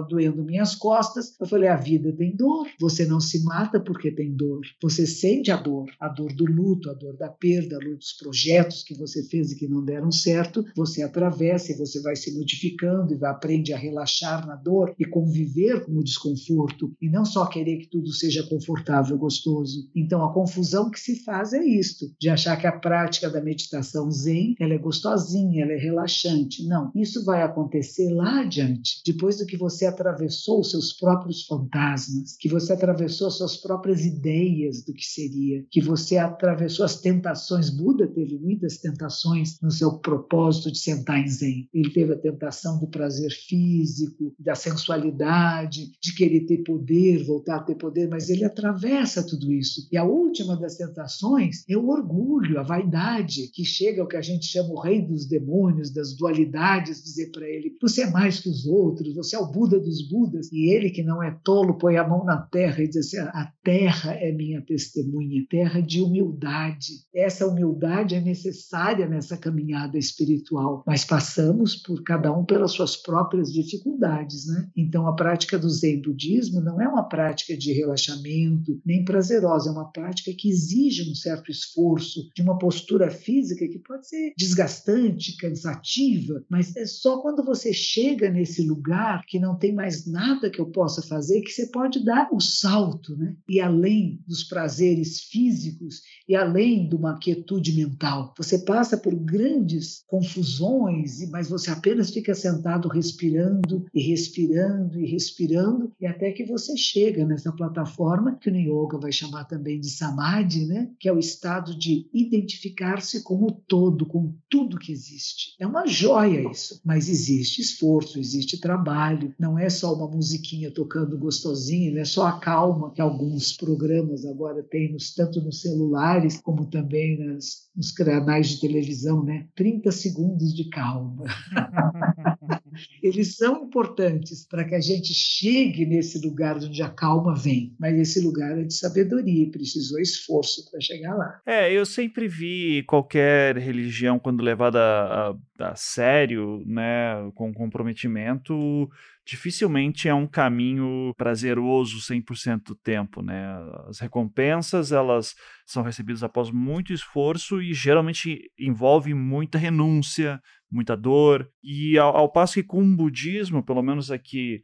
doendo 0.00 0.44
minhas 0.44 0.74
costas. 0.74 1.34
Eu 1.40 1.46
falei: 1.46 1.68
a 1.68 1.76
vida 1.76 2.12
tem 2.12 2.34
dor. 2.34 2.66
Você 2.80 3.04
não 3.04 3.20
se 3.20 3.42
mata 3.44 3.80
porque 3.80 4.10
tem 4.10 4.34
dor. 4.34 4.60
Você 4.82 5.06
sente 5.06 5.50
a 5.50 5.56
dor, 5.56 5.86
a 6.00 6.08
dor 6.08 6.32
do 6.32 6.44
luto, 6.44 6.90
a 6.90 6.94
dor 6.94 7.16
da 7.16 7.28
perda, 7.28 7.76
a 7.76 7.78
dor 7.78 7.96
dos 7.96 8.12
projetos 8.12 8.82
que 8.82 8.94
você 8.94 9.22
fez 9.24 9.52
e 9.52 9.56
que 9.56 9.68
não 9.68 9.84
deram 9.84 10.10
certo. 10.10 10.64
Você 10.76 11.02
atravessa 11.02 11.72
e 11.72 11.76
você 11.76 12.00
vai 12.00 12.16
se 12.16 12.36
modificando 12.36 13.12
e 13.12 13.16
vai 13.16 13.30
aprender 13.30 13.72
a 13.72 13.78
relaxar 13.78 14.46
na 14.46 14.56
dor 14.56 14.94
e 14.98 15.04
conviver 15.04 15.84
com 15.84 15.92
o 15.92 16.04
desconforto 16.04 16.94
e 17.00 17.08
não 17.08 17.24
só 17.24 17.46
querer 17.46 17.78
que 17.78 17.88
tudo 17.88 18.12
seja 18.12 18.46
confortável, 18.48 19.18
gostoso. 19.18 19.88
Então 19.94 20.24
a 20.24 20.32
confusão 20.32 20.90
que 20.90 21.00
se 21.00 21.24
faz 21.24 21.52
é 21.52 21.64
isto, 21.64 22.06
de 22.20 22.28
achar 22.28 22.56
que 22.56 22.66
a 22.66 22.72
prática 22.72 23.28
da 23.28 23.42
meditação 23.42 24.10
zen, 24.10 24.54
ela 24.60 24.74
é 24.74 24.78
gostosinha, 24.78 25.55
ela 25.60 25.72
é 25.72 25.76
relaxante. 25.76 26.66
Não, 26.66 26.90
isso 26.94 27.24
vai 27.24 27.42
acontecer 27.42 28.12
lá 28.12 28.40
adiante, 28.40 29.02
depois 29.04 29.38
do 29.38 29.46
que 29.46 29.56
você 29.56 29.86
atravessou 29.86 30.60
os 30.60 30.70
seus 30.70 30.92
próprios 30.92 31.44
fantasmas, 31.46 32.36
que 32.38 32.48
você 32.48 32.72
atravessou 32.72 33.28
as 33.28 33.34
suas 33.34 33.56
próprias 33.56 34.04
ideias 34.04 34.84
do 34.84 34.92
que 34.92 35.04
seria, 35.04 35.64
que 35.70 35.80
você 35.80 36.18
atravessou 36.18 36.84
as 36.84 37.00
tentações. 37.00 37.70
Buda 37.70 38.06
teve 38.06 38.38
muitas 38.38 38.78
tentações 38.78 39.58
no 39.60 39.70
seu 39.70 39.98
propósito 39.98 40.70
de 40.70 40.78
sentar 40.78 41.18
em 41.18 41.28
Zen. 41.28 41.68
Ele 41.72 41.90
teve 41.90 42.12
a 42.12 42.18
tentação 42.18 42.78
do 42.78 42.86
prazer 42.86 43.30
físico, 43.30 44.34
da 44.38 44.54
sensualidade, 44.54 45.92
de 46.00 46.14
querer 46.14 46.46
ter 46.46 46.62
poder, 46.64 47.24
voltar 47.24 47.56
a 47.56 47.62
ter 47.62 47.76
poder, 47.76 48.08
mas 48.08 48.28
ele 48.28 48.44
atravessa 48.44 49.26
tudo 49.26 49.52
isso. 49.52 49.88
E 49.90 49.96
a 49.96 50.04
última 50.04 50.56
das 50.56 50.76
tentações 50.76 51.64
é 51.68 51.76
o 51.76 51.88
orgulho, 51.88 52.58
a 52.58 52.62
vaidade, 52.62 53.50
que 53.52 53.64
chega 53.64 54.02
ao 54.02 54.08
que 54.08 54.16
a 54.16 54.22
gente 54.22 54.46
chama 54.46 54.70
o 54.70 54.80
rei 54.80 55.02
dos 55.02 55.26
demônios 55.26 55.45
demônios, 55.46 55.90
das 55.90 56.14
dualidades, 56.14 57.02
dizer 57.02 57.30
para 57.30 57.48
ele: 57.48 57.76
você 57.80 58.02
é 58.02 58.10
mais 58.10 58.40
que 58.40 58.48
os 58.48 58.66
outros, 58.66 59.14
você 59.14 59.36
é 59.36 59.38
o 59.38 59.50
Buda 59.50 59.78
dos 59.78 60.06
Budas. 60.08 60.50
E 60.52 60.70
ele, 60.70 60.90
que 60.90 61.02
não 61.02 61.22
é 61.22 61.30
tolo, 61.44 61.78
põe 61.78 61.96
a 61.96 62.06
mão 62.06 62.24
na 62.24 62.38
terra 62.38 62.82
e 62.82 62.88
diz 62.88 62.96
assim: 62.96 63.18
a 63.18 63.52
terra 63.62 64.12
é 64.14 64.32
minha 64.32 64.60
testemunha, 64.60 65.46
terra 65.48 65.80
de 65.80 66.02
humildade. 66.02 67.04
Essa 67.14 67.46
humildade 67.46 68.14
é 68.14 68.20
necessária 68.20 69.06
nessa 69.08 69.36
caminhada 69.36 69.96
espiritual, 69.96 70.82
mas 70.86 71.04
passamos 71.04 71.76
por 71.76 72.02
cada 72.02 72.36
um 72.36 72.44
pelas 72.44 72.72
suas 72.72 72.96
próprias 72.96 73.52
dificuldades, 73.52 74.46
né? 74.46 74.68
Então 74.76 75.06
a 75.06 75.14
prática 75.14 75.58
do 75.58 75.68
Zen 75.68 76.02
budismo 76.02 76.60
não 76.60 76.80
é 76.80 76.88
uma 76.88 77.08
prática 77.08 77.56
de 77.56 77.72
relaxamento, 77.72 78.80
nem 78.84 79.04
prazerosa, 79.04 79.70
é 79.70 79.72
uma 79.72 79.90
prática 79.90 80.32
que 80.36 80.48
exige 80.48 81.10
um 81.10 81.14
certo 81.14 81.50
esforço, 81.50 82.28
de 82.34 82.42
uma 82.42 82.58
postura 82.58 83.10
física 83.10 83.66
que 83.68 83.78
pode 83.78 84.08
ser 84.08 84.32
desgastante, 84.36 85.35
cansativa, 85.36 86.44
mas 86.48 86.74
é 86.76 86.86
só 86.86 87.18
quando 87.20 87.44
você 87.44 87.72
chega 87.72 88.30
nesse 88.30 88.62
lugar 88.62 89.24
que 89.26 89.38
não 89.38 89.56
tem 89.56 89.72
mais 89.72 90.06
nada 90.06 90.50
que 90.50 90.60
eu 90.60 90.66
possa 90.66 91.02
fazer 91.02 91.40
que 91.42 91.50
você 91.50 91.66
pode 91.66 92.04
dar 92.04 92.28
o 92.32 92.40
salto, 92.40 93.16
né? 93.16 93.36
E 93.48 93.60
além 93.60 94.20
dos 94.26 94.44
prazeres 94.44 95.20
físicos 95.20 96.02
e 96.28 96.34
além 96.34 96.88
de 96.88 96.96
uma 96.96 97.18
quietude 97.18 97.72
mental, 97.72 98.34
você 98.36 98.58
passa 98.58 98.96
por 98.96 99.14
grandes 99.14 100.02
confusões, 100.06 101.28
mas 101.30 101.48
você 101.48 101.70
apenas 101.70 102.10
fica 102.10 102.34
sentado 102.34 102.88
respirando 102.88 103.86
e 103.94 104.02
respirando 104.02 104.98
e 104.98 105.06
respirando 105.06 105.92
e 106.00 106.06
até 106.06 106.32
que 106.32 106.44
você 106.44 106.76
chega 106.76 107.24
nessa 107.24 107.52
plataforma 107.52 108.38
que 108.40 108.50
no 108.50 108.58
yoga 108.58 108.98
vai 108.98 109.12
chamar 109.12 109.44
também 109.44 109.80
de 109.80 109.90
samadhi, 109.90 110.66
né? 110.66 110.90
Que 110.98 111.08
é 111.08 111.12
o 111.12 111.18
estado 111.18 111.76
de 111.78 112.08
identificar-se 112.12 113.22
com 113.22 113.42
o 113.44 113.50
todo, 113.50 114.06
com 114.06 114.34
tudo 114.48 114.78
que 114.78 114.92
existe 114.92 115.25
existe. 115.26 115.56
É 115.58 115.66
uma 115.66 115.86
joia 115.86 116.50
isso, 116.50 116.80
mas 116.84 117.08
existe 117.08 117.60
esforço, 117.60 118.18
existe 118.18 118.60
trabalho. 118.60 119.34
Não 119.38 119.58
é 119.58 119.68
só 119.68 119.94
uma 119.94 120.08
musiquinha 120.08 120.70
tocando 120.70 121.18
gostosinho, 121.18 121.94
não 121.94 122.00
é 122.00 122.04
só 122.04 122.26
a 122.26 122.38
calma 122.38 122.92
que 122.92 123.00
alguns 123.00 123.52
programas 123.56 124.24
agora 124.24 124.62
têm, 124.62 124.92
nos, 124.92 125.14
tanto 125.14 125.40
nos 125.40 125.60
celulares 125.60 126.40
como 126.40 126.66
também 126.66 127.18
nas, 127.18 127.68
nos 127.74 127.90
canais 127.90 128.50
de 128.50 128.60
televisão, 128.60 129.24
né? 129.24 129.46
30 129.54 129.90
segundos 129.90 130.54
de 130.54 130.68
calma. 130.68 131.24
Eles 133.02 133.36
são 133.36 133.64
importantes 133.64 134.46
para 134.46 134.64
que 134.64 134.74
a 134.74 134.80
gente 134.80 135.14
chegue 135.14 135.86
nesse 135.86 136.18
lugar 136.18 136.56
onde 136.56 136.82
a 136.82 136.88
calma 136.88 137.34
vem, 137.34 137.74
mas 137.78 137.98
esse 137.98 138.20
lugar 138.20 138.58
é 138.58 138.64
de 138.64 138.74
sabedoria 138.74 139.44
e 139.44 139.50
precisou 139.50 139.98
esforço 139.98 140.70
para 140.70 140.80
chegar 140.80 141.14
lá. 141.14 141.40
É, 141.46 141.72
eu 141.72 141.86
sempre 141.86 142.28
vi 142.28 142.82
qualquer 142.86 143.56
religião, 143.56 144.18
quando 144.18 144.42
levada 144.42 144.80
a, 145.16 145.74
sério, 145.74 146.62
né, 146.66 147.30
com 147.34 147.52
comprometimento, 147.54 148.88
dificilmente 149.24 150.08
é 150.08 150.14
um 150.14 150.26
caminho 150.26 151.14
prazeroso 151.16 151.98
100% 151.98 152.62
do 152.64 152.74
tempo, 152.74 153.22
né? 153.22 153.56
As 153.88 153.98
recompensas, 153.98 154.92
elas 154.92 155.34
são 155.64 155.82
recebidas 155.82 156.22
após 156.22 156.50
muito 156.50 156.92
esforço 156.92 157.62
e 157.62 157.72
geralmente 157.72 158.50
envolve 158.58 159.14
muita 159.14 159.56
renúncia, 159.56 160.38
muita 160.70 160.94
dor. 160.94 161.48
E 161.62 161.96
ao, 161.96 162.14
ao 162.14 162.30
passo 162.30 162.54
que 162.54 162.62
com 162.62 162.82
o 162.82 162.96
budismo, 162.96 163.64
pelo 163.64 163.82
menos 163.82 164.10
aqui 164.10 164.60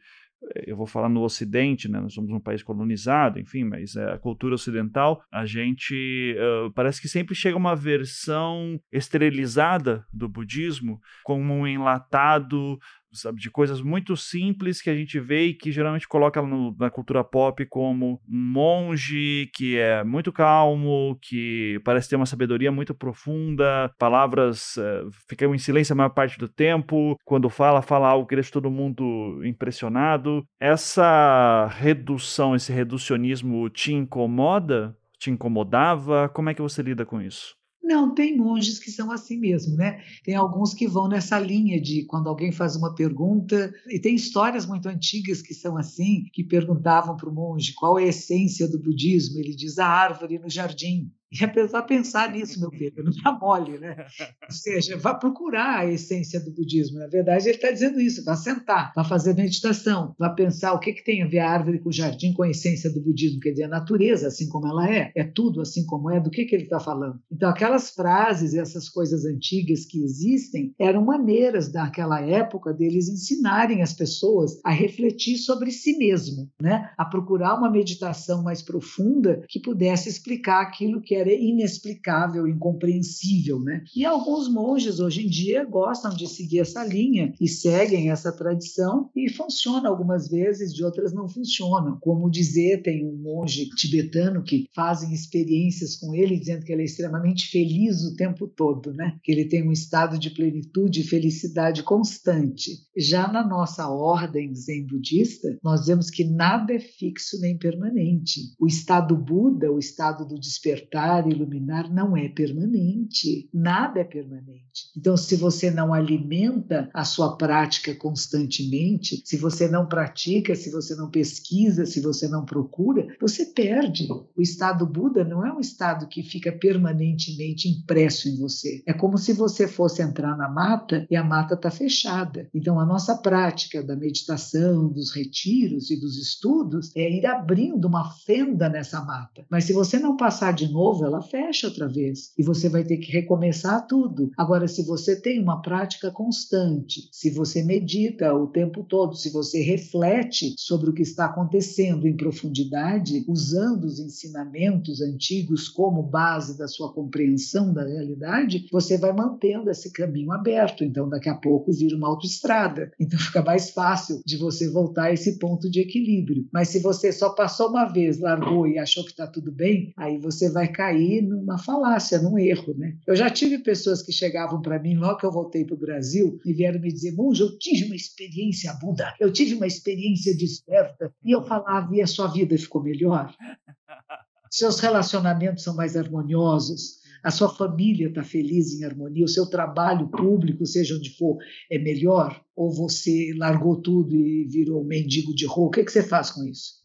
eu 0.67 0.77
vou 0.77 0.87
falar 0.87 1.09
no 1.09 1.23
Ocidente, 1.23 1.89
né? 1.89 2.01
Nós 2.01 2.15
somos 2.15 2.31
um 2.31 2.41
país 2.41 2.63
colonizado, 2.63 3.39
enfim, 3.39 3.65
mas 3.65 3.97
é, 3.97 4.13
a 4.13 4.19
cultura 4.19 4.55
ocidental, 4.55 5.23
a 5.31 5.47
gente 5.47 6.37
uh, 6.37 6.71
parece 6.73 7.01
que 7.01 7.09
sempre 7.09 7.35
chega 7.35 7.57
uma 7.57 7.75
versão 7.75 8.81
esterilizada 8.91 10.05
do 10.13 10.29
budismo, 10.29 11.01
como 11.25 11.55
um 11.55 11.67
enlatado 11.67 12.79
sabe, 13.13 13.41
de 13.41 13.51
coisas 13.51 13.81
muito 13.81 14.17
simples 14.17 14.81
que 14.81 14.91
a 14.91 14.95
gente 14.95 15.19
vê 15.21 15.47
e 15.47 15.55
que 15.55 15.71
geralmente 15.71 16.09
coloca 16.09 16.41
no, 16.43 16.75
na 16.79 16.91
cultura 16.91 17.23
pop 17.23 17.65
como 17.67 18.21
um 18.29 18.37
monge 18.53 19.51
que 19.55 19.79
é 19.79 20.03
muito 20.03 20.33
calmo, 20.33 21.19
que 21.21 21.81
parece 21.85 22.09
ter 22.09 22.17
uma 22.17 22.27
sabedoria 22.27 22.73
muito 22.73 22.95
profunda, 22.95 23.93
palavras 23.99 24.77
uh, 24.77 25.11
ficam 25.29 25.55
em 25.55 25.59
silêncio 25.59 25.93
a 25.93 25.97
maior 25.97 26.11
parte 26.11 26.39
do 26.39 26.49
tempo, 26.49 27.17
quando 27.25 27.49
fala, 27.49 27.83
fala 27.83 28.09
algo 28.09 28.27
que 28.27 28.35
deixa 28.35 28.53
todo 28.53 28.71
mundo 28.71 29.41
impressionado. 29.45 30.45
Essa 30.61 31.69
redução, 31.79 32.55
esse 32.55 32.73
reducionismo 32.73 33.69
te 33.71 33.93
incomoda? 33.93 34.97
Te 35.19 35.31
incomodava? 35.31 36.29
Como 36.29 36.51
é 36.51 36.55
que 36.55 36.63
você 36.63 36.83
lida 36.83 37.07
com 37.07 37.21
isso? 37.21 37.62
Não, 37.83 38.15
tem 38.15 38.37
monges 38.37 38.79
que 38.79 38.93
são 38.93 39.11
assim 39.11 39.37
mesmo, 39.39 39.77
né? 39.77 40.03
Tem 40.23 40.37
alguns 40.37 40.73
que 40.73 40.87
vão 40.87 41.09
nessa 41.09 41.39
linha 41.39 41.81
de 41.81 42.05
quando 42.05 42.29
alguém 42.29 42.53
faz 42.53 42.77
uma 42.77 42.95
pergunta, 42.95 43.75
e 43.89 43.99
tem 43.99 44.15
histórias 44.15 44.65
muito 44.65 44.89
antigas 44.89 45.43
que 45.43 45.53
são 45.53 45.77
assim, 45.77 46.25
que 46.33 46.45
perguntavam 46.45 47.17
para 47.17 47.29
o 47.29 47.35
monge 47.35 47.75
qual 47.75 47.99
é 47.99 48.05
a 48.05 48.09
essência 48.09 48.69
do 48.69 48.79
budismo. 48.79 49.41
Ele 49.41 49.55
diz 49.55 49.79
a 49.79 49.87
árvore 49.87 50.39
no 50.39 50.49
jardim. 50.49 51.11
E 51.33 51.45
a 51.45 51.49
pessoa 51.49 51.83
pensar 51.83 52.31
nisso, 52.31 52.61
meu 52.61 52.71
filho, 52.71 53.03
não 53.03 53.13
dá 53.25 53.33
mole, 53.33 53.79
né? 53.79 53.97
Ou 54.45 54.55
seja, 54.55 54.99
vá 54.99 55.15
procurar 55.15 55.79
a 55.79 55.91
essência 55.91 56.39
do 56.39 56.53
budismo. 56.53 56.99
Na 56.99 57.07
verdade, 57.07 57.49
ele 57.49 57.57
está 57.57 57.71
dizendo 57.71 57.99
isso: 57.99 58.23
vá 58.23 58.37
sentar, 58.37 58.93
vá 58.95 59.03
fazer 59.03 59.35
meditação, 59.35 60.15
vá 60.19 60.29
pensar 60.29 60.75
o 60.75 60.79
que, 60.79 60.93
que 60.93 61.05
tem 61.05 61.23
a 61.23 61.27
ver 61.27 61.39
a 61.39 61.51
árvore 61.51 61.79
com 61.79 61.89
o 61.89 61.93
jardim 61.93 62.35
com 62.35 62.43
a 62.43 62.51
essência 62.51 62.93
do 62.93 63.01
budismo, 63.01 63.41
quer 63.41 63.51
dizer, 63.51 63.65
a 63.65 63.69
natureza, 63.69 64.29
assim 64.29 64.49
como 64.49 64.69
ela 64.69 64.91
é, 64.91 65.11
é 65.17 65.25
tudo 65.25 65.63
assim 65.63 65.87
como 65.87 66.11
é, 66.11 66.21
do 66.21 66.31
que, 66.31 66.45
que 66.45 66.55
ele 66.55 66.65
está 66.65 66.79
falando. 66.79 67.19
Então, 67.31 67.49
aquelas 67.49 67.91
frases, 67.91 68.53
essas 68.55 68.89
coisas 68.89 69.25
antigas 69.25 69.87
que 69.87 70.03
existem, 70.03 70.75
eram 70.79 71.05
maneiras 71.05 71.73
daquela 71.73 72.21
época 72.21 72.75
deles 72.75 73.09
ensinarem 73.09 73.81
as 73.81 73.95
pessoas 73.95 74.61
a 74.65 74.71
refletir 74.71 75.39
sobre 75.39 75.71
si 75.71 75.97
mesmo, 75.97 76.51
né? 76.61 76.91
a 76.99 77.05
procurar 77.05 77.55
uma 77.55 77.71
meditação 77.71 78.43
mais 78.43 78.61
profunda 78.61 79.43
que 79.49 79.61
pudesse 79.61 80.09
explicar 80.09 80.61
aquilo 80.61 81.01
que 81.01 81.15
é 81.15 81.22
era 81.23 81.33
inexplicável, 81.33 82.47
incompreensível, 82.47 83.59
né? 83.61 83.85
E 83.97 84.05
alguns 84.05 84.53
monges 84.53 85.01
hoje 85.01 85.27
em 85.27 85.29
dia 85.29 85.65
gostam 85.65 86.15
de 86.15 86.27
seguir 86.27 86.61
essa 86.61 86.85
linha 86.85 87.33
e 87.41 87.49
seguem 87.49 88.11
essa 88.11 88.31
tradição 88.33 89.11
e 89.17 89.31
funciona 89.31 89.89
algumas 89.89 90.29
vezes, 90.29 90.75
de 90.75 90.85
outras 90.85 91.13
não 91.13 91.29
funcionam. 91.29 91.99
Como 92.01 92.31
dizer, 92.31 92.83
tem 92.83 93.07
um 93.07 93.17
monge 93.17 93.69
tibetano 93.71 94.43
que 94.43 94.67
fazem 94.75 95.13
experiências 95.13 95.97
com 95.97 96.15
ele 96.15 96.39
dizendo 96.39 96.65
que 96.65 96.73
ele 96.73 96.83
é 96.83 96.85
extremamente 96.85 97.49
feliz 97.49 98.03
o 98.03 98.17
tempo 98.17 98.47
todo, 98.47 98.93
né? 98.93 99.19
Que 99.23 99.33
ele 99.33 99.47
tem 99.47 99.67
um 99.67 99.73
estado 99.73 100.19
de 100.19 100.31
plenitude 100.31 101.01
e 101.01 101.05
felicidade 101.05 101.83
constante. 101.83 102.73
Já 102.97 103.31
na 103.31 103.47
nossa 103.47 103.89
ordem 103.89 104.55
zen 104.55 104.87
budista, 104.87 105.57
nós 105.63 105.81
dizemos 105.81 106.11
que 106.11 106.25
nada 106.25 106.75
é 106.75 106.81
fixo 106.81 107.41
nem 107.41 107.57
permanente. 107.57 108.41
O 108.59 108.67
estado 108.67 109.17
Buda, 109.17 109.71
o 109.71 109.79
estado 109.79 110.27
do 110.27 110.39
despertar 110.39 111.12
iluminar 111.21 111.93
não 111.93 112.17
é 112.17 112.29
permanente, 112.29 113.49
nada 113.53 114.01
é 114.01 114.05
permanente. 114.05 114.91
Então, 114.97 115.17
se 115.17 115.37
você 115.37 115.71
não 115.71 115.93
alimenta 115.93 116.89
a 116.95 117.05
sua 117.05 117.37
prática 117.37 117.95
constantemente, 117.95 119.23
se 119.25 119.37
você 119.37 119.69
não 119.69 119.87
pratica, 119.87 120.55
se 120.55 120.71
você 120.71 120.95
não 120.95 121.11
pesquisa, 121.11 121.85
se 121.85 122.01
você 122.01 122.29
não 122.29 122.45
procura, 122.45 123.07
você 123.21 123.47
perde. 123.47 124.09
O 124.37 124.41
estado 124.41 124.87
Buda 124.87 125.25
não 125.25 125.45
é 125.45 125.53
um 125.53 125.61
estado 125.61 126.07
que 126.07 126.23
fica 126.23 126.53
permanentemente 126.53 127.69
impresso 127.69 128.29
em 128.29 128.37
você. 128.37 128.83
É 128.87 128.93
como 128.93 129.19
se 129.19 129.33
você 129.33 129.67
fosse 129.69 130.03
entrar 130.03 130.37
na 130.37 130.49
mata 130.49 131.07
e 131.11 131.17
a 131.17 131.25
mata 131.25 131.55
está 131.55 131.71
fechada. 131.71 132.49
Então, 132.55 132.81
a 132.81 132.87
nossa 132.87 133.17
prática 133.17 133.83
da 133.83 133.97
meditação, 133.97 134.89
dos 134.89 135.15
retiros 135.15 135.91
e 135.91 136.01
dos 136.01 136.17
estudos 136.17 136.91
é 136.97 137.11
ir 137.11 137.27
abrindo 137.27 137.87
uma 137.87 138.11
fenda 138.11 138.69
nessa 138.69 139.05
mata. 139.05 139.45
Mas 139.51 139.65
se 139.65 139.73
você 139.73 139.99
não 139.99 140.17
passar 140.17 140.53
de 140.53 140.71
novo, 140.71 141.02
ela 141.05 141.23
fecha 141.23 141.67
outra 141.67 141.89
vez 141.89 142.33
e 142.39 142.43
você 142.43 142.69
vai 142.69 142.85
ter 142.85 142.99
que 142.99 143.13
recomeçar 143.13 143.87
tudo. 143.87 144.31
Agora, 144.37 144.67
se 144.69 144.85
você 144.85 145.21
tem 145.21 145.41
uma 145.41 145.61
prática 145.61 146.11
constante, 146.11 147.09
se 147.11 147.31
você 147.31 147.63
medita 147.63 148.35
o 148.35 148.47
tempo 148.47 148.85
todo, 148.85 149.17
se 149.17 149.31
você 149.31 149.63
reflete 149.63 150.55
sobre 150.59 150.91
o 150.91 150.93
que 150.93 151.03
está 151.03 151.27
acontecendo 151.27 152.07
em 152.07 152.17
profundidade, 152.17 153.25
usando 153.29 153.85
os 153.85 153.99
ensinamentos 153.99 155.01
antigos 155.01 155.69
como 155.69 156.03
base 156.03 156.59
da 156.59 156.69
sua 156.69 156.93
compreensão 156.93 157.73
da 157.73 157.85
realidade, 157.85 158.67
você 158.71 158.99
vai 158.99 159.13
mantendo 159.13 159.71
esse 159.71 159.93
caminho 159.93 160.33
aberto. 160.33 160.85
Então, 160.85 161.09
daqui 161.09 161.29
a 161.29 161.35
pouco 161.35 161.73
vira 161.73 161.97
uma 161.97 162.09
autoestrada. 162.09 162.93
Então, 163.01 163.19
fica 163.19 163.43
mais 163.43 163.71
fácil 163.71 164.23
de 164.25 164.37
você 164.37 164.69
voltar 164.71 165.05
a 165.05 165.13
esse 165.13 165.39
ponto 165.39 165.71
de 165.71 165.81
equilíbrio. 165.81 166.47
Mas 166.53 166.69
se 166.69 166.81
você 166.81 167.13
só 167.13 167.31
passou 167.31 167.71
uma 167.71 167.87
vez, 167.87 168.19
largou 168.19 168.67
e 168.67 168.79
achou 168.79 169.05
que 169.05 169.11
está 169.11 169.27
tudo 169.27 169.53
bem, 169.53 169.93
aí 169.97 170.19
você 170.19 170.51
vai 170.51 170.69
cair 170.69 170.82
cair 170.83 171.23
numa 171.23 171.59
falácia, 171.59 172.21
num 172.21 172.37
erro. 172.37 172.75
Né? 172.77 172.97
Eu 173.07 173.15
já 173.15 173.31
tive 173.31 173.59
pessoas 173.59 174.03
que 174.03 174.13
chegavam 174.13 174.61
para 174.61 174.81
mim 174.81 174.97
logo 174.97 175.19
que 175.19 175.27
eu 175.27 175.31
voltei 175.31 175.65
para 175.65 175.75
o 175.75 175.79
Brasil 175.79 176.41
e 176.45 176.53
vieram 176.53 176.81
me 176.81 176.93
dizer: 176.93 177.13
Monja, 177.13 177.45
eu 177.45 177.59
tive 177.59 177.85
uma 177.85 177.95
experiência 177.95 178.73
Buda, 178.75 179.15
eu 179.21 179.33
tive 179.33 179.55
uma 179.55 179.67
experiência 179.67 180.37
desperta. 180.37 181.15
E 181.25 181.31
eu 181.31 181.43
falava: 181.45 181.95
e 181.95 182.03
a 182.03 182.07
sua 182.07 182.27
vida 182.27 182.59
ficou 182.59 182.83
melhor? 182.83 183.33
Seus 184.51 184.81
relacionamentos 184.81 185.65
são 185.65 185.75
mais 185.75 185.97
harmoniosos, 185.97 187.01
a 187.25 187.31
sua 187.31 187.49
família 187.49 188.09
está 188.09 188.23
feliz 188.23 188.75
em 188.75 188.85
harmonia, 188.85 189.25
o 189.25 189.29
seu 189.29 189.47
trabalho 189.47 190.09
público, 190.09 190.67
seja 190.67 190.95
onde 190.95 191.17
for, 191.17 191.39
é 191.71 191.79
melhor? 191.79 192.39
Ou 192.55 192.71
você 192.71 193.33
largou 193.39 193.81
tudo 193.81 194.15
e 194.15 194.45
virou 194.45 194.85
mendigo 194.85 195.35
de 195.35 195.47
rua? 195.47 195.69
O 195.69 195.71
que, 195.71 195.85
que 195.85 195.93
você 195.93 196.03
faz 196.03 196.31
com 196.31 196.45
isso? 196.45 196.83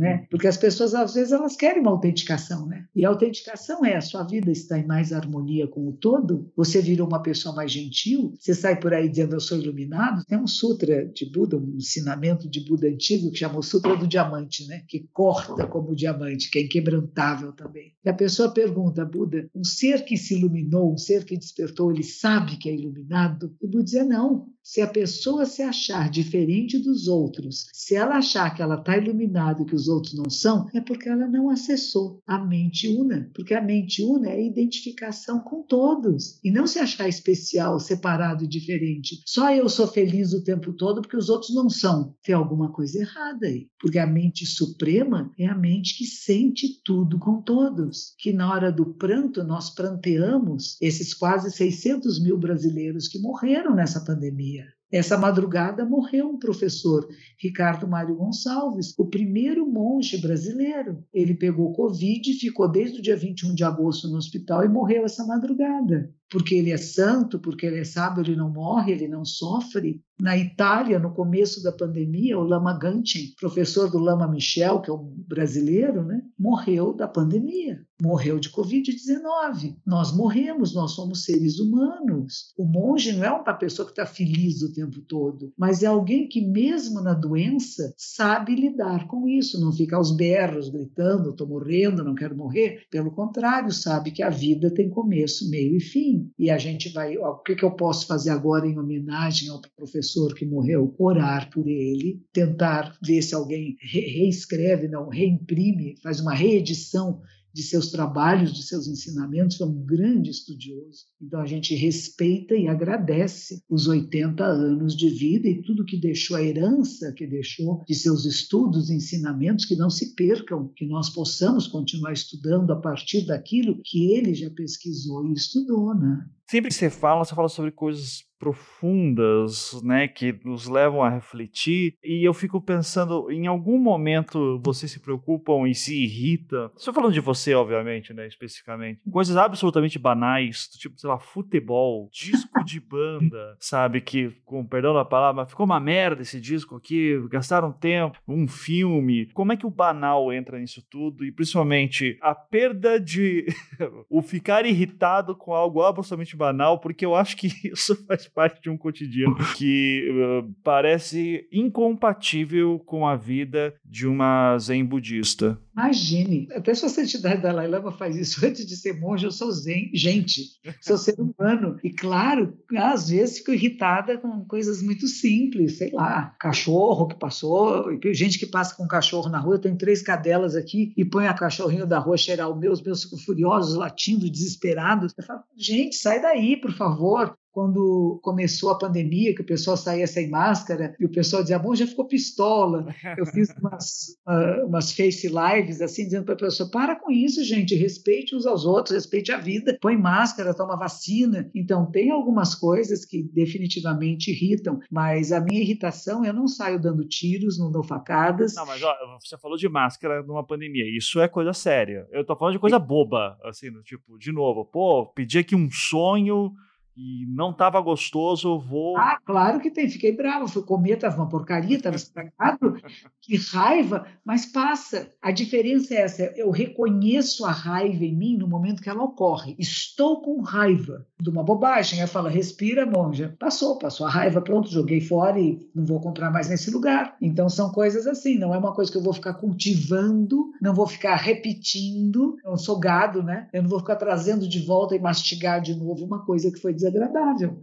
Né? 0.00 0.26
Porque 0.30 0.46
as 0.46 0.56
pessoas 0.56 0.94
às 0.94 1.12
vezes 1.12 1.30
elas 1.30 1.56
querem 1.56 1.82
uma 1.82 1.90
autenticação, 1.90 2.66
né? 2.66 2.86
E 2.96 3.04
a 3.04 3.10
autenticação 3.10 3.84
é 3.84 3.96
a 3.96 4.00
sua 4.00 4.22
vida 4.22 4.50
está 4.50 4.78
em 4.78 4.86
mais 4.86 5.12
harmonia 5.12 5.68
com 5.68 5.86
o 5.86 5.92
todo, 5.92 6.50
você 6.56 6.80
virou 6.80 7.06
uma 7.06 7.22
pessoa 7.22 7.54
mais 7.54 7.70
gentil, 7.70 8.32
você 8.38 8.54
sai 8.54 8.80
por 8.80 8.94
aí 8.94 9.10
dizendo 9.10 9.36
eu 9.36 9.40
sou 9.40 9.58
iluminado. 9.58 10.24
Tem 10.24 10.38
um 10.38 10.46
sutra 10.46 11.06
de 11.06 11.26
Buda, 11.26 11.58
um 11.58 11.76
ensinamento 11.76 12.48
de 12.48 12.60
Buda 12.60 12.88
antigo 12.88 13.30
que 13.30 13.38
chama 13.38 13.58
o 13.58 13.62
Sutra 13.62 13.94
do 13.94 14.06
Diamante, 14.06 14.66
né? 14.66 14.82
Que 14.88 15.06
corta 15.12 15.66
como 15.66 15.90
o 15.90 15.94
diamante, 15.94 16.50
que 16.50 16.58
é 16.58 16.62
inquebrantável 16.62 17.52
também. 17.52 17.92
E 18.02 18.08
a 18.08 18.14
pessoa 18.14 18.54
pergunta, 18.54 19.04
Buda, 19.04 19.50
um 19.54 19.62
ser 19.62 20.04
que 20.06 20.16
se 20.16 20.38
iluminou, 20.38 20.94
um 20.94 20.96
ser 20.96 21.26
que 21.26 21.36
despertou, 21.36 21.92
ele 21.92 22.02
sabe 22.02 22.56
que 22.56 22.70
é 22.70 22.74
iluminado? 22.74 23.54
E 23.60 23.66
Buda 23.66 23.84
diz 23.84 24.08
não. 24.08 24.46
Se 24.62 24.80
a 24.80 24.86
pessoa 24.86 25.46
se 25.46 25.62
achar 25.62 26.10
diferente 26.10 26.78
dos 26.78 27.08
outros, 27.08 27.66
se 27.72 27.94
ela 27.94 28.18
achar 28.18 28.54
que 28.54 28.62
ela 28.62 28.76
está 28.76 28.96
iluminada 28.96 29.62
e 29.62 29.64
que 29.64 29.74
os 29.74 29.88
outros 29.88 30.14
não 30.14 30.28
são, 30.28 30.68
é 30.74 30.80
porque 30.80 31.08
ela 31.08 31.26
não 31.26 31.48
acessou 31.48 32.22
a 32.26 32.38
mente 32.38 32.86
una. 32.86 33.30
Porque 33.34 33.54
a 33.54 33.62
mente 33.62 34.02
una 34.02 34.28
é 34.28 34.34
a 34.34 34.40
identificação 34.40 35.40
com 35.40 35.62
todos. 35.62 36.38
E 36.44 36.50
não 36.50 36.66
se 36.66 36.78
achar 36.78 37.08
especial, 37.08 37.80
separado 37.80 38.44
e 38.44 38.48
diferente. 38.48 39.22
Só 39.26 39.52
eu 39.52 39.68
sou 39.68 39.88
feliz 39.88 40.32
o 40.32 40.44
tempo 40.44 40.72
todo 40.72 41.00
porque 41.00 41.16
os 41.16 41.30
outros 41.30 41.54
não 41.54 41.68
são. 41.68 42.14
Tem 42.22 42.34
alguma 42.34 42.70
coisa 42.70 43.00
errada 43.00 43.46
aí. 43.46 43.66
Porque 43.80 43.98
a 43.98 44.06
mente 44.06 44.46
suprema 44.46 45.32
é 45.38 45.46
a 45.46 45.56
mente 45.56 45.96
que 45.96 46.04
sente 46.04 46.80
tudo 46.84 47.18
com 47.18 47.40
todos. 47.40 48.14
Que 48.18 48.32
na 48.32 48.52
hora 48.52 48.70
do 48.70 48.94
pranto 48.94 49.42
nós 49.42 49.70
pranteamos 49.70 50.76
esses 50.80 51.14
quase 51.14 51.50
600 51.50 52.22
mil 52.22 52.38
brasileiros 52.38 53.08
que 53.08 53.18
morreram 53.18 53.74
nessa 53.74 54.04
pandemia 54.04 54.49
essa 54.92 55.16
madrugada 55.16 55.84
morreu 55.84 56.28
um 56.28 56.38
professor, 56.38 57.08
Ricardo 57.38 57.86
Mário 57.86 58.16
Gonçalves, 58.16 58.92
o 58.98 59.06
primeiro 59.06 59.64
monge 59.66 60.18
brasileiro. 60.18 61.04
Ele 61.14 61.34
pegou 61.34 61.72
Covid, 61.72 62.32
ficou 62.34 62.68
desde 62.68 62.98
o 62.98 63.02
dia 63.02 63.16
21 63.16 63.54
de 63.54 63.62
agosto 63.62 64.08
no 64.08 64.16
hospital 64.16 64.64
e 64.64 64.68
morreu 64.68 65.04
essa 65.04 65.24
madrugada. 65.24 66.12
Porque 66.30 66.54
ele 66.54 66.70
é 66.70 66.76
santo, 66.76 67.38
porque 67.38 67.66
ele 67.66 67.80
é 67.80 67.84
sábio, 67.84 68.22
ele 68.22 68.36
não 68.36 68.50
morre, 68.50 68.92
ele 68.92 69.08
não 69.08 69.24
sofre. 69.24 70.00
Na 70.20 70.36
Itália, 70.36 70.98
no 70.98 71.14
começo 71.14 71.62
da 71.62 71.72
pandemia, 71.72 72.38
o 72.38 72.44
Lama 72.44 72.78
Gantin, 72.78 73.32
professor 73.40 73.90
do 73.90 73.98
Lama 73.98 74.28
Michel, 74.28 74.80
que 74.80 74.90
é 74.90 74.92
um 74.92 75.14
brasileiro, 75.26 76.04
né, 76.04 76.20
morreu 76.38 76.92
da 76.92 77.08
pandemia, 77.08 77.80
morreu 78.02 78.38
de 78.38 78.50
Covid-19. 78.50 79.76
Nós 79.86 80.14
morremos, 80.14 80.74
nós 80.74 80.92
somos 80.92 81.24
seres 81.24 81.58
humanos. 81.58 82.52
O 82.58 82.66
monge 82.66 83.12
não 83.12 83.24
é 83.24 83.30
uma 83.30 83.54
pessoa 83.54 83.86
que 83.86 83.92
está 83.92 84.04
feliz 84.04 84.60
o 84.60 84.72
tempo 84.72 85.00
todo, 85.08 85.52
mas 85.56 85.82
é 85.82 85.86
alguém 85.86 86.28
que, 86.28 86.42
mesmo 86.46 87.00
na 87.00 87.14
doença, 87.14 87.94
sabe 87.96 88.54
lidar 88.54 89.06
com 89.06 89.26
isso, 89.26 89.58
não 89.58 89.72
fica 89.72 89.96
aos 89.96 90.14
berros, 90.14 90.68
gritando: 90.68 91.30
estou 91.30 91.48
morrendo, 91.48 92.04
não 92.04 92.14
quero 92.14 92.36
morrer. 92.36 92.82
Pelo 92.90 93.10
contrário, 93.10 93.72
sabe 93.72 94.10
que 94.10 94.22
a 94.22 94.28
vida 94.28 94.70
tem 94.70 94.90
começo, 94.90 95.48
meio 95.48 95.76
e 95.76 95.80
fim. 95.80 96.19
E 96.38 96.50
a 96.50 96.58
gente 96.58 96.88
vai. 96.90 97.16
O 97.18 97.36
que, 97.38 97.54
que 97.54 97.64
eu 97.64 97.72
posso 97.72 98.06
fazer 98.06 98.30
agora 98.30 98.66
em 98.66 98.78
homenagem 98.78 99.48
ao 99.48 99.60
professor? 99.76 100.34
que 100.34 100.46
morreu, 100.46 100.94
orar 100.98 101.50
por 101.50 101.66
ele, 101.68 102.22
tentar 102.32 102.96
ver 103.02 103.22
se 103.22 103.34
alguém 103.34 103.76
re 103.80 104.00
reescreve, 104.00 104.88
não, 104.88 105.08
reimprime, 105.08 105.96
faz 106.02 106.20
uma 106.20 106.34
reedição 106.34 107.20
de 107.52 107.62
seus 107.62 107.90
trabalhos, 107.90 108.52
de 108.52 108.62
seus 108.62 108.86
ensinamentos, 108.86 109.56
foi 109.56 109.66
um 109.66 109.84
grande 109.84 110.30
estudioso. 110.30 111.06
Então 111.20 111.40
a 111.40 111.46
gente 111.46 111.74
respeita 111.74 112.54
e 112.54 112.68
agradece 112.68 113.62
os 113.68 113.86
80 113.86 114.44
anos 114.44 114.96
de 114.96 115.10
vida 115.10 115.48
e 115.48 115.62
tudo 115.62 115.84
que 115.84 115.96
deixou, 115.96 116.36
a 116.36 116.42
herança 116.42 117.12
que 117.12 117.26
deixou 117.26 117.82
de 117.86 117.94
seus 117.94 118.24
estudos 118.24 118.90
ensinamentos, 118.90 119.64
que 119.64 119.76
não 119.76 119.90
se 119.90 120.14
percam, 120.14 120.68
que 120.76 120.86
nós 120.86 121.10
possamos 121.10 121.66
continuar 121.66 122.12
estudando 122.12 122.70
a 122.72 122.76
partir 122.76 123.26
daquilo 123.26 123.80
que 123.84 124.12
ele 124.12 124.34
já 124.34 124.50
pesquisou 124.50 125.26
e 125.26 125.32
estudou, 125.32 125.94
né? 125.94 126.26
Sempre 126.48 126.68
que 126.70 126.74
você 126.74 126.90
fala, 126.90 127.24
você 127.24 127.34
fala 127.34 127.48
sobre 127.48 127.70
coisas 127.70 128.29
profundas, 128.40 129.80
né, 129.82 130.08
que 130.08 130.34
nos 130.44 130.66
levam 130.66 131.02
a 131.02 131.10
refletir. 131.10 131.94
E 132.02 132.26
eu 132.26 132.32
fico 132.32 132.58
pensando, 132.58 133.30
em 133.30 133.46
algum 133.46 133.78
momento 133.78 134.58
vocês 134.64 134.90
se 134.90 134.98
preocupam 134.98 135.68
e 135.68 135.74
se 135.74 135.94
irritam? 136.02 136.70
Estou 136.74 136.94
falando 136.94 137.12
de 137.12 137.20
você, 137.20 137.54
obviamente, 137.54 138.14
né, 138.14 138.26
especificamente. 138.26 139.02
Coisas 139.12 139.36
absolutamente 139.36 139.98
banais, 139.98 140.68
tipo, 140.68 140.98
sei 140.98 141.10
lá, 141.10 141.18
futebol, 141.18 142.08
disco 142.10 142.64
de 142.64 142.80
banda, 142.80 143.56
sabe, 143.60 144.00
que, 144.00 144.30
com 144.46 144.64
perdão 144.64 144.94
da 144.94 145.04
palavra, 145.04 145.44
ficou 145.44 145.66
uma 145.66 145.78
merda 145.78 146.22
esse 146.22 146.40
disco 146.40 146.76
aqui, 146.76 147.20
gastaram 147.28 147.70
tempo, 147.70 148.18
um 148.26 148.48
filme. 148.48 149.26
Como 149.34 149.52
é 149.52 149.56
que 149.56 149.66
o 149.66 149.70
banal 149.70 150.32
entra 150.32 150.58
nisso 150.58 150.82
tudo? 150.88 151.26
E 151.26 151.30
principalmente 151.30 152.18
a 152.22 152.34
perda 152.34 152.98
de 152.98 153.46
o 154.08 154.22
ficar 154.22 154.64
irritado 154.64 155.36
com 155.36 155.52
algo 155.52 155.82
absolutamente 155.82 156.36
banal, 156.36 156.78
porque 156.78 157.04
eu 157.04 157.14
acho 157.14 157.36
que 157.36 157.48
isso 157.70 157.94
faz 158.06 158.29
parte 158.34 158.62
de 158.62 158.70
um 158.70 158.76
cotidiano 158.76 159.36
que 159.56 160.08
uh, 160.10 160.54
parece 160.62 161.46
incompatível 161.52 162.78
com 162.80 163.06
a 163.06 163.16
vida 163.16 163.74
de 163.84 164.06
uma 164.06 164.56
zen 164.58 164.84
budista. 164.84 165.58
Imagine, 165.72 166.48
até 166.52 166.74
se 166.74 166.84
a 166.84 166.88
santidade 166.88 167.40
Dalai 167.40 167.66
Lama 167.66 167.92
faz 167.92 168.16
isso 168.16 168.44
antes 168.44 168.66
de 168.66 168.76
ser 168.76 168.98
monge, 169.00 169.24
eu 169.24 169.30
sou 169.30 169.50
zen, 169.50 169.90
gente, 169.94 170.42
sou 170.80 170.98
ser 170.98 171.16
humano. 171.18 171.78
E 171.82 171.90
claro, 171.90 172.56
às 172.76 173.08
vezes 173.08 173.38
fico 173.38 173.52
irritada 173.52 174.18
com 174.18 174.44
coisas 174.44 174.82
muito 174.82 175.06
simples, 175.06 175.78
sei 175.78 175.90
lá, 175.90 176.34
cachorro 176.38 177.08
que 177.08 177.18
passou, 177.18 177.86
gente 178.12 178.38
que 178.38 178.46
passa 178.46 178.76
com 178.76 178.86
cachorro 178.86 179.28
na 179.28 179.38
rua, 179.38 179.54
eu 179.54 179.60
tenho 179.60 179.78
três 179.78 180.02
cadelas 180.02 180.54
aqui 180.54 180.92
e 180.96 181.04
põe 181.04 181.26
a 181.26 181.34
cachorrinho 181.34 181.86
da 181.86 181.98
rua 181.98 182.16
cheirar 182.16 182.50
o 182.50 182.56
meu, 182.56 182.72
os 182.72 182.82
meus 182.82 183.04
ficam 183.04 183.18
furiosos, 183.18 183.76
latindo, 183.76 184.30
desesperados. 184.30 185.12
Eu 185.16 185.24
falo, 185.24 185.40
gente, 185.56 185.96
sai 185.96 186.20
daí, 186.20 186.56
por 186.60 186.72
favor 186.72 187.34
quando 187.52 188.20
começou 188.22 188.70
a 188.70 188.78
pandemia, 188.78 189.34
que 189.34 189.42
o 189.42 189.46
pessoal 189.46 189.76
saía 189.76 190.06
sem 190.06 190.28
máscara, 190.30 190.94
e 190.98 191.04
o 191.04 191.10
pessoal 191.10 191.42
dizia, 191.42 191.58
bom, 191.58 191.74
já 191.74 191.86
ficou 191.86 192.06
pistola. 192.06 192.86
Eu 193.16 193.26
fiz 193.26 193.48
umas, 193.60 194.16
uh, 194.26 194.66
umas 194.66 194.92
face 194.92 195.28
lives, 195.28 195.80
assim, 195.80 196.04
dizendo 196.04 196.24
para 196.24 196.34
a 196.34 196.38
pessoa, 196.38 196.70
para 196.70 196.96
com 196.96 197.10
isso, 197.10 197.42
gente, 197.44 197.74
respeite 197.74 198.34
uns 198.34 198.46
aos 198.46 198.64
outros, 198.64 198.94
respeite 198.94 199.32
a 199.32 199.38
vida, 199.38 199.76
põe 199.80 199.96
máscara, 199.96 200.54
toma 200.54 200.76
vacina. 200.76 201.50
Então, 201.54 201.90
tem 201.90 202.10
algumas 202.10 202.54
coisas 202.54 203.04
que 203.04 203.22
definitivamente 203.22 204.30
irritam, 204.30 204.78
mas 204.90 205.32
a 205.32 205.40
minha 205.40 205.60
irritação, 205.60 206.24
eu 206.24 206.32
não 206.32 206.46
saio 206.46 206.80
dando 206.80 207.06
tiros, 207.06 207.58
não 207.58 207.70
dou 207.70 207.82
facadas. 207.82 208.54
Não, 208.54 208.66
mas 208.66 208.82
ó, 208.82 208.94
você 209.20 209.36
falou 209.36 209.56
de 209.56 209.68
máscara 209.68 210.22
numa 210.22 210.44
pandemia, 210.44 210.84
isso 210.96 211.20
é 211.20 211.28
coisa 211.28 211.52
séria. 211.52 212.06
Eu 212.12 212.24
tô 212.24 212.36
falando 212.36 212.54
de 212.54 212.60
coisa 212.60 212.78
boba, 212.78 213.36
assim, 213.44 213.70
tipo, 213.82 214.18
de 214.18 214.32
novo, 214.32 214.64
pô, 214.64 215.06
pedi 215.06 215.38
aqui 215.38 215.56
um 215.56 215.70
sonho 215.70 216.52
e 216.96 217.26
não 217.26 217.50
estava 217.50 217.80
gostoso, 217.80 218.58
vou. 218.58 218.96
Ah, 218.96 219.18
claro 219.24 219.60
que 219.60 219.70
tem, 219.70 219.88
fiquei 219.88 220.14
bravo, 220.14 220.48
fui 220.48 220.62
comer, 220.62 220.94
estava 220.94 221.16
uma 221.16 221.28
porcaria, 221.28 221.76
estava 221.76 221.96
estragado, 221.96 222.76
que 223.20 223.36
raiva, 223.36 224.06
mas 224.24 224.46
passa. 224.46 225.10
A 225.22 225.30
diferença 225.30 225.94
é 225.94 226.02
essa: 226.02 226.22
eu 226.36 226.50
reconheço 226.50 227.44
a 227.44 227.50
raiva 227.50 228.04
em 228.04 228.14
mim 228.14 228.36
no 228.36 228.46
momento 228.46 228.82
que 228.82 228.90
ela 228.90 229.02
ocorre. 229.02 229.56
Estou 229.58 230.20
com 230.20 230.40
raiva 230.40 231.06
de 231.18 231.30
uma 231.30 231.42
bobagem. 231.42 232.00
Eu 232.00 232.08
falo, 232.08 232.28
respira, 232.28 232.84
monja. 232.84 233.34
Passou, 233.38 233.78
passou 233.78 234.06
a 234.06 234.10
raiva, 234.10 234.40
pronto, 234.40 234.70
joguei 234.70 235.00
fora 235.00 235.38
e 235.38 235.60
não 235.74 235.84
vou 235.84 236.00
comprar 236.00 236.30
mais 236.30 236.48
nesse 236.48 236.70
lugar. 236.70 237.16
Então 237.20 237.48
são 237.48 237.70
coisas 237.70 238.06
assim, 238.06 238.38
não 238.38 238.54
é 238.54 238.58
uma 238.58 238.74
coisa 238.74 238.90
que 238.90 238.98
eu 238.98 239.02
vou 239.02 239.12
ficar 239.12 239.34
cultivando, 239.34 240.50
não 240.60 240.74
vou 240.74 240.86
ficar 240.86 241.16
repetindo. 241.16 242.36
Eu 242.44 242.56
sou 242.56 242.78
gado, 242.78 243.22
né? 243.22 243.48
Eu 243.52 243.62
não 243.62 243.70
vou 243.70 243.78
ficar 243.78 243.96
trazendo 243.96 244.46
de 244.46 244.60
volta 244.60 244.94
e 244.94 244.98
mastigar 244.98 245.60
de 245.60 245.74
novo 245.74 246.04
uma 246.04 246.24
coisa 246.24 246.50
que 246.50 246.60
foi 246.60 246.74
desagradável. 246.74 246.89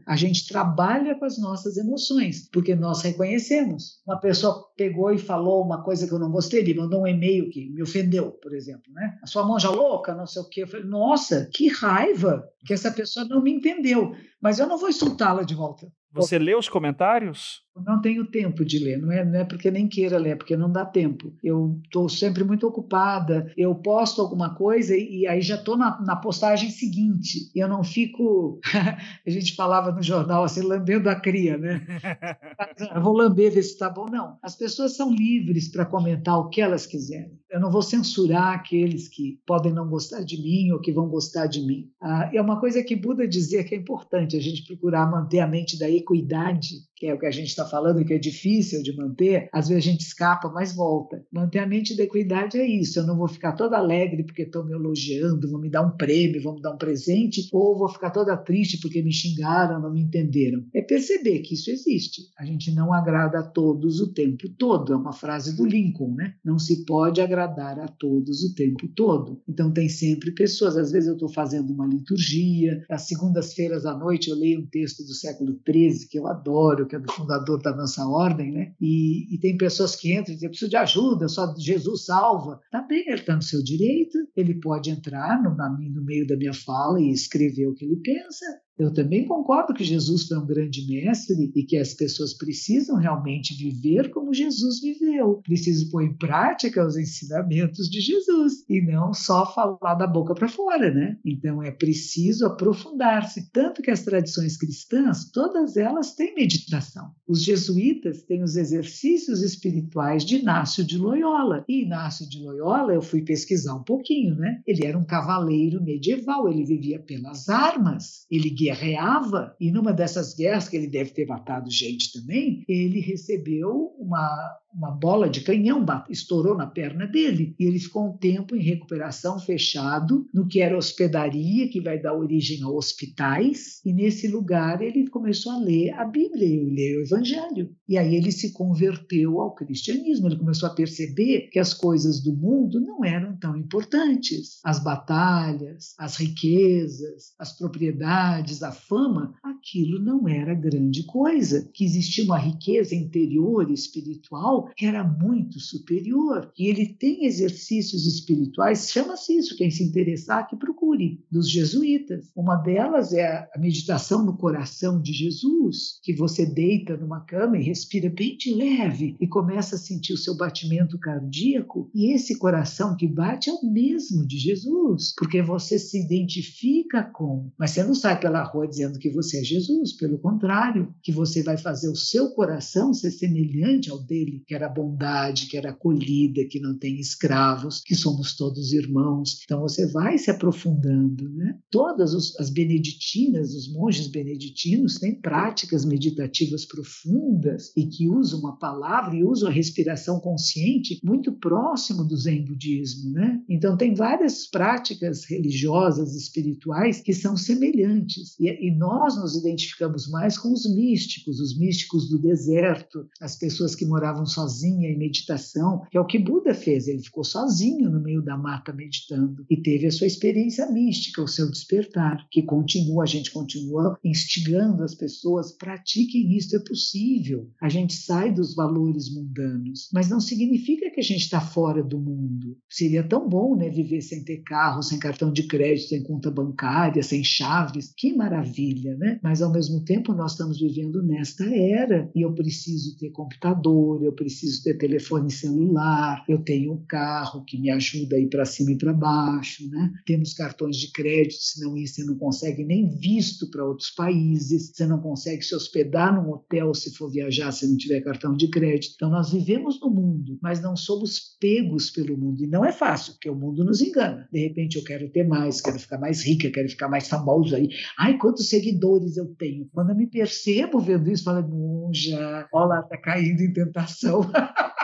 A 0.06 0.16
gente 0.16 0.48
trabalha 0.48 1.16
com 1.16 1.26
as 1.26 1.38
nossas 1.38 1.78
emoções, 1.78 2.50
porque 2.52 2.76
nós 2.76 3.02
reconhecemos. 3.02 4.02
Uma 4.06 4.20
pessoa 4.20 4.66
pegou 4.76 5.12
e 5.12 5.18
falou 5.18 5.64
uma 5.64 5.84
coisa 5.84 6.08
que 6.08 6.14
eu 6.14 6.20
não 6.20 6.32
gostei, 6.32 6.62
ele 6.62 6.74
mandou 6.74 7.02
um 7.02 7.08
e-mail 7.08 7.50
que 7.50 7.70
me 7.70 7.82
ofendeu, 7.82 8.32
por 8.32 8.54
exemplo, 8.54 8.92
né? 8.94 9.18
A 9.22 9.28
sua 9.28 9.46
monja 9.46 9.70
louca, 9.70 10.14
não 10.14 10.26
sei 10.26 10.42
o 10.42 10.50
quê. 10.50 10.64
Eu 10.64 10.68
falei, 10.68 10.86
nossa, 10.86 11.50
que 11.54 11.68
raiva 11.68 12.48
que 12.66 12.74
essa 12.74 12.92
pessoa 12.92 13.26
não 13.26 13.42
me 13.42 13.52
entendeu, 13.52 14.14
mas 14.42 14.60
eu 14.60 14.68
não 14.68 14.78
vou 14.78 14.90
insultá-la 14.90 15.44
de 15.44 15.56
volta. 15.56 15.88
Você 16.14 16.40
lê 16.40 16.56
os 16.56 16.70
comentários? 16.70 17.62
não 17.86 18.02
tenho 18.02 18.26
tempo 18.26 18.66
de 18.66 18.80
ler, 18.80 18.98
não 18.98 19.12
é, 19.12 19.24
não 19.24 19.40
é 19.40 19.46
porque 19.46 19.70
nem 19.70 19.88
queira 19.88 20.18
ler, 20.18 20.32
é 20.32 20.36
porque 20.36 20.58
não 20.58 20.72
dá 20.72 20.86
tempo. 20.86 21.34
Eu 21.44 21.80
estou 21.84 22.10
sempre 22.10 22.44
muito 22.44 22.66
ocupada, 22.68 23.52
eu 23.56 23.74
posto 23.76 24.22
alguma 24.22 24.56
coisa 24.56 24.96
e, 24.96 25.22
e 25.22 25.28
aí 25.28 25.42
já 25.42 25.56
estou 25.56 25.78
na, 25.78 26.02
na, 26.02 26.16
postagem 26.16 26.70
seguinte. 26.70 27.52
Eu 27.56 27.68
não 27.68 27.84
fico, 27.84 28.60
a 29.26 29.30
gente 29.30 29.56
falava 29.56 29.92
no 29.92 30.02
jornal 30.02 30.44
assim, 30.44 30.62
lambendo 30.62 31.10
a 31.10 31.16
cria, 31.16 31.58
né? 31.58 31.86
eu 32.96 33.02
vou 33.02 33.16
lamber, 33.16 33.52
ver 33.52 33.64
se 33.64 33.74
está 33.74 33.90
bom. 33.90 34.06
Não, 34.10 34.38
as 34.42 34.56
pessoas 34.56 34.96
são 34.96 35.12
livres 35.12 35.70
para 35.70 35.86
comentar 35.86 36.38
o 36.38 36.50
que 36.50 36.62
elas 36.62 36.86
quiserem. 36.86 37.38
Eu 37.50 37.62
não 37.62 37.72
vou 37.72 37.82
censurar 37.82 38.54
aqueles 38.54 39.08
que 39.08 39.40
podem 39.46 39.74
não 39.74 39.88
gostar 39.88 40.22
de 40.24 40.42
mim 40.42 40.72
ou 40.72 40.82
que 40.82 40.92
vão 40.92 41.08
gostar 41.08 41.48
de 41.48 41.62
mim. 41.62 41.90
Ah, 42.02 42.30
é 42.34 42.42
uma 42.42 42.60
coisa 42.60 42.84
que 42.84 42.96
Buda 42.96 43.28
dizia 43.28 43.64
que 43.64 43.74
é 43.74 43.78
importante, 43.78 44.36
a 44.36 44.42
gente 44.42 44.66
procurar 44.66 45.10
manter 45.10 45.40
a 45.40 45.48
mente 45.48 45.80
da 45.80 45.90
equidade, 45.90 46.87
que 46.98 47.06
é 47.06 47.14
o 47.14 47.20
que 47.20 47.28
a 47.28 47.32
gente 47.32 47.50
está 47.50 47.64
falando 47.64 48.04
que 48.04 48.14
é 48.14 48.18
difícil 48.18 48.82
de 48.82 48.96
manter, 48.96 49.48
às 49.54 49.68
vezes 49.68 49.86
a 49.86 49.92
gente 49.92 50.02
escapa, 50.02 50.50
mas 50.50 50.76
volta. 50.76 51.24
Manter 51.32 51.60
a 51.60 51.68
mente 51.68 51.96
da 51.96 52.04
equidade 52.04 52.58
é 52.58 52.66
isso. 52.66 53.00
Eu 53.00 53.06
não 53.06 53.16
vou 53.16 53.28
ficar 53.28 53.54
toda 53.54 53.78
alegre 53.78 54.24
porque 54.24 54.42
estão 54.42 54.66
me 54.66 54.74
elogiando, 54.74 55.50
vão 55.50 55.62
me 55.62 55.70
dar 55.70 55.84
um 55.84 55.96
prêmio, 55.96 56.42
vão 56.42 56.56
me 56.56 56.62
dar 56.62 56.74
um 56.74 56.78
presente, 56.78 57.48
ou 57.54 57.78
vou 57.78 57.88
ficar 57.88 58.10
toda 58.10 58.36
triste 58.36 58.80
porque 58.82 59.04
me 59.04 59.14
xingaram, 59.14 59.80
não 59.80 59.94
me 59.94 60.02
entenderam. 60.02 60.66
É 60.74 60.82
perceber 60.82 61.40
que 61.40 61.54
isso 61.54 61.70
existe. 61.70 62.24
A 62.38 62.46
gente 62.46 62.72
não 62.72 62.92
agrada 62.92 63.40
a 63.40 63.44
todos 63.44 64.02
o 64.02 64.12
tempo 64.12 64.50
todo. 64.58 64.92
É 64.94 64.96
uma 64.96 65.14
frase 65.14 65.56
do 65.56 65.66
Lincoln, 65.66 66.16
né? 66.16 66.34
Não 66.44 66.58
se 66.58 66.84
pode 66.84 67.22
agradar 67.22 67.80
a 67.80 67.88
todos 67.88 68.44
o 68.44 68.56
tempo 68.56 68.88
todo. 68.96 69.40
Então 69.48 69.72
tem 69.72 69.88
sempre 69.88 70.32
pessoas. 70.32 70.76
Às 70.76 70.92
vezes 70.92 71.08
eu 71.08 71.14
estou 71.14 71.30
fazendo 71.30 71.72
uma 71.72 71.86
liturgia, 71.86 72.84
às 72.90 73.04
segundas-feiras 73.04 73.86
à 73.86 73.96
noite 73.96 74.30
eu 74.30 74.36
leio 74.36 74.62
um 74.62 74.66
texto 74.66 75.04
do 75.04 75.14
século 75.14 75.60
XIII 75.68 76.08
que 76.10 76.18
eu 76.18 76.26
adoro, 76.26 76.87
que 76.88 76.96
é 76.96 77.00
do 77.00 77.12
fundador 77.12 77.62
da 77.62 77.76
nossa 77.76 78.08
ordem, 78.08 78.52
né? 78.52 78.74
E, 78.80 79.34
e 79.36 79.40
tem 79.40 79.58
pessoas 79.58 79.96
que 79.96 80.14
entram 80.14 80.34
e 80.34 80.36
dizem, 80.36 80.50
preciso 80.50 80.70
de 80.70 80.78
ajuda, 80.78 81.28
só 81.28 81.54
Jesus 81.58 82.06
salva. 82.06 82.60
Tá 82.72 82.82
bem, 82.82 83.04
ele 83.08 83.20
está 83.20 83.36
no 83.36 83.42
seu 83.42 83.64
direito, 83.64 84.18
ele 84.36 84.56
pode 84.60 84.90
entrar 84.90 85.42
no, 85.42 85.56
na, 85.56 85.70
no 85.70 86.04
meio 86.04 86.26
da 86.26 86.36
minha 86.36 86.54
fala 86.54 87.00
e 87.02 87.12
escrever 87.12 87.68
o 87.68 87.74
que 87.74 87.86
ele 87.86 87.98
pensa, 87.98 88.46
eu 88.78 88.94
também 88.94 89.26
concordo 89.26 89.74
que 89.74 89.84
Jesus 89.84 90.28
foi 90.28 90.38
um 90.38 90.46
grande 90.46 90.86
mestre 90.88 91.52
e 91.56 91.64
que 91.64 91.78
as 91.78 91.94
pessoas 91.94 92.34
precisam 92.34 92.98
realmente 92.98 93.56
viver 93.56 94.12
como 94.12 94.34
Jesus 94.34 94.80
viveu. 94.80 95.42
Precisam 95.44 95.90
pôr 95.90 96.04
em 96.04 96.14
prática 96.14 96.86
os 96.86 96.96
ensinamentos 96.96 97.90
de 97.90 98.00
Jesus 98.00 98.64
e 98.70 98.82
não 98.82 99.14
só 99.14 99.52
falar 99.52 99.96
da 99.96 100.06
boca 100.06 100.36
para 100.36 100.48
fora, 100.48 100.94
né? 100.94 101.18
Então 101.26 101.64
é 101.64 101.72
preciso 101.72 102.46
aprofundar-se. 102.46 103.50
Tanto 103.52 103.82
que 103.82 103.90
as 103.90 104.04
tradições 104.04 104.58
cristãs, 104.58 105.32
todas 105.32 105.76
elas 105.76 106.14
têm 106.14 106.36
meditação. 106.36 107.12
Os 107.28 107.44
jesuítas 107.44 108.22
têm 108.24 108.44
os 108.44 108.56
exercícios 108.56 109.42
espirituais 109.42 110.24
de 110.24 110.38
Inácio 110.38 110.84
de 110.84 110.98
Loyola. 110.98 111.66
E 111.68 111.84
Inácio 111.84 112.30
de 112.30 112.40
Loyola, 112.40 112.94
eu 112.94 113.02
fui 113.02 113.24
pesquisar 113.24 113.76
um 113.76 113.84
pouquinho, 113.84 114.36
né? 114.36 114.62
Ele 114.68 114.86
era 114.86 114.98
um 114.98 115.06
cavaleiro 115.06 115.84
medieval, 115.84 116.48
ele 116.48 116.64
vivia 116.64 117.00
pelas 117.00 117.50
armas, 117.50 118.26
ele 118.30 118.50
guerreava, 118.68 119.56
e 119.60 119.72
numa 119.72 119.94
dessas 119.94 120.34
guerras, 120.34 120.68
que 120.68 120.76
ele 120.78 120.88
deve 120.88 121.12
ter 121.12 121.26
matado 121.26 121.70
gente 121.72 122.12
também, 122.14 122.64
ele 122.68 123.00
recebeu 123.00 123.96
uma, 123.98 124.30
uma 124.74 124.92
bola 124.92 125.30
de 125.30 125.42
canhão, 125.42 125.86
estourou 126.10 126.56
na 126.56 126.68
perna 126.68 127.08
dele, 127.08 127.56
e 127.60 127.66
ele 127.66 127.80
ficou 127.80 128.08
um 128.08 128.18
tempo 128.18 128.56
em 128.56 128.62
recuperação 128.62 129.40
fechado, 129.40 130.28
no 130.34 130.48
que 130.48 130.60
era 130.60 130.78
hospedaria, 130.78 131.70
que 131.70 131.82
vai 131.82 132.00
dar 132.00 132.16
origem 132.16 132.64
a 132.64 132.70
hospitais, 132.70 133.82
e 133.86 133.94
nesse 133.94 134.28
lugar 134.28 134.82
ele 134.82 135.08
começou 135.08 135.52
a 135.52 135.58
ler 135.58 135.92
a 135.92 136.06
Bíblia, 136.06 136.46
e 136.46 136.70
ler 136.70 136.98
o 136.98 137.02
Evangelho. 137.04 137.70
E 137.88 137.98
aí 137.98 138.16
ele 138.16 138.32
se 138.32 138.54
converteu 138.54 139.40
ao 139.40 139.56
cristianismo, 139.56 140.28
ele 140.28 140.38
começou 140.38 140.70
a 140.70 140.74
perceber 140.74 141.50
que 141.52 141.60
as 141.60 141.74
coisas 141.74 142.22
do 142.22 142.36
mundo 142.36 142.80
não 142.80 143.04
eram 143.04 143.38
tão 143.38 143.56
importantes. 143.56 144.60
As 144.64 144.80
batalhas, 144.84 145.94
as 145.98 146.18
riquezas, 146.18 147.34
as 147.40 147.58
propriedades, 147.58 148.62
a 148.62 148.72
fama, 148.72 149.34
aquilo 149.44 150.00
não 150.00 150.28
era 150.28 150.54
grande 150.54 151.04
coisa, 151.04 151.70
que 151.74 151.84
existia 151.84 152.24
uma 152.24 152.38
riqueza 152.38 152.96
interior 152.96 153.72
espiritual 153.72 154.57
que 154.76 154.86
era 154.86 155.04
muito 155.04 155.60
superior. 155.60 156.52
E 156.58 156.68
ele 156.68 156.86
tem 156.86 157.26
exercícios 157.26 158.06
espirituais, 158.06 158.90
chama-se 158.90 159.38
isso, 159.38 159.58
quem 159.58 159.70
se 159.70 159.84
interessar 159.84 160.48
que 160.48 160.56
procure, 160.56 161.24
dos 161.32 161.50
jesuítas. 161.50 162.32
Uma 162.36 162.56
delas 162.56 163.14
é 163.14 163.48
a 163.54 163.60
meditação 163.60 164.26
no 164.26 164.38
coração 164.38 165.02
de 165.02 165.14
Jesus, 165.14 166.00
que 166.04 166.14
você 166.14 166.46
deita 166.46 166.98
numa 166.98 167.22
cama 167.22 167.58
e 167.58 167.64
respira 167.64 168.10
bem 168.10 168.38
de 168.38 168.54
leve 168.54 169.16
e 169.20 169.28
começa 169.28 169.76
a 169.76 169.80
sentir 169.80 170.14
o 170.14 170.18
seu 170.18 170.36
batimento 170.36 170.98
cardíaco, 171.00 171.90
e 171.94 172.14
esse 172.14 172.38
coração 172.38 172.96
que 172.96 173.08
bate 173.08 173.50
é 173.50 173.54
o 173.54 173.72
mesmo 173.72 174.26
de 174.26 174.38
Jesus, 174.38 175.14
porque 175.18 175.42
você 175.42 175.80
se 175.80 176.00
identifica 176.00 177.04
com, 177.04 177.52
mas 177.58 177.72
você 177.72 177.84
não 177.84 177.96
sai 177.96 178.20
pela 178.20 178.44
rua 178.44 178.68
dizendo 178.68 179.00
que 179.00 179.10
você 179.10 179.40
é 179.40 179.44
Jesus, 179.44 179.94
pelo 179.94 180.20
contrário, 180.20 180.94
que 181.02 181.12
você 181.12 181.44
vai 181.44 181.58
fazer 181.58 181.90
o 181.90 181.96
seu 181.96 182.32
coração 182.32 182.94
ser 182.94 183.12
semelhante 183.12 183.90
ao 183.90 184.00
dele, 184.00 184.44
que 184.48 184.56
era 184.56 184.70
bondade, 184.70 185.48
que 185.48 185.58
era 185.58 185.72
acolhida, 185.72 186.48
que 186.50 186.60
não 186.60 186.78
tem 186.78 187.00
escravos, 187.00 187.82
que 187.82 187.96
somos 187.96 188.36
todos 188.36 188.72
irmãos. 188.72 189.42
Então 189.44 189.62
você 189.62 189.86
vai 189.92 190.18
se 190.18 190.32
aprofundando, 190.32 191.30
né? 191.30 191.58
Todas 191.70 192.14
as 192.40 192.50
beneditinas, 192.50 193.54
os 193.54 193.72
monges 193.72 194.08
beneditinos 194.08 194.98
têm 195.00 195.20
práticas 195.20 195.84
meditativas 195.84 196.66
profundas 196.66 197.72
e 197.76 197.86
que 197.86 198.08
usam 198.08 198.40
uma 198.40 198.58
palavra 198.58 199.16
e 199.16 199.24
usam 199.24 199.50
a 199.50 199.52
respiração 199.52 200.20
consciente 200.20 201.00
muito 201.04 201.34
próximo 201.34 202.06
do 202.06 202.16
Zen 202.16 202.46
budismo, 202.46 203.12
né? 203.12 203.42
Então 203.50 203.76
tem 203.76 203.94
várias 203.94 204.48
práticas 204.48 205.26
religiosas, 205.26 206.16
espirituais 206.16 207.02
que 207.02 207.14
são 207.14 207.36
semelhantes 207.36 208.40
e, 208.40 208.48
e 208.68 208.72
nós 208.72 209.18
nos 209.18 209.36
identificamos 209.36 210.08
mais 210.10 210.38
com 210.38 210.54
os 210.54 210.66
místicos, 210.74 211.40
os 211.40 211.58
místicos 211.58 212.10
do 212.10 212.18
deserto, 212.18 213.08
as 213.20 213.36
pessoas 213.36 213.76
que 213.76 213.86
moravam 213.86 214.26
sozinhas 214.38 214.94
em 214.94 214.98
meditação, 214.98 215.82
que 215.90 215.98
é 215.98 216.02
o 216.02 216.06
que 216.06 216.20
Buda 216.20 216.54
fez. 216.54 216.88
Ele 216.88 217.02
ficou 217.02 217.24
sozinho 217.24 217.90
no 217.90 218.00
meio 218.00 218.22
da 218.22 218.38
mata 218.38 218.72
meditando 218.72 219.44
e 219.50 219.58
teve 219.58 219.88
a 219.88 219.92
sua 219.92 220.06
experiência 220.06 220.72
mística, 220.72 221.24
o 221.24 221.28
seu 221.28 221.50
despertar, 221.50 222.28
que 222.30 222.44
continua, 222.44 223.04
a 223.04 223.08
gente 223.08 223.32
continua 223.32 223.98
instigando 224.04 224.84
as 224.84 224.94
pessoas, 224.94 225.52
pratiquem 225.52 226.36
isso, 226.38 226.56
é 226.56 226.60
possível. 226.60 227.50
A 227.62 227.70
gente 227.70 227.94
sai 227.94 228.32
dos 228.32 228.54
valores 228.54 229.14
mundanos, 229.14 229.90
mas 229.92 230.08
não 230.10 230.20
significa 230.20 230.92
que 230.92 231.00
a 231.00 231.04
gente 231.04 231.22
está 231.22 231.42
fora 231.42 231.84
do 231.84 232.00
mundo. 232.00 232.58
Seria 232.70 233.04
tão 233.04 233.28
bom, 233.28 233.56
né, 233.56 233.70
viver 233.70 234.02
sem 234.02 234.24
ter 234.24 234.44
carro, 234.44 234.84
sem 234.84 235.00
cartão 235.00 235.32
de 235.32 235.44
crédito, 235.44 235.90
sem 235.90 236.04
conta 236.04 236.30
bancária, 236.30 237.02
sem 237.02 237.24
chaves. 237.24 237.94
Que 237.98 238.14
maravilha, 238.14 238.96
né? 238.98 239.20
Mas 239.24 239.42
ao 239.42 239.52
mesmo 239.52 239.84
tempo 239.84 240.14
nós 240.14 240.32
estamos 240.32 240.60
vivendo 240.60 241.02
nesta 241.02 241.44
era 241.46 242.10
e 242.16 242.22
eu 242.22 242.34
preciso 242.34 242.98
ter 242.98 243.10
computador, 243.10 244.04
eu 244.04 244.14
preciso 244.14 244.27
ter 244.64 244.78
telefone 244.78 245.32
celular, 245.32 246.24
eu 246.28 246.40
tenho 246.40 246.74
um 246.74 246.86
carro 246.86 247.44
que 247.46 247.60
me 247.60 247.70
ajuda 247.70 248.16
a 248.16 248.20
ir 248.20 248.30
para 248.30 248.46
cima 248.46 248.72
e 248.72 248.78
para 248.78 248.94
baixo, 248.94 249.70
né? 249.70 249.92
Temos 250.06 250.34
cartões 250.34 250.78
de 250.78 250.92
crédito, 250.92 251.42
senão 251.42 251.78
isso 251.78 251.96
você 251.96 252.04
não 252.04 252.18
consegue 252.18 252.64
nem 252.64 252.90
visto 252.90 253.50
para 253.50 253.66
outros 253.66 253.90
países, 253.90 254.72
você 254.74 254.86
não 254.86 255.00
consegue 255.00 255.42
se 255.42 255.56
hospedar 255.56 256.14
num 256.14 256.32
hotel 256.32 256.74
se 256.74 256.94
for 256.96 257.12
viajar 257.12 257.52
se 257.52 257.68
não 257.68 257.78
tiver 257.78 258.02
cartão 258.02 258.36
de 258.36 258.50
crédito. 258.50 258.94
Então 258.96 259.10
nós 259.10 259.32
vivemos 259.32 259.80
no 259.82 259.90
mundo, 259.90 260.38
mas 260.42 260.62
não 260.62 260.76
somos 260.76 261.38
pegos 261.40 261.90
pelo 261.90 262.18
mundo 262.18 262.44
e 262.44 262.48
não 262.48 262.64
é 262.64 262.72
fácil, 262.72 263.14
porque 263.14 263.30
o 263.30 263.36
mundo 263.36 263.64
nos 263.64 263.82
engana. 263.82 264.28
De 264.32 264.40
repente 264.40 264.78
eu 264.78 264.84
quero 264.84 265.10
ter 265.10 265.28
mais, 265.28 265.62
quero 265.62 265.80
ficar 265.80 265.98
mais 265.98 266.26
rica, 266.26 266.50
quero 266.50 266.70
ficar 266.70 266.88
mais 266.88 267.08
famoso 267.08 267.56
aí. 267.56 267.70
Ai, 267.98 268.18
quantos 268.18 268.50
seguidores 268.50 269.18
eu 269.18 269.28
tenho. 269.36 269.68
Quando 269.74 269.92
eu 269.92 269.96
me 269.96 270.08
percebo 270.08 270.80
vendo 270.80 271.10
isso, 271.10 271.24
falo, 271.24 271.92
já, 271.94 272.48
olha 272.54 272.68
lá, 272.68 272.84
tá 272.84 272.98
caindo 272.98 273.42
em 273.42 273.54
tentação. 273.54 274.17
so 274.24 274.32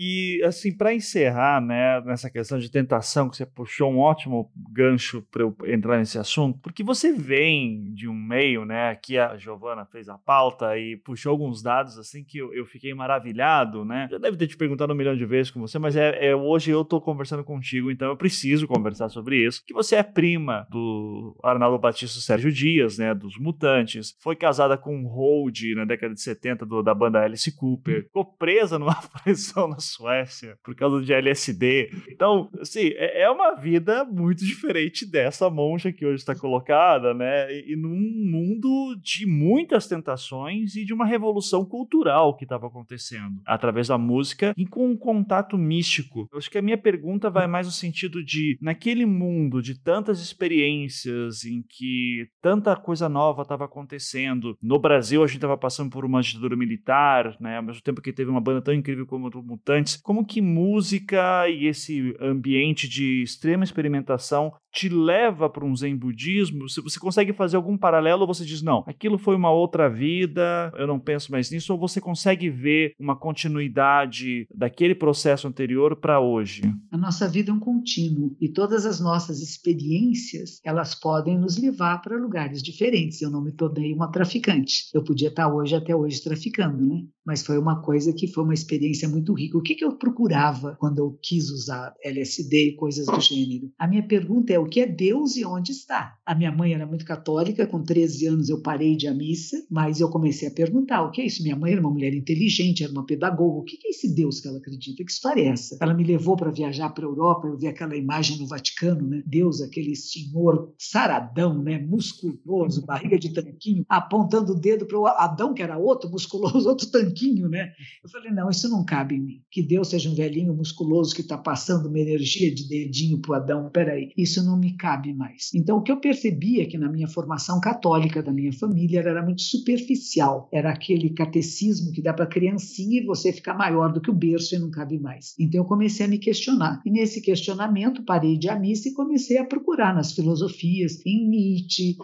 E, 0.00 0.40
assim, 0.44 0.72
para 0.72 0.94
encerrar, 0.94 1.60
né, 1.60 2.00
nessa 2.02 2.30
questão 2.30 2.56
de 2.56 2.70
tentação, 2.70 3.28
que 3.28 3.36
você 3.36 3.44
puxou 3.44 3.90
um 3.90 3.98
ótimo 3.98 4.48
gancho 4.70 5.26
para 5.28 5.42
eu 5.42 5.56
entrar 5.66 5.98
nesse 5.98 6.16
assunto, 6.16 6.56
porque 6.60 6.84
você 6.84 7.12
vem 7.12 7.92
de 7.94 8.06
um 8.06 8.14
meio, 8.14 8.64
né, 8.64 8.90
aqui 8.90 9.18
a 9.18 9.36
Giovana 9.36 9.84
fez 9.86 10.08
a 10.08 10.16
pauta 10.16 10.78
e 10.78 10.96
puxou 10.98 11.32
alguns 11.32 11.60
dados, 11.60 11.98
assim, 11.98 12.22
que 12.22 12.38
eu, 12.38 12.54
eu 12.54 12.64
fiquei 12.64 12.94
maravilhado, 12.94 13.84
né? 13.84 14.06
Já 14.08 14.18
deve 14.18 14.36
ter 14.36 14.46
te 14.46 14.56
perguntado 14.56 14.92
um 14.92 14.96
milhão 14.96 15.16
de 15.16 15.26
vezes 15.26 15.50
com 15.50 15.58
você, 15.58 15.80
mas 15.80 15.96
é, 15.96 16.28
é 16.28 16.36
hoje 16.36 16.70
eu 16.70 16.84
tô 16.84 17.00
conversando 17.00 17.42
contigo, 17.42 17.90
então 17.90 18.06
eu 18.06 18.16
preciso 18.16 18.68
conversar 18.68 19.08
sobre 19.08 19.44
isso. 19.44 19.64
Que 19.66 19.74
você 19.74 19.96
é 19.96 20.04
prima 20.04 20.64
do 20.70 21.36
Arnaldo 21.42 21.76
Batista 21.76 22.20
Sérgio 22.20 22.52
Dias, 22.52 22.98
né, 22.98 23.12
dos 23.16 23.36
Mutantes, 23.36 24.16
foi 24.20 24.36
casada 24.36 24.78
com 24.78 24.96
um 24.96 25.08
Hold 25.08 25.74
na 25.74 25.84
década 25.84 26.14
de 26.14 26.20
70 26.20 26.64
do, 26.64 26.84
da 26.84 26.94
banda 26.94 27.18
Alice 27.18 27.50
Cooper, 27.56 28.04
ficou 28.04 28.24
presa 28.24 28.78
numa 28.78 28.94
prisão 29.24 29.66
na 29.66 29.87
Suécia 29.88 30.56
por 30.62 30.74
causa 30.74 31.02
de 31.02 31.12
LSD. 31.12 31.90
Então, 32.10 32.50
assim, 32.60 32.88
é, 32.94 33.22
é 33.22 33.30
uma 33.30 33.54
vida 33.54 34.04
muito 34.04 34.44
diferente 34.44 35.10
dessa 35.10 35.50
monja 35.50 35.92
que 35.92 36.06
hoje 36.06 36.16
está 36.16 36.34
colocada, 36.34 37.14
né? 37.14 37.52
E, 37.52 37.76
num 37.76 37.98
mundo 38.30 38.96
de 39.02 39.26
muitas 39.26 39.86
tentações 39.86 40.74
e 40.76 40.84
de 40.84 40.92
uma 40.92 41.06
revolução 41.06 41.64
cultural 41.64 42.36
que 42.36 42.44
estava 42.44 42.66
acontecendo 42.66 43.40
através 43.46 43.88
da 43.88 43.98
música 43.98 44.52
e 44.56 44.66
com 44.66 44.90
um 44.90 44.96
contato 44.96 45.56
místico. 45.56 46.28
Eu 46.32 46.38
acho 46.38 46.50
que 46.50 46.58
a 46.58 46.62
minha 46.62 46.78
pergunta 46.78 47.30
vai 47.30 47.46
mais 47.46 47.66
no 47.66 47.72
sentido 47.72 48.24
de, 48.24 48.58
naquele 48.60 49.06
mundo 49.06 49.62
de 49.62 49.80
tantas 49.80 50.20
experiências 50.20 51.44
em 51.44 51.62
que 51.62 52.28
tanta 52.40 52.76
coisa 52.76 53.08
nova 53.08 53.42
estava 53.42 53.64
acontecendo, 53.64 54.56
no 54.62 54.78
Brasil 54.78 55.22
a 55.22 55.26
gente 55.26 55.36
estava 55.36 55.56
passando 55.56 55.90
por 55.90 56.04
uma 56.04 56.20
ditadura 56.20 56.56
militar, 56.56 57.36
né? 57.40 57.56
Ao 57.56 57.62
mesmo 57.62 57.82
tempo 57.82 58.02
que 58.02 58.12
teve 58.12 58.30
uma 58.30 58.40
banda 58.40 58.62
tão 58.62 58.74
incrível 58.74 59.06
como 59.06 59.28
o 59.28 59.42
Mutante 59.42 59.77
antes, 59.78 59.96
como 59.96 60.24
que 60.24 60.40
música 60.40 61.48
e 61.48 61.66
esse 61.66 62.14
ambiente 62.20 62.88
de 62.88 63.22
extrema 63.22 63.64
experimentação 63.64 64.52
te 64.72 64.88
leva 64.88 65.48
para 65.48 65.64
um 65.64 65.74
zen 65.74 65.96
budismo? 65.96 66.68
Se 66.68 66.80
você 66.80 67.00
consegue 67.00 67.32
fazer 67.32 67.56
algum 67.56 67.76
paralelo, 67.76 68.26
você 68.26 68.44
diz, 68.44 68.62
não, 68.62 68.84
aquilo 68.86 69.18
foi 69.18 69.34
uma 69.34 69.50
outra 69.50 69.88
vida, 69.88 70.72
eu 70.76 70.86
não 70.86 71.00
penso 71.00 71.32
mais 71.32 71.50
nisso, 71.50 71.72
ou 71.72 71.78
você 71.78 72.00
consegue 72.00 72.50
ver 72.50 72.92
uma 72.98 73.16
continuidade 73.16 74.46
daquele 74.54 74.94
processo 74.94 75.48
anterior 75.48 75.96
para 75.96 76.20
hoje? 76.20 76.62
A 76.92 76.96
nossa 76.96 77.28
vida 77.28 77.50
é 77.50 77.54
um 77.54 77.60
contínuo 77.60 78.36
e 78.40 78.48
todas 78.48 78.84
as 78.84 79.00
nossas 79.00 79.40
experiências, 79.40 80.60
elas 80.64 80.94
podem 80.94 81.38
nos 81.38 81.56
levar 81.56 82.02
para 82.02 82.16
lugares 82.16 82.62
diferentes. 82.62 83.22
Eu 83.22 83.30
não 83.30 83.42
me 83.42 83.52
tornei 83.52 83.92
uma 83.94 84.10
traficante. 84.10 84.90
Eu 84.92 85.02
podia 85.02 85.28
estar 85.28 85.52
hoje 85.52 85.74
até 85.74 85.94
hoje 85.94 86.22
traficando, 86.22 86.84
né? 86.84 87.02
Mas 87.24 87.44
foi 87.44 87.58
uma 87.58 87.82
coisa 87.82 88.12
que 88.12 88.26
foi 88.26 88.44
uma 88.44 88.54
experiência 88.54 89.08
muito 89.08 89.34
rica. 89.34 89.57
O 89.58 89.60
que, 89.60 89.74
que 89.74 89.84
eu 89.84 89.90
procurava 89.90 90.76
quando 90.78 90.98
eu 90.98 91.18
quis 91.20 91.50
usar 91.50 91.92
LSD 92.04 92.68
e 92.68 92.76
coisas 92.76 93.06
do 93.06 93.20
gênero? 93.20 93.72
A 93.76 93.88
minha 93.88 94.06
pergunta 94.06 94.52
é 94.52 94.58
o 94.58 94.66
que 94.66 94.78
é 94.78 94.86
Deus 94.86 95.36
e 95.36 95.44
onde 95.44 95.72
está? 95.72 96.16
A 96.24 96.32
minha 96.32 96.52
mãe 96.52 96.74
era 96.74 96.86
muito 96.86 97.04
católica, 97.04 97.66
com 97.66 97.82
13 97.82 98.26
anos 98.28 98.48
eu 98.48 98.62
parei 98.62 98.94
de 98.94 99.06
ir 99.06 99.08
à 99.08 99.14
missa, 99.14 99.56
mas 99.68 99.98
eu 99.98 100.08
comecei 100.10 100.46
a 100.46 100.52
perguntar: 100.52 101.02
o 101.02 101.10
que 101.10 101.20
é 101.20 101.26
isso? 101.26 101.42
Minha 101.42 101.56
mãe 101.56 101.72
era 101.72 101.80
uma 101.80 101.90
mulher 101.90 102.14
inteligente, 102.14 102.84
era 102.84 102.92
uma 102.92 103.04
pedagoga, 103.04 103.58
o 103.58 103.64
que 103.64 103.78
é 103.84 103.90
esse 103.90 104.14
Deus 104.14 104.38
que 104.38 104.46
ela 104.46 104.58
acredita? 104.58 105.04
Que 105.04 105.10
história 105.10 105.42
é 105.42 105.46
essa? 105.46 105.76
Ela 105.80 105.92
me 105.92 106.04
levou 106.04 106.36
para 106.36 106.52
viajar 106.52 106.90
para 106.90 107.04
a 107.04 107.08
Europa, 107.08 107.48
eu 107.48 107.58
vi 107.58 107.66
aquela 107.66 107.96
imagem 107.96 108.38
no 108.38 108.46
Vaticano, 108.46 109.08
né? 109.08 109.24
Deus, 109.26 109.60
aquele 109.60 109.96
senhor 109.96 110.72
saradão, 110.78 111.60
né? 111.60 111.78
musculoso, 111.80 112.86
barriga 112.86 113.18
de 113.18 113.32
tanquinho, 113.32 113.84
apontando 113.88 114.52
o 114.52 114.60
dedo 114.60 114.86
para 114.86 114.98
o 115.00 115.06
Adão, 115.08 115.52
que 115.52 115.64
era 115.64 115.76
outro 115.76 116.08
musculoso, 116.08 116.68
outro 116.68 116.88
tanquinho, 116.92 117.48
né? 117.48 117.72
Eu 118.04 118.08
falei: 118.08 118.30
não, 118.30 118.48
isso 118.48 118.68
não 118.68 118.84
cabe 118.84 119.16
em 119.16 119.20
mim. 119.20 119.42
Que 119.50 119.62
Deus 119.62 119.88
seja 119.88 120.10
um 120.10 120.14
velhinho 120.14 120.54
musculoso 120.54 121.14
que 121.14 121.22
está 121.22 121.38
passando 121.38 121.88
uma 121.88 121.98
energia 121.98 122.54
de 122.54 122.68
dedinho 122.68 123.18
para 123.20 123.38
Adão. 123.38 123.70
Peraí, 123.72 124.12
isso 124.16 124.44
não 124.44 124.58
me 124.58 124.76
cabe 124.76 125.12
mais. 125.14 125.50
Então, 125.54 125.78
o 125.78 125.82
que 125.82 125.90
eu 125.90 126.00
percebi 126.00 126.60
é 126.60 126.66
que 126.66 126.76
na 126.76 126.90
minha 126.90 127.08
formação 127.08 127.60
católica 127.60 128.22
da 128.22 128.32
minha 128.32 128.52
família 128.52 129.00
era 129.00 129.24
muito 129.24 129.42
superficial. 129.42 130.48
Era 130.52 130.70
aquele 130.70 131.10
catecismo 131.10 131.92
que 131.92 132.02
dá 132.02 132.12
para 132.12 132.26
criancinha 132.26 133.00
e 133.00 133.06
você 133.06 133.32
ficar 133.32 133.54
maior 133.54 133.92
do 133.92 134.00
que 134.00 134.10
o 134.10 134.14
berço 134.14 134.54
e 134.54 134.58
não 134.58 134.70
cabe 134.70 134.98
mais. 134.98 135.34
Então, 135.38 135.60
eu 135.60 135.64
comecei 135.64 136.06
a 136.06 136.08
me 136.08 136.18
questionar. 136.18 136.82
E 136.84 136.90
nesse 136.90 137.20
questionamento, 137.20 138.04
parei 138.04 138.36
de 138.36 138.48
à 138.48 138.58
missa 138.58 138.88
e 138.88 138.94
comecei 138.94 139.38
a 139.38 139.46
procurar 139.46 139.94
nas 139.94 140.12
filosofias, 140.12 141.00
em 141.06 141.28
Nietzsche, 141.28 141.96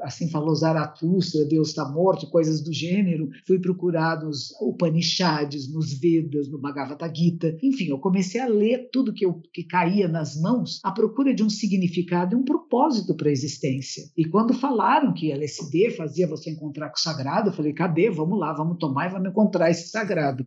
assim 0.00 0.28
falou 0.28 0.54
Zaratustra, 0.54 1.44
Deus 1.44 1.68
está 1.68 1.88
morto, 1.88 2.30
coisas 2.30 2.62
do 2.62 2.72
gênero. 2.72 3.28
Fui 3.46 3.58
procurar 3.58 4.22
nos 4.22 4.50
Upanishads, 4.60 5.72
nos 5.72 5.92
Vedas, 5.92 6.48
no 6.50 6.58
Bhagavad 6.58 7.00
Gita. 7.14 7.56
Enfim, 7.62 7.86
eu 7.86 7.98
comecei 7.98 8.40
a 8.40 8.46
ler 8.46 8.88
tudo 8.92 9.12
que, 9.12 9.24
eu, 9.24 9.40
que 9.52 9.64
caía 9.64 10.08
nas 10.08 10.40
mãos 10.40 10.80
à 10.82 10.90
procura 10.90 11.34
de 11.34 11.42
um 11.42 11.50
significado 11.50 12.34
e 12.34 12.38
um 12.38 12.44
propósito 12.44 13.14
para 13.14 13.28
a 13.28 13.32
existência. 13.32 14.04
E 14.16 14.24
quando 14.24 14.54
falaram 14.54 15.14
que 15.14 15.30
LSD 15.30 15.90
fazia 15.90 16.26
você 16.26 16.50
encontrar 16.50 16.88
com 16.88 16.96
o 16.96 17.00
sagrado, 17.00 17.50
eu 17.50 17.52
falei, 17.52 17.72
cadê? 17.72 18.10
Vamos 18.10 18.38
lá, 18.38 18.52
vamos 18.52 18.78
tomar 18.78 19.06
e 19.06 19.12
vamos 19.12 19.30
encontrar 19.30 19.70
esse 19.70 19.88
sagrado. 19.88 20.44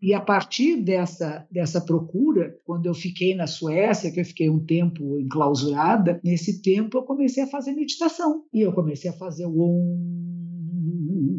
E 0.00 0.14
a 0.14 0.20
partir 0.20 0.76
dessa, 0.76 1.46
dessa 1.50 1.80
procura, 1.80 2.56
quando 2.64 2.86
eu 2.86 2.94
fiquei 2.94 3.34
na 3.34 3.46
Suécia, 3.46 4.10
que 4.10 4.20
eu 4.20 4.24
fiquei 4.24 4.48
um 4.48 4.64
tempo 4.64 5.18
enclausurada, 5.18 6.20
nesse 6.24 6.62
tempo 6.62 6.98
eu 6.98 7.02
comecei 7.02 7.42
a 7.42 7.48
fazer 7.48 7.72
meditação. 7.72 8.42
E 8.54 8.60
eu 8.62 8.72
comecei 8.72 9.10
a 9.10 9.14
fazer 9.14 9.46
o 9.46 9.58
Om 9.58 10.24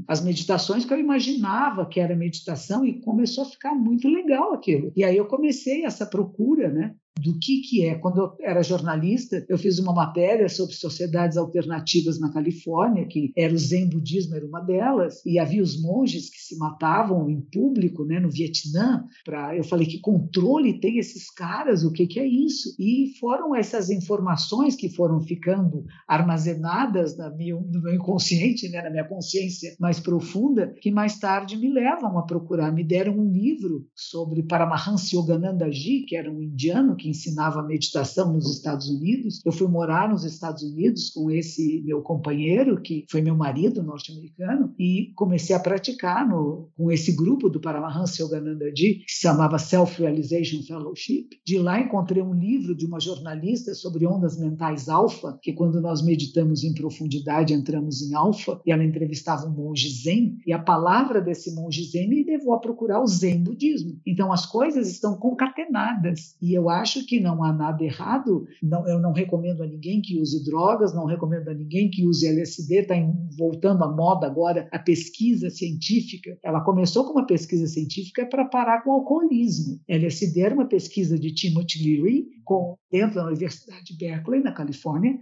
as 0.08 0.24
meditações 0.24 0.86
que 0.86 0.94
eu 0.94 1.00
imaginava 1.00 1.88
que 1.88 2.00
era 2.00 2.16
meditação 2.16 2.86
e 2.86 3.02
começou 3.02 3.44
a 3.44 3.50
ficar 3.50 3.74
muito 3.74 4.08
legal 4.08 4.54
aquilo. 4.54 4.92
E 4.96 5.04
aí 5.04 5.18
eu 5.18 5.26
comecei 5.26 5.84
essa 5.84 6.06
procura, 6.06 6.72
né? 6.72 6.96
Do 7.20 7.38
que, 7.40 7.62
que 7.62 7.86
é. 7.86 7.96
Quando 7.96 8.18
eu 8.20 8.36
era 8.42 8.62
jornalista, 8.62 9.46
eu 9.48 9.58
fiz 9.58 9.80
uma 9.80 9.94
matéria 9.94 10.50
sobre 10.50 10.76
sociedades 10.76 11.38
alternativas 11.38 12.20
na 12.20 12.32
Califórnia, 12.32 13.08
que 13.08 13.32
era 13.36 13.54
o 13.54 13.58
Zen 13.58 13.90
budismo, 13.90 14.36
era 14.36 14.46
uma 14.46 14.60
delas, 14.60 15.26
e 15.26 15.40
havia 15.40 15.64
os 15.64 15.82
monges 15.82 16.30
que 16.30 16.40
se 16.40 16.58
matavam 16.58 17.30
em 17.30 17.42
público, 17.42 18.06
né, 18.06 18.20
no 18.20 18.30
Vietnã. 18.30 19.04
Pra, 19.24 19.56
eu 19.56 19.64
falei 19.64 19.88
que 19.88 20.00
controle 20.00 20.80
tem 20.80 20.98
esses 20.98 21.32
caras, 21.32 21.84
o 21.84 21.92
que, 21.92 22.06
que 22.06 22.20
é 22.20 22.28
isso? 22.28 22.76
E 22.78 23.14
foram 23.20 23.56
essas 23.56 23.90
informações 23.90 24.76
que 24.76 24.90
foram 24.90 25.22
ficando 25.22 25.86
armazenadas 26.08 27.18
na 27.18 27.30
minha, 27.30 27.56
no 27.56 27.82
meu 27.82 27.96
inconsciente, 27.96 28.70
né, 28.70 28.82
na 28.82 28.90
minha 28.90 29.08
consciência 29.08 29.76
mais 29.80 30.00
profunda, 30.00 30.74
que 30.82 30.92
mais 30.92 31.18
tarde 31.18 31.58
me 31.58 31.72
levam 31.72 32.18
a 32.18 32.24
procurar. 32.24 32.72
Me 32.72 32.84
deram 32.84 33.18
um 33.18 33.32
livro 33.32 33.88
sobre 33.96 34.44
Paramahansa 34.44 35.16
Yoganandaji, 35.16 36.06
que 36.08 36.16
era 36.16 36.32
um 36.32 36.42
indiano 36.42 36.96
que 36.96 37.05
ensinava 37.10 37.64
meditação 37.64 38.34
nos 38.34 38.52
Estados 38.52 38.90
Unidos. 38.90 39.42
Eu 39.46 39.52
fui 39.52 39.68
morar 39.68 40.10
nos 40.10 40.24
Estados 40.24 40.64
Unidos 40.64 41.10
com 41.10 41.30
esse 41.32 41.82
meu 41.86 42.02
companheiro, 42.02 42.82
que 42.82 43.06
foi 43.10 43.22
meu 43.22 43.36
marido 43.36 43.84
norte-americano, 43.84 44.74
e 44.78 45.12
comecei 45.16 45.56
a 45.56 45.60
praticar 45.60 46.28
no, 46.28 46.70
com 46.76 46.92
esse 46.92 47.12
grupo 47.14 47.50
do 47.50 47.60
Paramahansa 47.60 48.24
Yoganandaji, 48.24 49.04
que 49.06 49.12
se 49.12 49.22
chamava 49.22 49.58
Self-Realization 49.58 50.62
Fellowship. 50.64 51.30
De 51.46 51.58
lá 51.58 51.80
encontrei 51.80 52.22
um 52.22 52.34
livro 52.34 52.76
de 52.76 52.86
uma 52.86 53.00
jornalista 53.00 53.74
sobre 53.74 54.06
ondas 54.06 54.38
mentais 54.40 54.90
alfa, 54.90 55.38
que 55.42 55.54
quando 55.54 55.82
nós 55.82 56.02
meditamos 56.02 56.64
em 56.64 56.74
profundidade 56.74 57.54
entramos 57.54 58.02
em 58.02 58.14
alfa, 58.14 58.62
e 58.66 58.72
ela 58.72 58.84
entrevistava 58.84 59.48
um 59.48 59.52
monge 59.52 59.90
zen, 59.90 60.38
e 60.46 60.54
a 60.54 60.60
palavra 60.60 61.22
desse 61.22 61.54
monge 61.54 61.84
zen 61.84 62.08
me 62.08 62.24
levou 62.24 62.54
a 62.54 62.60
procurar 62.60 63.02
o 63.02 63.08
zen 63.08 63.44
budismo. 63.44 64.00
Então 64.06 64.32
as 64.32 64.46
coisas 64.46 64.90
estão 64.90 65.18
concatenadas, 65.18 66.36
e 66.42 66.54
eu 66.54 66.70
acho 66.70 66.95
acho 66.96 67.06
que 67.06 67.20
não 67.20 67.44
há 67.44 67.52
nada 67.52 67.84
errado. 67.84 68.48
Não, 68.62 68.88
eu 68.88 69.00
não 69.00 69.12
recomendo 69.12 69.62
a 69.64 69.68
ninguém 69.68 70.02
que 70.02 70.20
use 70.20 70.44
drogas, 70.46 70.94
não 70.94 71.06
recomendo 71.06 71.50
a 71.50 71.54
ninguém 71.54 71.90
que 71.90 72.06
use 72.06 72.28
LSD. 72.28 72.80
Está 72.80 72.96
voltando 73.38 73.84
à 73.84 73.92
moda 73.92 74.26
agora 74.26 74.68
a 74.72 74.80
pesquisa 74.80 75.50
científica. 75.50 76.38
Ela 76.44 76.62
começou 76.62 77.06
com 77.06 77.12
uma 77.12 77.26
pesquisa 77.26 77.68
científica 77.68 78.26
para 78.26 78.46
parar 78.46 78.84
com 78.84 78.92
o 78.92 78.94
alcoolismo. 78.94 79.80
LSD 79.88 80.42
era 80.42 80.56
uma 80.56 80.68
pesquisa 80.68 81.20
de 81.20 81.34
Timothy 81.34 81.84
Leary 81.84 82.26
com, 82.44 82.78
dentro 82.92 83.16
da 83.16 83.28
Universidade 83.28 83.84
de 83.86 83.98
Berkeley, 83.98 84.42
na 84.42 84.54
Califórnia, 84.54 85.18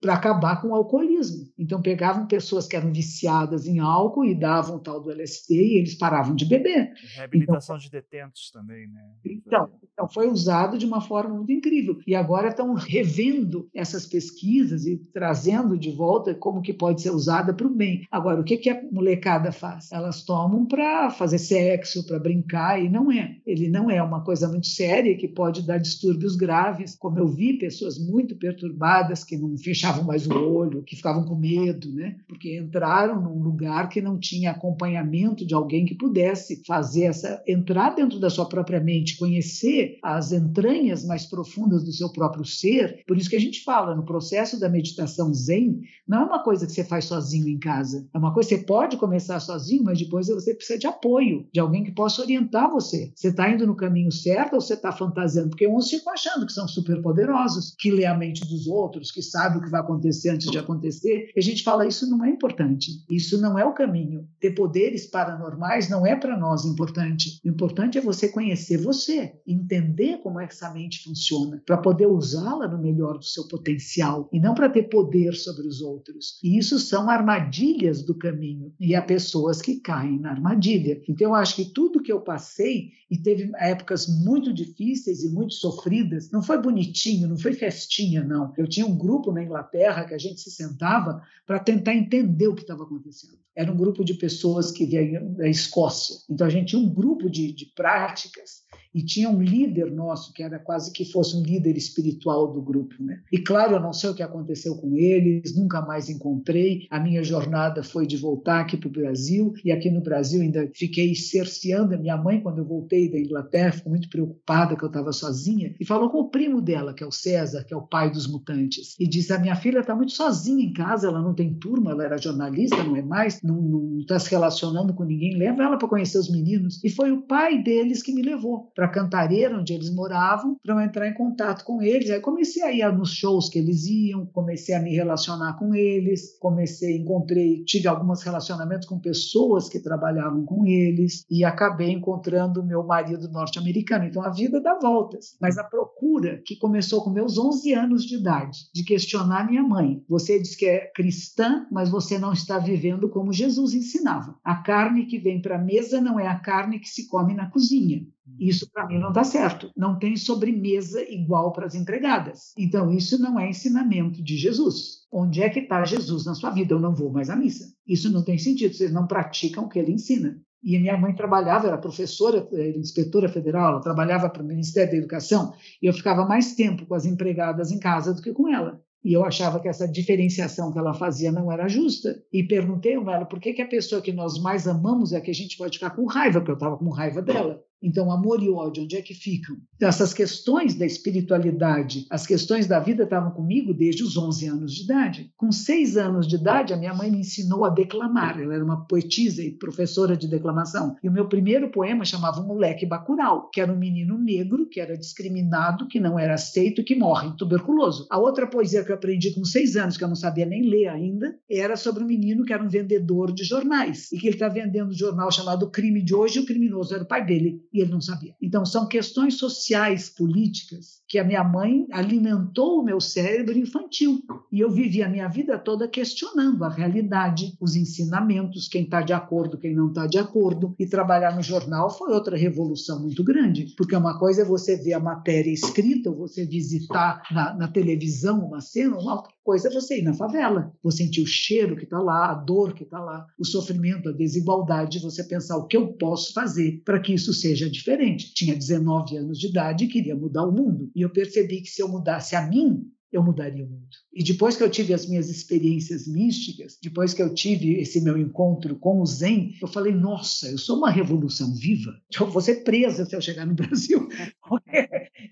para 0.00 0.14
acabar 0.14 0.60
com 0.60 0.68
o 0.68 0.74
alcoolismo. 0.74 1.48
Então 1.58 1.80
pegavam 1.80 2.26
pessoas 2.26 2.66
que 2.66 2.76
eram 2.76 2.92
viciadas 2.92 3.66
em 3.66 3.78
álcool 3.78 4.24
e 4.24 4.34
davam 4.34 4.76
o 4.76 4.80
tal 4.80 5.00
do 5.00 5.10
LSD 5.10 5.54
e 5.54 5.78
eles 5.78 5.94
paravam 5.94 6.34
de 6.34 6.44
beber. 6.44 6.92
Reabilitação 7.14 7.76
então, 7.76 7.84
de 7.84 7.90
detentos 7.90 8.50
também, 8.50 8.86
né? 8.88 9.00
Então, 9.24 9.70
então 9.92 10.08
foi 10.08 10.28
usado 10.28 10.76
de 10.76 10.84
uma 10.84 11.00
forma 11.00 11.34
muito 11.34 11.52
incrível. 11.52 11.98
E 12.06 12.14
agora 12.14 12.48
estão 12.48 12.74
revendo 12.74 13.68
essas 13.74 14.06
pesquisas 14.06 14.86
e 14.86 14.96
trazendo 15.12 15.78
de 15.78 15.90
volta 15.90 16.34
como 16.34 16.60
que 16.60 16.74
pode 16.74 17.00
ser 17.00 17.10
usada 17.10 17.54
para 17.54 17.66
o 17.66 17.74
bem. 17.74 18.06
Agora, 18.10 18.40
o 18.40 18.44
que, 18.44 18.56
que 18.58 18.68
a 18.68 18.82
molecada 18.92 19.50
faz? 19.50 19.90
Elas 19.92 20.22
tomam 20.22 20.66
para 20.66 21.10
fazer 21.10 21.38
sexo, 21.38 22.06
para 22.06 22.18
brincar, 22.18 22.82
e 22.82 22.88
não 22.88 23.10
é. 23.10 23.36
Ele 23.46 23.68
não 23.68 23.90
é 23.90 24.02
uma 24.02 24.22
coisa 24.22 24.48
muito 24.48 24.66
séria 24.66 25.16
que 25.16 25.28
pode 25.28 25.66
dar 25.66 25.78
distúrbios 25.78 26.36
graves, 26.36 26.96
como 26.96 27.18
eu 27.18 27.26
vi 27.26 27.58
pessoas 27.58 27.98
muito 27.98 28.36
perturbadas 28.36 29.24
que 29.24 29.37
não 29.38 29.56
fechavam 29.56 30.04
mais 30.04 30.26
o 30.26 30.32
olho, 30.32 30.82
que 30.82 30.96
ficavam 30.96 31.24
com 31.24 31.34
medo, 31.34 31.92
né? 31.92 32.16
Porque 32.26 32.58
entraram 32.58 33.20
num 33.20 33.42
lugar 33.42 33.88
que 33.88 34.00
não 34.00 34.18
tinha 34.18 34.50
acompanhamento 34.50 35.46
de 35.46 35.54
alguém 35.54 35.84
que 35.84 35.94
pudesse 35.94 36.62
fazer 36.66 37.04
essa 37.04 37.42
entrar 37.46 37.94
dentro 37.94 38.18
da 38.18 38.30
sua 38.30 38.48
própria 38.48 38.80
mente, 38.80 39.16
conhecer 39.16 39.98
as 40.02 40.32
entranhas 40.32 41.04
mais 41.04 41.26
profundas 41.26 41.84
do 41.84 41.92
seu 41.92 42.10
próprio 42.10 42.44
ser. 42.44 43.02
Por 43.06 43.16
isso 43.16 43.30
que 43.30 43.36
a 43.36 43.40
gente 43.40 43.62
fala 43.62 43.94
no 43.94 44.04
processo 44.04 44.58
da 44.58 44.68
meditação 44.68 45.32
Zen, 45.32 45.80
não 46.06 46.22
é 46.22 46.24
uma 46.24 46.42
coisa 46.42 46.66
que 46.66 46.72
você 46.72 46.84
faz 46.84 47.04
sozinho 47.04 47.48
em 47.48 47.58
casa. 47.58 48.08
É 48.14 48.18
uma 48.18 48.32
coisa 48.32 48.48
que 48.48 48.56
você 48.56 48.64
pode 48.64 48.96
começar 48.96 49.40
sozinho, 49.40 49.84
mas 49.84 49.98
depois 49.98 50.28
você 50.28 50.54
precisa 50.54 50.78
de 50.78 50.86
apoio, 50.86 51.46
de 51.52 51.60
alguém 51.60 51.84
que 51.84 51.92
possa 51.92 52.22
orientar 52.22 52.70
você. 52.70 53.12
Você 53.14 53.28
está 53.28 53.50
indo 53.50 53.66
no 53.66 53.76
caminho 53.76 54.10
certo 54.10 54.54
ou 54.54 54.60
você 54.60 54.74
está 54.74 54.92
fantasiando? 54.92 55.50
Porque 55.50 55.68
uns 55.68 55.90
ficam 55.90 56.12
achando 56.12 56.46
que 56.46 56.52
são 56.52 56.66
super 56.66 57.00
poderosos, 57.02 57.74
que 57.78 57.90
lê 57.90 58.04
a 58.04 58.16
mente 58.16 58.46
dos 58.46 58.66
outros, 58.66 59.10
que 59.10 59.22
sabe 59.30 59.58
o 59.58 59.60
que 59.60 59.70
vai 59.70 59.80
acontecer 59.80 60.30
antes 60.30 60.50
de 60.50 60.58
acontecer. 60.58 61.30
E 61.34 61.38
a 61.38 61.42
gente 61.42 61.62
fala, 61.62 61.86
isso 61.86 62.08
não 62.08 62.24
é 62.24 62.30
importante. 62.30 63.04
Isso 63.10 63.40
não 63.40 63.58
é 63.58 63.64
o 63.64 63.74
caminho. 63.74 64.26
Ter 64.40 64.52
poderes 64.52 65.06
paranormais 65.06 65.88
não 65.88 66.06
é 66.06 66.16
para 66.16 66.36
nós 66.36 66.64
importante. 66.64 67.40
O 67.44 67.48
importante 67.48 67.98
é 67.98 68.00
você 68.00 68.28
conhecer 68.28 68.78
você, 68.78 69.34
entender 69.46 70.18
como 70.18 70.40
é 70.40 70.46
que 70.46 70.54
essa 70.54 70.72
mente 70.72 71.02
funciona, 71.02 71.62
para 71.66 71.76
poder 71.76 72.06
usá-la 72.06 72.68
no 72.68 72.78
melhor 72.78 73.18
do 73.18 73.24
seu 73.24 73.46
potencial 73.46 74.28
e 74.32 74.40
não 74.40 74.54
para 74.54 74.68
ter 74.68 74.84
poder 74.84 75.34
sobre 75.34 75.66
os 75.66 75.80
outros. 75.80 76.38
E 76.42 76.58
isso 76.58 76.78
são 76.78 77.10
armadilhas 77.10 78.02
do 78.02 78.14
caminho. 78.14 78.72
E 78.80 78.94
há 78.94 79.02
pessoas 79.02 79.60
que 79.60 79.80
caem 79.80 80.18
na 80.18 80.30
armadilha. 80.30 81.00
Então 81.08 81.28
eu 81.28 81.34
acho 81.34 81.56
que 81.56 81.66
tudo 81.66 82.02
que 82.02 82.12
eu 82.12 82.20
passei 82.20 82.92
e 83.10 83.16
teve 83.16 83.50
épocas 83.56 84.06
muito 84.06 84.52
difíceis 84.52 85.24
e 85.24 85.30
muito 85.30 85.54
sofridas, 85.54 86.30
não 86.30 86.42
foi 86.42 86.60
bonitinho, 86.60 87.28
não 87.28 87.38
foi 87.38 87.54
festinha, 87.54 88.22
não. 88.22 88.52
Eu 88.56 88.68
tinha 88.68 88.86
um 88.86 88.96
grupo 88.96 89.17
grupo 89.18 89.32
na 89.32 89.42
Inglaterra 89.42 90.04
que 90.04 90.14
a 90.14 90.18
gente 90.18 90.40
se 90.40 90.50
sentava 90.50 91.22
para 91.46 91.58
tentar 91.58 91.94
entender 91.94 92.46
o 92.46 92.54
que 92.54 92.62
estava 92.62 92.84
acontecendo. 92.84 93.38
Era 93.54 93.72
um 93.72 93.76
grupo 93.76 94.04
de 94.04 94.14
pessoas 94.14 94.70
que 94.70 94.86
vinham 94.86 95.34
da 95.34 95.48
Escócia. 95.48 96.16
Então 96.30 96.46
a 96.46 96.50
gente 96.50 96.68
tinha 96.68 96.80
um 96.80 96.88
grupo 96.88 97.28
de, 97.28 97.52
de 97.52 97.66
práticas 97.66 98.62
e 98.94 99.02
tinha 99.02 99.28
um 99.28 99.40
líder 99.40 99.92
nosso 99.92 100.32
que 100.32 100.42
era 100.42 100.58
quase 100.58 100.92
que 100.92 101.04
fosse 101.04 101.36
um 101.36 101.42
líder 101.42 101.76
espiritual 101.76 102.52
do 102.52 102.60
grupo, 102.60 102.94
né? 103.00 103.20
E 103.30 103.38
claro, 103.38 103.74
eu 103.74 103.80
não 103.80 103.92
sei 103.92 104.10
o 104.10 104.14
que 104.14 104.22
aconteceu 104.22 104.76
com 104.76 104.96
eles, 104.96 105.56
nunca 105.56 105.80
mais 105.80 106.08
encontrei. 106.08 106.86
A 106.90 106.98
minha 106.98 107.22
jornada 107.22 107.82
foi 107.82 108.06
de 108.06 108.16
voltar 108.16 108.60
aqui 108.60 108.76
para 108.76 108.88
o 108.88 108.92
Brasil 108.92 109.52
e 109.64 109.70
aqui 109.70 109.90
no 109.90 110.00
Brasil 110.00 110.42
ainda 110.42 110.70
fiquei 110.74 111.14
cerceando 111.14 111.94
a 111.94 111.98
minha 111.98 112.16
mãe 112.16 112.40
quando 112.40 112.58
eu 112.58 112.64
voltei 112.64 113.10
da 113.10 113.18
Inglaterra, 113.18 113.72
ficou 113.72 113.90
muito 113.90 114.08
preocupada 114.08 114.76
que 114.76 114.82
eu 114.82 114.88
estava 114.88 115.12
sozinha 115.12 115.74
e 115.78 115.84
falou 115.84 116.10
com 116.10 116.18
o 116.18 116.28
primo 116.28 116.60
dela, 116.60 116.94
que 116.94 117.04
é 117.04 117.06
o 117.06 117.12
César, 117.12 117.64
que 117.64 117.74
é 117.74 117.76
o 117.76 117.86
pai 117.86 118.10
dos 118.10 118.26
mutantes, 118.26 118.96
e 118.98 119.06
disse: 119.06 119.32
"A 119.32 119.38
minha 119.38 119.54
filha 119.54 119.80
está 119.80 119.94
muito 119.94 120.12
sozinha 120.12 120.64
em 120.64 120.72
casa, 120.72 121.08
ela 121.08 121.22
não 121.22 121.34
tem 121.34 121.54
turma, 121.54 121.92
ela 121.92 122.04
era 122.04 122.18
jornalista, 122.18 122.82
não 122.82 122.96
é 122.96 123.02
mais, 123.02 123.42
não 123.42 123.98
está 124.00 124.18
se 124.18 124.30
relacionando 124.30 124.94
com 124.94 125.04
ninguém, 125.04 125.36
leva 125.36 125.62
ela 125.62 125.76
para 125.76 125.88
conhecer 125.88 126.18
os 126.18 126.30
meninos". 126.30 126.82
E 126.82 126.90
foi 126.90 127.12
o 127.12 127.22
pai 127.22 127.62
deles 127.62 128.02
que 128.02 128.12
me 128.12 128.22
levou 128.22 128.57
para 128.74 128.88
Cantareira, 128.88 129.58
onde 129.58 129.72
eles 129.72 129.92
moravam, 129.92 130.56
para 130.62 130.74
eu 130.74 130.80
entrar 130.80 131.08
em 131.08 131.14
contato 131.14 131.64
com 131.64 131.82
eles. 131.82 132.10
Aí 132.10 132.20
comecei 132.20 132.62
a 132.62 132.72
ir 132.72 132.96
nos 132.96 133.12
shows 133.12 133.48
que 133.48 133.58
eles 133.58 133.86
iam, 133.86 134.26
comecei 134.26 134.74
a 134.74 134.80
me 134.80 134.94
relacionar 134.94 135.58
com 135.58 135.74
eles, 135.74 136.38
comecei, 136.38 136.96
encontrei, 136.96 137.64
tive 137.64 137.88
alguns 137.88 138.22
relacionamentos 138.22 138.86
com 138.86 138.98
pessoas 138.98 139.68
que 139.68 139.80
trabalhavam 139.80 140.44
com 140.44 140.64
eles 140.66 141.24
e 141.30 141.44
acabei 141.44 141.90
encontrando 141.90 142.64
meu 142.64 142.82
marido 142.82 143.28
norte-americano. 143.28 144.04
Então 144.04 144.22
a 144.22 144.30
vida 144.30 144.60
dá 144.60 144.78
voltas, 144.78 145.36
mas 145.40 145.58
a 145.58 145.64
procura 145.64 146.40
que 146.44 146.56
começou 146.56 147.02
com 147.02 147.10
meus 147.10 147.38
11 147.38 147.72
anos 147.74 148.04
de 148.04 148.16
idade, 148.16 148.58
de 148.74 148.84
questionar 148.84 149.46
minha 149.46 149.62
mãe. 149.62 150.02
Você 150.08 150.40
diz 150.40 150.56
que 150.56 150.66
é 150.66 150.90
cristã, 150.94 151.66
mas 151.70 151.90
você 151.90 152.18
não 152.18 152.32
está 152.32 152.58
vivendo 152.58 153.08
como 153.08 153.32
Jesus 153.32 153.74
ensinava. 153.74 154.36
A 154.44 154.56
carne 154.56 155.06
que 155.06 155.18
vem 155.18 155.40
para 155.40 155.56
a 155.56 155.62
mesa 155.62 156.00
não 156.00 156.18
é 156.18 156.26
a 156.26 156.38
carne 156.38 156.78
que 156.78 156.88
se 156.88 157.08
come 157.08 157.34
na 157.34 157.50
cozinha. 157.50 158.06
Isso 158.38 158.70
para 158.70 158.86
mim 158.86 158.98
não 158.98 159.12
dá 159.12 159.24
certo. 159.24 159.70
Não 159.76 159.98
tem 159.98 160.16
sobremesa 160.16 161.02
igual 161.02 161.52
para 161.52 161.66
as 161.66 161.74
empregadas. 161.74 162.52
Então 162.58 162.92
isso 162.92 163.20
não 163.20 163.38
é 163.38 163.48
ensinamento 163.48 164.22
de 164.22 164.36
Jesus. 164.36 165.06
Onde 165.12 165.42
é 165.42 165.48
que 165.48 165.60
está 165.60 165.84
Jesus 165.84 166.24
na 166.24 166.34
sua 166.34 166.50
vida? 166.50 166.74
Eu 166.74 166.80
não 166.80 166.94
vou 166.94 167.12
mais 167.12 167.30
à 167.30 167.36
missa. 167.36 167.72
Isso 167.86 168.10
não 168.10 168.22
tem 168.22 168.38
sentido. 168.38 168.74
Vocês 168.74 168.92
não 168.92 169.06
praticam 169.06 169.64
o 169.64 169.68
que 169.68 169.78
ele 169.78 169.92
ensina. 169.92 170.40
E 170.62 170.78
minha 170.78 170.96
mãe 170.96 171.14
trabalhava, 171.14 171.68
era 171.68 171.78
professora, 171.78 172.46
era 172.52 172.76
inspetora 172.76 173.28
federal, 173.28 173.70
ela 173.70 173.80
trabalhava 173.80 174.28
para 174.28 174.42
o 174.42 174.46
Ministério 174.46 174.90
da 174.90 174.98
Educação, 174.98 175.54
e 175.80 175.86
eu 175.86 175.92
ficava 175.92 176.26
mais 176.26 176.54
tempo 176.54 176.84
com 176.84 176.94
as 176.94 177.06
empregadas 177.06 177.70
em 177.70 177.78
casa 177.78 178.12
do 178.12 178.20
que 178.20 178.32
com 178.32 178.48
ela. 178.52 178.82
E 179.04 179.12
eu 179.12 179.24
achava 179.24 179.60
que 179.60 179.68
essa 179.68 179.86
diferenciação 179.86 180.72
que 180.72 180.78
ela 180.78 180.92
fazia 180.92 181.30
não 181.30 181.50
era 181.52 181.68
justa. 181.68 182.20
E 182.32 182.42
perguntei 182.42 182.96
a 182.96 183.00
ela 183.00 183.24
por 183.24 183.38
que, 183.38 183.52
que 183.52 183.62
a 183.62 183.68
pessoa 183.68 184.02
que 184.02 184.12
nós 184.12 184.38
mais 184.42 184.66
amamos 184.66 185.12
é 185.12 185.18
a 185.18 185.20
que 185.20 185.30
a 185.30 185.34
gente 185.34 185.56
pode 185.56 185.78
ficar 185.78 185.90
com 185.90 186.04
raiva, 186.04 186.40
porque 186.40 186.50
eu 186.50 186.56
estava 186.56 186.76
com 186.76 186.90
raiva 186.90 187.22
dela. 187.22 187.62
Então, 187.82 188.10
amor 188.10 188.42
e 188.42 188.50
ódio, 188.50 188.82
onde 188.82 188.96
é 188.96 189.02
que 189.02 189.14
ficam? 189.14 189.56
Então, 189.76 189.88
essas 189.88 190.12
questões 190.12 190.74
da 190.74 190.84
espiritualidade, 190.84 192.06
as 192.10 192.26
questões 192.26 192.66
da 192.66 192.80
vida 192.80 193.04
estavam 193.04 193.30
comigo 193.30 193.72
desde 193.72 194.02
os 194.02 194.16
11 194.16 194.46
anos 194.48 194.74
de 194.74 194.82
idade. 194.82 195.30
Com 195.36 195.52
seis 195.52 195.96
anos 195.96 196.26
de 196.26 196.36
idade, 196.36 196.72
a 196.72 196.76
minha 196.76 196.92
mãe 196.92 197.10
me 197.10 197.20
ensinou 197.20 197.64
a 197.64 197.70
declamar. 197.70 198.40
Ela 198.40 198.54
era 198.54 198.64
uma 198.64 198.84
poetisa 198.84 199.42
e 199.42 199.52
professora 199.52 200.16
de 200.16 200.28
declamação. 200.28 200.96
E 201.02 201.08
o 201.08 201.12
meu 201.12 201.28
primeiro 201.28 201.70
poema 201.70 202.04
chamava 202.04 202.42
Moleque 202.42 202.84
Bacural, 202.84 203.48
que 203.52 203.60
era 203.60 203.72
um 203.72 203.78
menino 203.78 204.18
negro 204.18 204.68
que 204.68 204.80
era 204.80 204.98
discriminado, 204.98 205.86
que 205.86 206.00
não 206.00 206.18
era 206.18 206.34
aceito, 206.34 206.84
que 206.84 206.96
morre 206.96 207.32
tuberculoso. 207.36 208.06
A 208.10 208.18
outra 208.18 208.46
poesia 208.46 208.84
que 208.84 208.90
eu 208.90 208.96
aprendi 208.96 209.32
com 209.34 209.44
seis 209.44 209.76
anos, 209.76 209.96
que 209.96 210.02
eu 210.02 210.08
não 210.08 210.16
sabia 210.16 210.46
nem 210.46 210.68
ler 210.68 210.88
ainda, 210.88 211.38
era 211.48 211.76
sobre 211.76 212.02
um 212.02 212.06
menino 212.06 212.44
que 212.44 212.52
era 212.52 212.62
um 212.62 212.68
vendedor 212.68 213.32
de 213.32 213.44
jornais 213.44 214.10
e 214.12 214.18
que 214.18 214.26
ele 214.26 214.34
está 214.34 214.48
vendendo 214.48 214.88
um 214.88 214.92
jornal 214.92 215.30
chamado 215.30 215.70
Crime 215.70 216.02
de 216.02 216.14
Hoje 216.14 216.38
e 216.38 216.42
o 216.42 216.46
criminoso 216.46 216.94
era 216.94 217.04
o 217.04 217.08
pai 217.08 217.24
dele 217.24 217.67
e 217.72 217.80
ele 217.80 217.90
não 217.90 218.00
sabia. 218.00 218.34
Então, 218.40 218.64
são 218.64 218.86
questões 218.86 219.38
sociais, 219.38 220.08
políticas, 220.08 221.02
que 221.08 221.18
a 221.18 221.24
minha 221.24 221.42
mãe 221.42 221.86
alimentou 221.90 222.80
o 222.80 222.84
meu 222.84 223.00
cérebro 223.00 223.58
infantil. 223.58 224.22
E 224.52 224.60
eu 224.60 224.70
vivi 224.70 225.02
a 225.02 225.08
minha 225.08 225.28
vida 225.28 225.58
toda 225.58 225.88
questionando 225.88 226.64
a 226.64 226.68
realidade, 226.68 227.54
os 227.60 227.74
ensinamentos, 227.74 228.68
quem 228.68 228.82
está 228.82 229.02
de 229.02 229.12
acordo, 229.12 229.58
quem 229.58 229.74
não 229.74 229.88
está 229.88 230.06
de 230.06 230.18
acordo. 230.18 230.74
E 230.78 230.86
trabalhar 230.86 231.34
no 231.34 231.42
jornal 231.42 231.90
foi 231.90 232.12
outra 232.12 232.36
revolução 232.36 233.00
muito 233.00 233.24
grande, 233.24 233.74
porque 233.76 233.96
uma 233.96 234.18
coisa 234.18 234.42
é 234.42 234.44
você 234.44 234.76
ver 234.76 234.92
a 234.92 235.00
matéria 235.00 235.50
escrita, 235.50 236.10
ou 236.10 236.16
você 236.16 236.44
visitar 236.44 237.22
na, 237.30 237.54
na 237.54 237.68
televisão 237.68 238.44
uma 238.44 238.60
cena, 238.60 238.98
uma 238.98 239.16
outra 239.16 239.32
coisa 239.42 239.68
é 239.68 239.72
você 239.72 240.00
ir 240.00 240.02
na 240.02 240.12
favela, 240.12 240.72
você 240.82 240.98
sentir 240.98 241.22
o 241.22 241.26
cheiro 241.26 241.76
que 241.76 241.84
está 241.84 241.98
lá, 241.98 242.30
a 242.30 242.34
dor 242.34 242.74
que 242.74 242.82
está 242.82 242.98
lá, 242.98 243.26
o 243.38 243.44
sofrimento, 243.44 244.08
a 244.08 244.12
desigualdade, 244.12 245.00
você 245.00 245.24
pensar 245.24 245.56
o 245.56 245.66
que 245.66 245.76
eu 245.76 245.94
posso 245.94 246.32
fazer 246.32 246.82
para 246.84 247.00
que 247.00 247.14
isso 247.14 247.32
seja 247.32 247.57
diferente. 247.66 248.34
Tinha 248.34 248.54
19 248.54 249.16
anos 249.16 249.38
de 249.38 249.46
idade 249.46 249.84
e 249.84 249.88
queria 249.88 250.14
mudar 250.14 250.44
o 250.44 250.52
mundo. 250.52 250.90
E 250.94 251.00
eu 251.00 251.10
percebi 251.10 251.62
que 251.62 251.70
se 251.70 251.82
eu 251.82 251.88
mudasse 251.88 252.36
a 252.36 252.46
mim, 252.46 252.86
eu 253.10 253.22
mudaria 253.22 253.64
o 253.64 253.68
mundo. 253.68 253.88
E 254.12 254.22
depois 254.22 254.56
que 254.56 254.62
eu 254.62 254.70
tive 254.70 254.92
as 254.92 255.06
minhas 255.06 255.30
experiências 255.30 256.06
místicas, 256.06 256.78
depois 256.82 257.14
que 257.14 257.22
eu 257.22 257.32
tive 257.32 257.80
esse 257.80 258.00
meu 258.02 258.18
encontro 258.18 258.76
com 258.76 259.00
o 259.00 259.06
Zen, 259.06 259.54
eu 259.62 259.68
falei: 259.68 259.94
nossa, 259.94 260.48
eu 260.48 260.58
sou 260.58 260.76
uma 260.76 260.90
revolução 260.90 261.54
viva. 261.54 261.92
Eu 262.18 262.26
vou 262.26 262.42
ser 262.42 262.64
presa 262.64 263.04
se 263.04 263.16
eu 263.16 263.20
chegar 263.20 263.46
no 263.46 263.54
Brasil. 263.56 264.06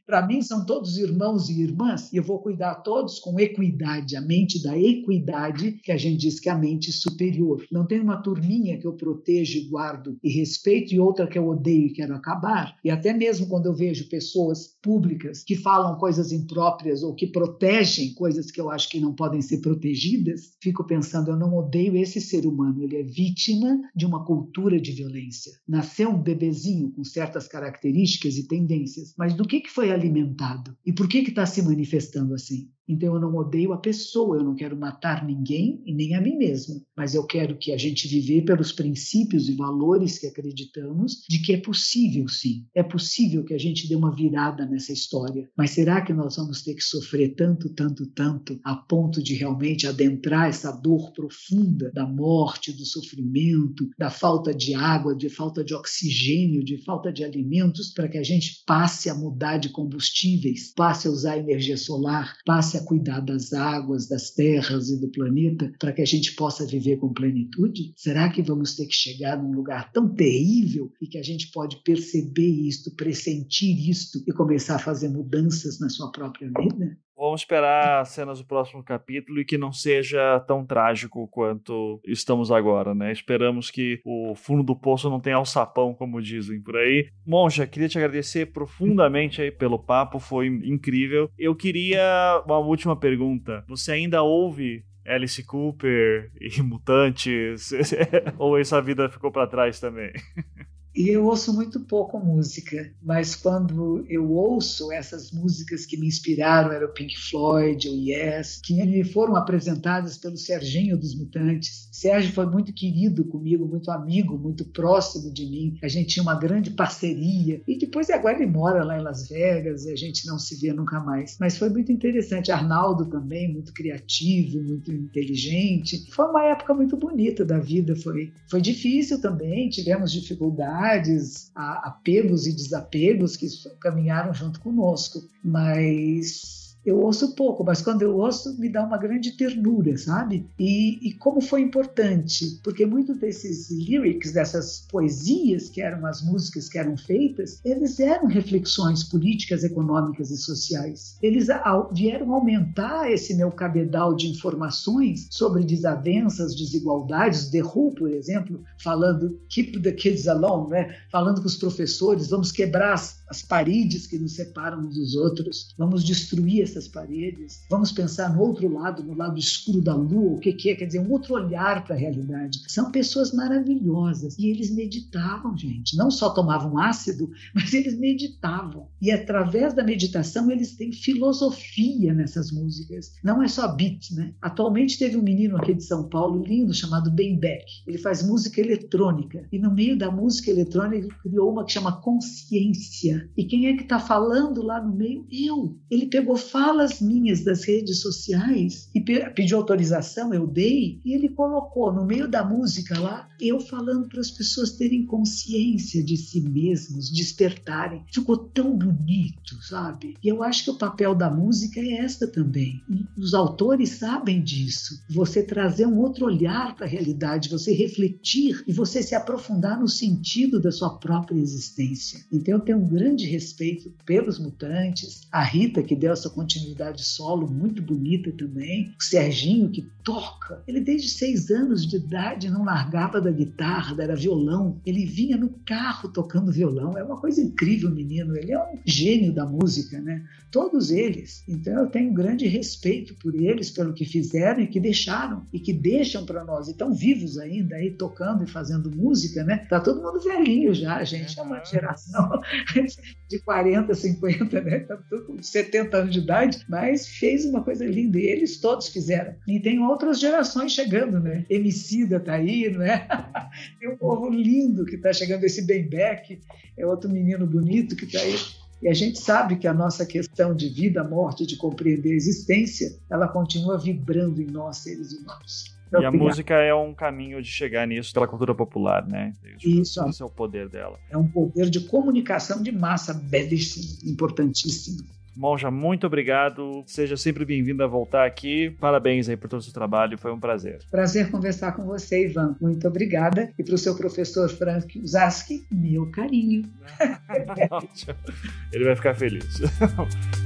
Para 0.07 0.25
mim, 0.25 0.41
são 0.41 0.65
todos 0.65 0.99
irmãos 0.99 1.51
e 1.51 1.61
irmãs, 1.61 2.13
e 2.13 2.17
eu 2.17 2.23
vou 2.23 2.39
cuidar 2.39 2.71
a 2.71 2.75
todos 2.77 3.19
com 3.19 3.41
equidade, 3.41 4.15
a 4.15 4.21
mente 4.21 4.63
da 4.63 4.79
equidade, 4.79 5.73
que 5.83 5.91
a 5.91 5.97
gente 5.97 6.19
diz 6.19 6.39
que 6.39 6.49
é 6.49 6.53
a 6.53 6.59
mente 6.59 6.93
superior. 6.93 7.67
Não 7.73 7.85
tem 7.85 7.99
uma 7.99 8.23
turminha 8.23 8.79
que 8.79 8.87
eu 8.87 8.93
protejo, 8.93 9.69
guardo 9.69 10.17
e 10.23 10.31
respeito, 10.31 10.95
e 10.95 11.01
outra 11.01 11.27
que 11.27 11.37
eu 11.37 11.49
odeio 11.49 11.89
e 11.89 11.93
quero 11.93 12.15
acabar. 12.15 12.77
E 12.85 12.91
até 12.91 13.13
mesmo 13.13 13.49
quando 13.49 13.67
eu 13.67 13.75
vejo 13.75 14.09
pessoas 14.09 14.77
públicas 14.81 15.43
que 15.43 15.57
falam 15.57 15.99
coisas 15.99 16.31
impróprias 16.31 17.03
ou 17.03 17.13
que 17.13 17.27
protegem 17.27 18.15
coisas 18.15 18.49
que 18.53 18.61
eu 18.61 18.71
acho 18.71 18.89
que 18.89 19.01
não 19.01 19.13
podem 19.13 19.43
ser 19.43 19.59
protegidas, 19.59 20.53
fico 20.63 20.87
pensando, 20.87 21.33
eu 21.33 21.37
não 21.37 21.53
odeio 21.57 21.97
esse 21.97 22.21
ser 22.21 22.47
humano, 22.47 22.81
ele 22.81 22.97
é 22.97 23.03
vítima 23.03 23.81
de 23.93 24.07
uma 24.07 24.25
cultura 24.25 24.81
de 24.81 24.93
violência. 24.93 25.53
Nasceu 25.67 26.11
um 26.11 26.23
bebezinho 26.23 26.93
com 26.93 27.03
certas 27.03 27.49
características 27.49 28.37
e 28.37 28.47
tendências, 28.47 29.13
mas 29.19 29.35
do 29.35 29.45
que, 29.45 29.61
que 29.61 29.71
foi 29.71 29.96
alimentado? 29.97 30.77
E 30.85 30.93
por 30.93 31.09
que 31.09 31.19
está 31.19 31.45
se 31.47 31.63
manifestando 31.63 32.35
assim? 32.35 32.71
Então 32.89 33.15
eu 33.15 33.21
não 33.21 33.35
odeio 33.35 33.73
a 33.73 33.79
pessoa, 33.79 34.37
eu 34.37 34.45
não 34.45 34.55
quero 34.55 34.77
matar 34.77 35.27
ninguém 35.27 35.83
e 35.85 35.93
nem 35.93 36.15
a 36.15 36.21
mim 36.21 36.37
mesma, 36.37 36.81
mas 36.97 37.15
eu 37.15 37.25
quero 37.25 37.57
que 37.57 37.73
a 37.73 37.79
gente 37.79 38.07
viver 38.07 38.43
pelos 38.43 38.73
princípios 38.73 39.49
e 39.49 39.55
valores 39.55 40.19
que 40.19 40.27
acreditamos 40.27 41.23
de 41.29 41.41
que 41.41 41.53
é 41.53 41.59
possível 41.59 42.29
sim, 42.29 42.65
é 42.75 42.83
possível 42.83 43.45
que 43.45 43.55
a 43.55 43.59
gente 43.59 43.89
dê 43.89 43.95
uma 43.95 44.15
virada 44.15 44.65
nessa 44.67 44.93
história. 44.93 45.49
Mas 45.57 45.71
será 45.71 46.01
que 46.01 46.13
nós 46.13 46.37
vamos 46.37 46.63
ter 46.63 46.75
que 46.75 46.83
sofrer 46.83 47.35
tanto, 47.35 47.69
tanto, 47.71 48.07
tanto 48.07 48.61
a 48.65 48.77
ponto 48.77 49.23
de 49.23 49.35
realmente 49.35 49.87
adentrar 49.87 50.49
essa 50.49 50.71
dor 50.71 51.13
profunda 51.13 51.91
da 51.93 52.07
morte, 52.07 52.73
do 52.73 52.85
sofrimento, 52.85 53.89
da 53.99 54.11
falta 54.11 54.55
de 54.55 54.75
água, 54.75 55.15
de 55.15 55.29
falta 55.29 55.65
de 55.65 55.75
oxigênio, 55.75 56.65
de 56.65 56.79
falta 56.85 57.13
de 57.13 57.25
alimentos 57.25 57.93
para 57.93 58.09
que 58.09 58.19
a 58.19 58.23
gente 58.23 58.63
passe 58.67 59.09
a 59.09 59.15
mudar 59.15 59.59
de 59.59 59.71
combustíveis, 59.71 60.73
passe 60.75 61.09
a 61.09 61.11
usar 61.11 61.39
energia 61.39 61.77
solar, 61.77 62.37
passe 62.45 62.76
a 62.77 62.85
cuidar 62.85 63.21
das 63.21 63.53
águas, 63.53 64.09
das 64.09 64.31
terras 64.31 64.89
e 64.91 65.01
do 65.01 65.09
planeta 65.09 65.73
para 65.79 65.93
que 65.93 66.03
a 66.03 66.07
gente 66.07 66.35
possa 66.35 66.67
viver 66.67 66.99
com 66.99 67.13
plenitude? 67.13 67.93
Será 67.97 68.31
que 68.31 68.43
vamos 68.43 68.75
ter 68.75 68.87
que 68.87 68.95
chegar 68.95 69.41
num 69.41 69.53
lugar 69.53 69.91
tão 69.93 70.09
terrível 70.15 70.93
e 71.01 71.07
que 71.07 71.19
a 71.19 71.23
gente 71.23 71.51
pode 71.51 71.83
perceber 71.83 72.67
isto, 72.67 72.95
pressentir 72.95 73.89
isto 73.89 74.23
e 74.27 74.33
começar 74.33 74.77
a 74.77 74.81
fazer 74.81 75.09
mudanças 75.09 75.79
na 75.81 75.89
sua 75.89 76.11
própria 76.11 76.49
vida? 76.49 76.99
Vamos 77.37 77.43
esperar 77.43 78.07
cenas 78.07 78.39
do 78.39 78.47
próximo 78.47 78.83
capítulo 78.83 79.39
e 79.39 79.45
que 79.45 79.59
não 79.59 79.71
seja 79.71 80.41
tão 80.49 80.65
trágico 80.65 81.29
quanto 81.29 82.01
estamos 82.07 82.51
agora, 82.51 82.95
né? 82.95 83.13
Esperamos 83.13 83.71
que 83.71 84.01
o 84.07 84.35
fundo 84.35 84.63
do 84.63 84.75
poço 84.75 85.11
não 85.11 85.21
tenha 85.21 85.37
alçapão, 85.37 85.93
como 85.93 86.23
dizem 86.23 86.63
por 86.63 86.79
aí. 86.79 87.11
Monja, 87.27 87.67
queria 87.67 87.91
te 87.91 87.99
agradecer 87.99 88.47
profundamente 88.47 89.43
aí 89.43 89.51
pelo 89.51 89.79
papo, 89.79 90.19
foi 90.19 90.47
incrível. 90.47 91.31
Eu 91.39 91.55
queria 91.55 92.43
uma 92.47 92.59
última 92.59 92.97
pergunta. 92.97 93.63
Você 93.69 93.93
ainda 93.93 94.23
ouve 94.23 94.83
Alice 95.07 95.45
Cooper 95.45 96.31
e 96.41 96.61
Mutantes? 96.65 97.71
Ou 98.39 98.59
essa 98.59 98.81
vida 98.81 99.11
ficou 99.11 99.31
para 99.31 99.47
trás 99.47 99.79
também? 99.79 100.11
E 100.97 101.11
eu 101.11 101.27
ouço 101.27 101.53
muito 101.53 101.79
pouco 101.81 102.19
música, 102.19 102.91
mas 103.03 103.37
quando 103.37 104.07
eu 104.09 104.33
ouço 104.33 104.91
essas 104.91 105.31
músicas 105.31 105.85
que 105.85 105.99
me 105.99 106.07
inspiraram, 106.07 106.73
era 106.73 106.87
o 106.87 106.93
Pink 106.93 107.15
Floyd, 107.19 107.87
o 107.87 107.95
Yes, 107.95 108.63
que 108.65 108.73
me 108.73 109.05
foram 109.05 109.37
apresentadas 109.37 110.17
pelo 110.17 110.39
Serginho 110.39 110.97
dos 110.97 111.15
Mutantes. 111.15 111.91
Sérgio 111.93 112.33
foi 112.33 112.47
muito 112.47 112.73
querido 112.73 113.27
comigo, 113.27 113.69
muito 113.69 113.91
amigo, 113.91 114.39
muito 114.39 114.65
próximo 114.65 115.31
de 115.31 115.45
mim. 115.45 115.79
A 115.83 115.89
gente 115.89 116.15
tinha 116.15 116.23
uma 116.23 116.35
grande 116.35 116.71
parceria. 116.71 117.61
E 117.69 117.77
depois 117.77 118.09
agora 118.09 118.37
ele 118.37 118.51
mora 118.51 118.83
lá 118.83 118.99
em 118.99 119.03
Las 119.03 119.29
Vegas 119.29 119.85
e 119.85 119.93
a 119.93 119.97
gente 119.97 120.27
não 120.27 120.39
se 120.39 120.59
vê 120.59 120.73
nunca 120.73 120.99
mais. 120.99 121.37
Mas 121.39 121.59
foi 121.59 121.69
muito 121.69 121.93
interessante. 121.93 122.51
Arnaldo 122.51 123.05
também, 123.05 123.53
muito 123.53 123.75
criativo, 123.75 124.63
muito 124.63 124.91
inteligente. 124.91 126.11
Foi 126.11 126.25
uma 126.25 126.45
época 126.45 126.73
muito 126.73 126.97
bonita 126.97 127.45
da 127.45 127.59
vida. 127.59 127.95
Foi, 127.97 128.33
foi 128.49 128.63
difícil 128.63 129.21
também, 129.21 129.69
tivemos 129.69 130.11
dificuldades 130.11 130.86
dificuldades, 130.87 131.51
apegos 131.55 132.47
e 132.47 132.53
desapegos 132.53 133.37
que 133.37 133.47
caminharam 133.81 134.33
junto 134.33 134.61
conosco, 134.61 135.23
mas 135.43 136.56
eu 136.87 137.01
ouço 137.01 137.35
pouco, 137.35 137.65
mas 137.65 137.83
quando 137.83 138.03
eu 138.03 138.17
ouço 138.17 138.57
me 138.59 138.69
dá 138.69 138.85
uma 138.85 138.97
grande 138.97 139.33
ternura, 139.33 139.99
sabe? 139.99 140.47
E, 140.57 141.09
e 141.09 141.13
como 141.13 141.41
foi 141.41 141.61
importante, 141.61 142.61
porque 142.63 142.87
muitos 142.87 143.19
desses 143.19 143.71
lyrics, 143.71 144.33
dessas 144.33 144.87
poesias 144.89 145.69
que 145.69 145.83
eram 145.83 146.07
as 146.07 146.23
músicas 146.23 146.69
que 146.69 146.79
eram 146.79 146.97
feitas, 146.97 147.61
eles 147.65 147.99
eram 147.99 148.27
reflexões 148.27 149.03
políticas, 149.03 149.65
econômicas 149.65 150.31
e 150.31 150.37
sociais. 150.37 151.19
Eles 151.21 151.49
vieram 151.93 152.33
aumentar 152.33 153.11
esse 153.11 153.35
meu 153.35 153.51
cabedal 153.51 154.15
de 154.15 154.29
informações 154.29 155.27
sobre 155.31 155.65
desavenças, 155.65 156.55
desigualdades. 156.55 157.51
Who, 157.75 157.95
por 157.95 158.11
exemplo, 158.11 158.63
falando 158.79 159.41
Keep 159.49 159.81
the 159.81 159.93
Kids 159.93 160.29
Alone, 160.29 160.71
né? 160.71 160.97
falando 161.11 161.41
com 161.41 161.47
os 161.47 161.57
professores, 161.57 162.29
vamos 162.29 162.53
quebrar 162.53 162.95
as, 162.95 163.19
as 163.29 163.43
paredes 163.43 164.07
que 164.07 164.19
nos 164.19 164.35
separam 164.35 164.81
uns 164.81 164.95
dos 164.95 165.15
outros, 165.17 165.75
vamos 165.77 166.05
destruir 166.05 166.63
essas 166.63 166.87
paredes, 166.89 167.65
vamos 167.69 167.93
pensar 167.93 168.35
no 168.35 168.41
outro 168.41 168.69
lado, 168.73 169.03
no 169.03 169.15
lado 169.15 169.39
escuro 169.39 169.83
da 169.83 169.95
lua, 169.95 170.37
o 170.37 170.41
que, 170.41 170.53
que 170.53 170.71
é, 170.71 170.75
quer 170.75 170.87
dizer, 170.87 171.01
um 171.01 171.11
outro 171.11 171.35
olhar 171.35 171.85
para 171.85 171.95
a 171.95 171.99
realidade. 171.99 172.61
São 172.69 172.91
pessoas 172.91 173.33
maravilhosas 173.33 174.39
e 174.39 174.47
eles 174.47 174.71
meditavam, 174.71 175.57
gente. 175.57 175.97
Não 175.97 176.11
só 176.11 176.31
tomavam 176.31 176.79
ácido, 176.79 177.31
mas 177.55 177.73
eles 177.75 177.99
meditavam. 177.99 178.89
E 179.01 179.11
através 179.11 179.75
da 179.75 179.83
meditação 179.83 180.51
eles 180.51 180.77
têm 180.77 180.93
filosofia 180.93 182.15
nessas 182.15 182.51
músicas. 182.53 183.13
Não 183.23 183.43
é 183.43 183.49
só 183.49 183.69
beat, 183.75 184.13
né? 184.13 184.35
Atualmente 184.41 184.99
teve 184.99 185.17
um 185.17 185.23
menino 185.23 185.57
aqui 185.57 185.75
de 185.75 185.85
São 185.85 186.09
Paulo 186.09 186.45
lindo 186.45 186.73
chamado 186.73 187.11
Ben 187.11 187.39
Beck. 187.39 187.65
Ele 187.87 187.99
faz 187.99 188.23
música 188.23 188.61
eletrônica 188.61 189.47
e 189.51 189.59
no 189.59 189.75
meio 189.75 189.99
da 189.99 190.11
música 190.11 190.51
eletrônica 190.51 190.97
ele 190.97 191.15
criou 191.23 191.51
uma 191.51 191.65
que 191.65 191.73
chama 191.73 192.01
consciência 192.01 193.16
E 193.37 193.45
quem 193.45 193.67
é 193.67 193.77
que 193.77 193.83
está 193.83 193.99
falando 193.99 194.63
lá 194.63 194.83
no 194.83 194.95
meio? 194.95 195.27
Eu. 195.31 195.77
Ele 195.91 196.07
pegou 196.07 196.37
falas 196.37 197.01
minhas 197.01 197.45
das 197.45 197.65
redes 197.65 198.01
sociais 198.01 198.91
e 198.95 199.01
pediu 199.01 199.59
autorização, 199.59 200.33
eu 200.33 200.47
dei, 200.47 201.01
e 201.05 201.13
ele 201.13 201.29
colocou 201.29 201.93
no 201.93 202.05
meio 202.05 202.29
da 202.29 202.45
música 202.45 202.99
lá, 202.99 203.29
eu 203.41 203.61
falando 203.61 204.09
para 204.09 204.21
as 204.21 204.31
pessoas 204.31 204.73
terem 204.73 205.05
consciência 205.07 206.03
de 206.03 206.17
si 206.17 206.41
mesmos, 206.41 207.11
despertarem. 207.11 208.05
Ficou 208.13 208.37
tão 208.37 208.77
bonito, 208.77 209.63
sabe? 209.63 210.15
E 210.23 210.29
eu 210.29 210.43
acho 210.43 210.65
que 210.65 210.71
o 210.71 210.79
papel 210.79 211.15
da 211.15 211.31
música 211.31 211.81
é 211.81 211.99
esta 211.99 212.27
também. 212.27 212.83
E 212.89 213.21
os 213.21 213.35
autores 213.35 213.91
sabem 213.91 214.43
disso. 214.43 215.03
Você 215.11 215.43
trazer 215.43 215.87
um 215.87 215.99
outro 215.99 216.27
olhar 216.27 216.75
para 216.75 216.87
a 216.87 216.89
realidade, 216.89 217.49
você 217.49 217.73
refletir 217.73 218.63
e 218.67 218.73
você 218.73 219.03
se 219.03 219.15
aprofundar 219.15 219.79
no 219.79 219.89
sentido 219.89 220.61
da 220.61 220.71
sua 220.71 220.99
própria 220.99 221.39
existência. 221.39 222.25
Então 222.33 222.55
eu 222.55 222.61
tenho 222.61 222.79
um 222.79 222.89
grande 222.89 223.06
respeito 223.15 223.93
pelos 224.05 224.39
mutantes, 224.39 225.23
a 225.31 225.43
Rita 225.45 225.83
que 225.83 225.95
deu 225.95 226.13
essa 226.13 226.29
continuidade 226.29 227.05
solo 227.05 227.47
muito 227.47 227.81
bonita 227.81 228.33
também, 228.33 228.95
o 228.99 229.03
Serginho 229.03 229.71
que 229.71 229.89
toca. 230.03 230.63
Ele 230.69 230.81
desde 230.81 231.09
seis 231.09 231.51
anos 231.51 231.85
de 231.85 231.97
idade 231.97 232.49
não 232.49 232.65
largava 232.65 233.21
da 233.21 233.31
guitarra, 233.31 233.97
era 234.01 234.15
violão. 234.15 234.81
Ele 234.87 235.05
vinha 235.05 235.37
no 235.37 235.51
carro 235.65 236.09
tocando 236.09 236.53
violão. 236.53 236.97
É 236.97 237.03
uma 237.03 237.21
coisa 237.21 237.43
incrível, 237.43 237.91
menino. 237.91 238.37
Ele 238.37 238.53
é 238.53 238.59
um 238.59 238.79
gênio 238.85 239.33
da 239.33 239.45
música, 239.45 240.01
né? 240.01 240.25
Todos 240.51 240.91
eles. 240.91 241.43
Então 241.49 241.75
eu 241.81 241.87
tenho 241.89 242.11
um 242.11 242.15
grande 242.15 242.47
respeito 242.47 243.15
por 243.17 243.35
eles, 243.35 243.71
pelo 243.71 243.93
que 243.93 244.05
fizeram 244.05 244.61
e 244.61 244.69
que 244.69 244.79
deixaram 244.79 245.45
e 245.53 245.59
que 245.59 245.73
deixam 245.73 246.25
para 246.25 246.45
nós. 246.45 246.69
E 246.69 246.71
estão 246.71 246.95
vivos 246.95 247.37
ainda 247.37 247.75
aí 247.75 247.91
tocando 247.91 248.45
e 248.45 248.47
fazendo 248.47 248.91
música, 248.95 249.43
né? 249.43 249.67
Tá 249.69 249.81
todo 249.81 250.03
mundo 250.03 250.21
velhinho 250.21 250.73
já, 250.73 251.03
gente. 251.03 251.39
É 251.39 251.43
uma 251.43 251.65
geração 251.65 252.31
de 253.29 253.39
40, 253.41 253.95
50, 253.95 254.61
né? 254.61 254.81
Tá 254.81 254.97
com 255.27 255.43
70 255.43 255.97
anos 255.97 256.13
de 256.13 256.21
idade, 256.21 256.65
mas 256.69 257.07
fez 257.07 257.45
uma 257.45 257.63
coisa 257.63 257.85
linda. 257.85 258.19
E 258.19 258.27
eles 258.27 258.59
todos 258.59 258.89
fizeram. 258.89 259.35
E 259.47 259.61
tem 259.61 259.81
outras 259.81 260.21
gerações 260.21 260.73
chegando, 260.73 261.21
né? 261.21 261.45
Emicida 261.51 262.21
tá 262.21 262.35
aí, 262.35 262.71
não 262.71 262.83
é? 262.83 263.07
tem 263.81 263.89
um 263.89 263.97
povo 263.97 264.29
lindo 264.29 264.85
que 264.85 264.97
está 264.97 265.13
chegando, 265.13 265.45
esse 265.45 265.63
Ben 265.63 265.89
Beck, 265.89 266.41
é 266.77 266.87
outro 266.87 267.11
menino 267.11 267.47
bonito 267.47 267.97
que 267.97 268.05
está 268.05 268.21
aí. 268.21 268.37
E 268.83 268.89
a 268.89 268.95
gente 268.95 269.19
sabe 269.19 269.57
que 269.57 269.67
a 269.67 269.73
nossa 269.73 270.05
questão 270.05 270.55
de 270.55 270.69
vida, 270.69 271.03
morte, 271.03 271.47
de 271.47 271.57
compreender 271.57 272.13
a 272.13 272.17
existência, 272.17 272.99
ela 273.11 273.27
continua 273.27 273.79
vibrando 273.79 274.41
em 274.41 274.47
nós, 274.47 274.79
seres 274.79 275.13
humanos. 275.13 275.76
E 276.01 276.05
a 276.05 276.11
música 276.11 276.55
é 276.55 276.75
um 276.75 276.93
caminho 276.93 277.41
de 277.41 277.49
chegar 277.49 277.87
nisso 277.87 278.13
pela 278.13 278.27
cultura 278.27 278.55
popular, 278.55 279.07
né? 279.07 279.33
Isso. 279.63 280.05
Esse 280.09 280.23
é 280.23 280.25
o 280.25 280.31
poder 280.31 280.69
dela. 280.69 280.99
É 281.11 281.17
um 281.17 281.27
poder 281.27 281.71
de 281.71 281.81
comunicação 281.81 282.63
de 282.63 282.73
massa 282.73 283.15
belíssimo, 283.15 284.11
importantíssimo. 284.11 285.05
Monja, 285.37 285.71
muito 285.71 286.07
obrigado. 286.07 286.83
Seja 286.87 287.15
sempre 287.17 287.45
bem-vindo 287.45 287.85
a 287.85 287.87
voltar 287.87 288.27
aqui. 288.27 288.71
Parabéns 288.81 289.29
aí 289.29 289.37
por 289.37 289.49
todo 289.49 289.61
o 289.61 289.63
seu 289.63 289.73
trabalho, 289.73 290.17
foi 290.17 290.33
um 290.33 290.41
prazer. 290.41 290.79
Prazer 290.91 291.31
conversar 291.31 291.73
com 291.73 291.85
você, 291.85 292.25
Ivan. 292.25 292.57
Muito 292.59 292.89
obrigada. 292.89 293.53
E 293.59 293.63
para 293.63 293.75
o 293.75 293.79
seu 293.79 293.95
professor 293.95 294.49
Frank 294.49 295.07
Zaski, 295.07 295.67
meu 295.71 296.11
carinho. 296.11 296.63
Ele 298.73 298.85
vai 298.85 298.97
ficar 298.97 299.15
feliz. 299.15 299.61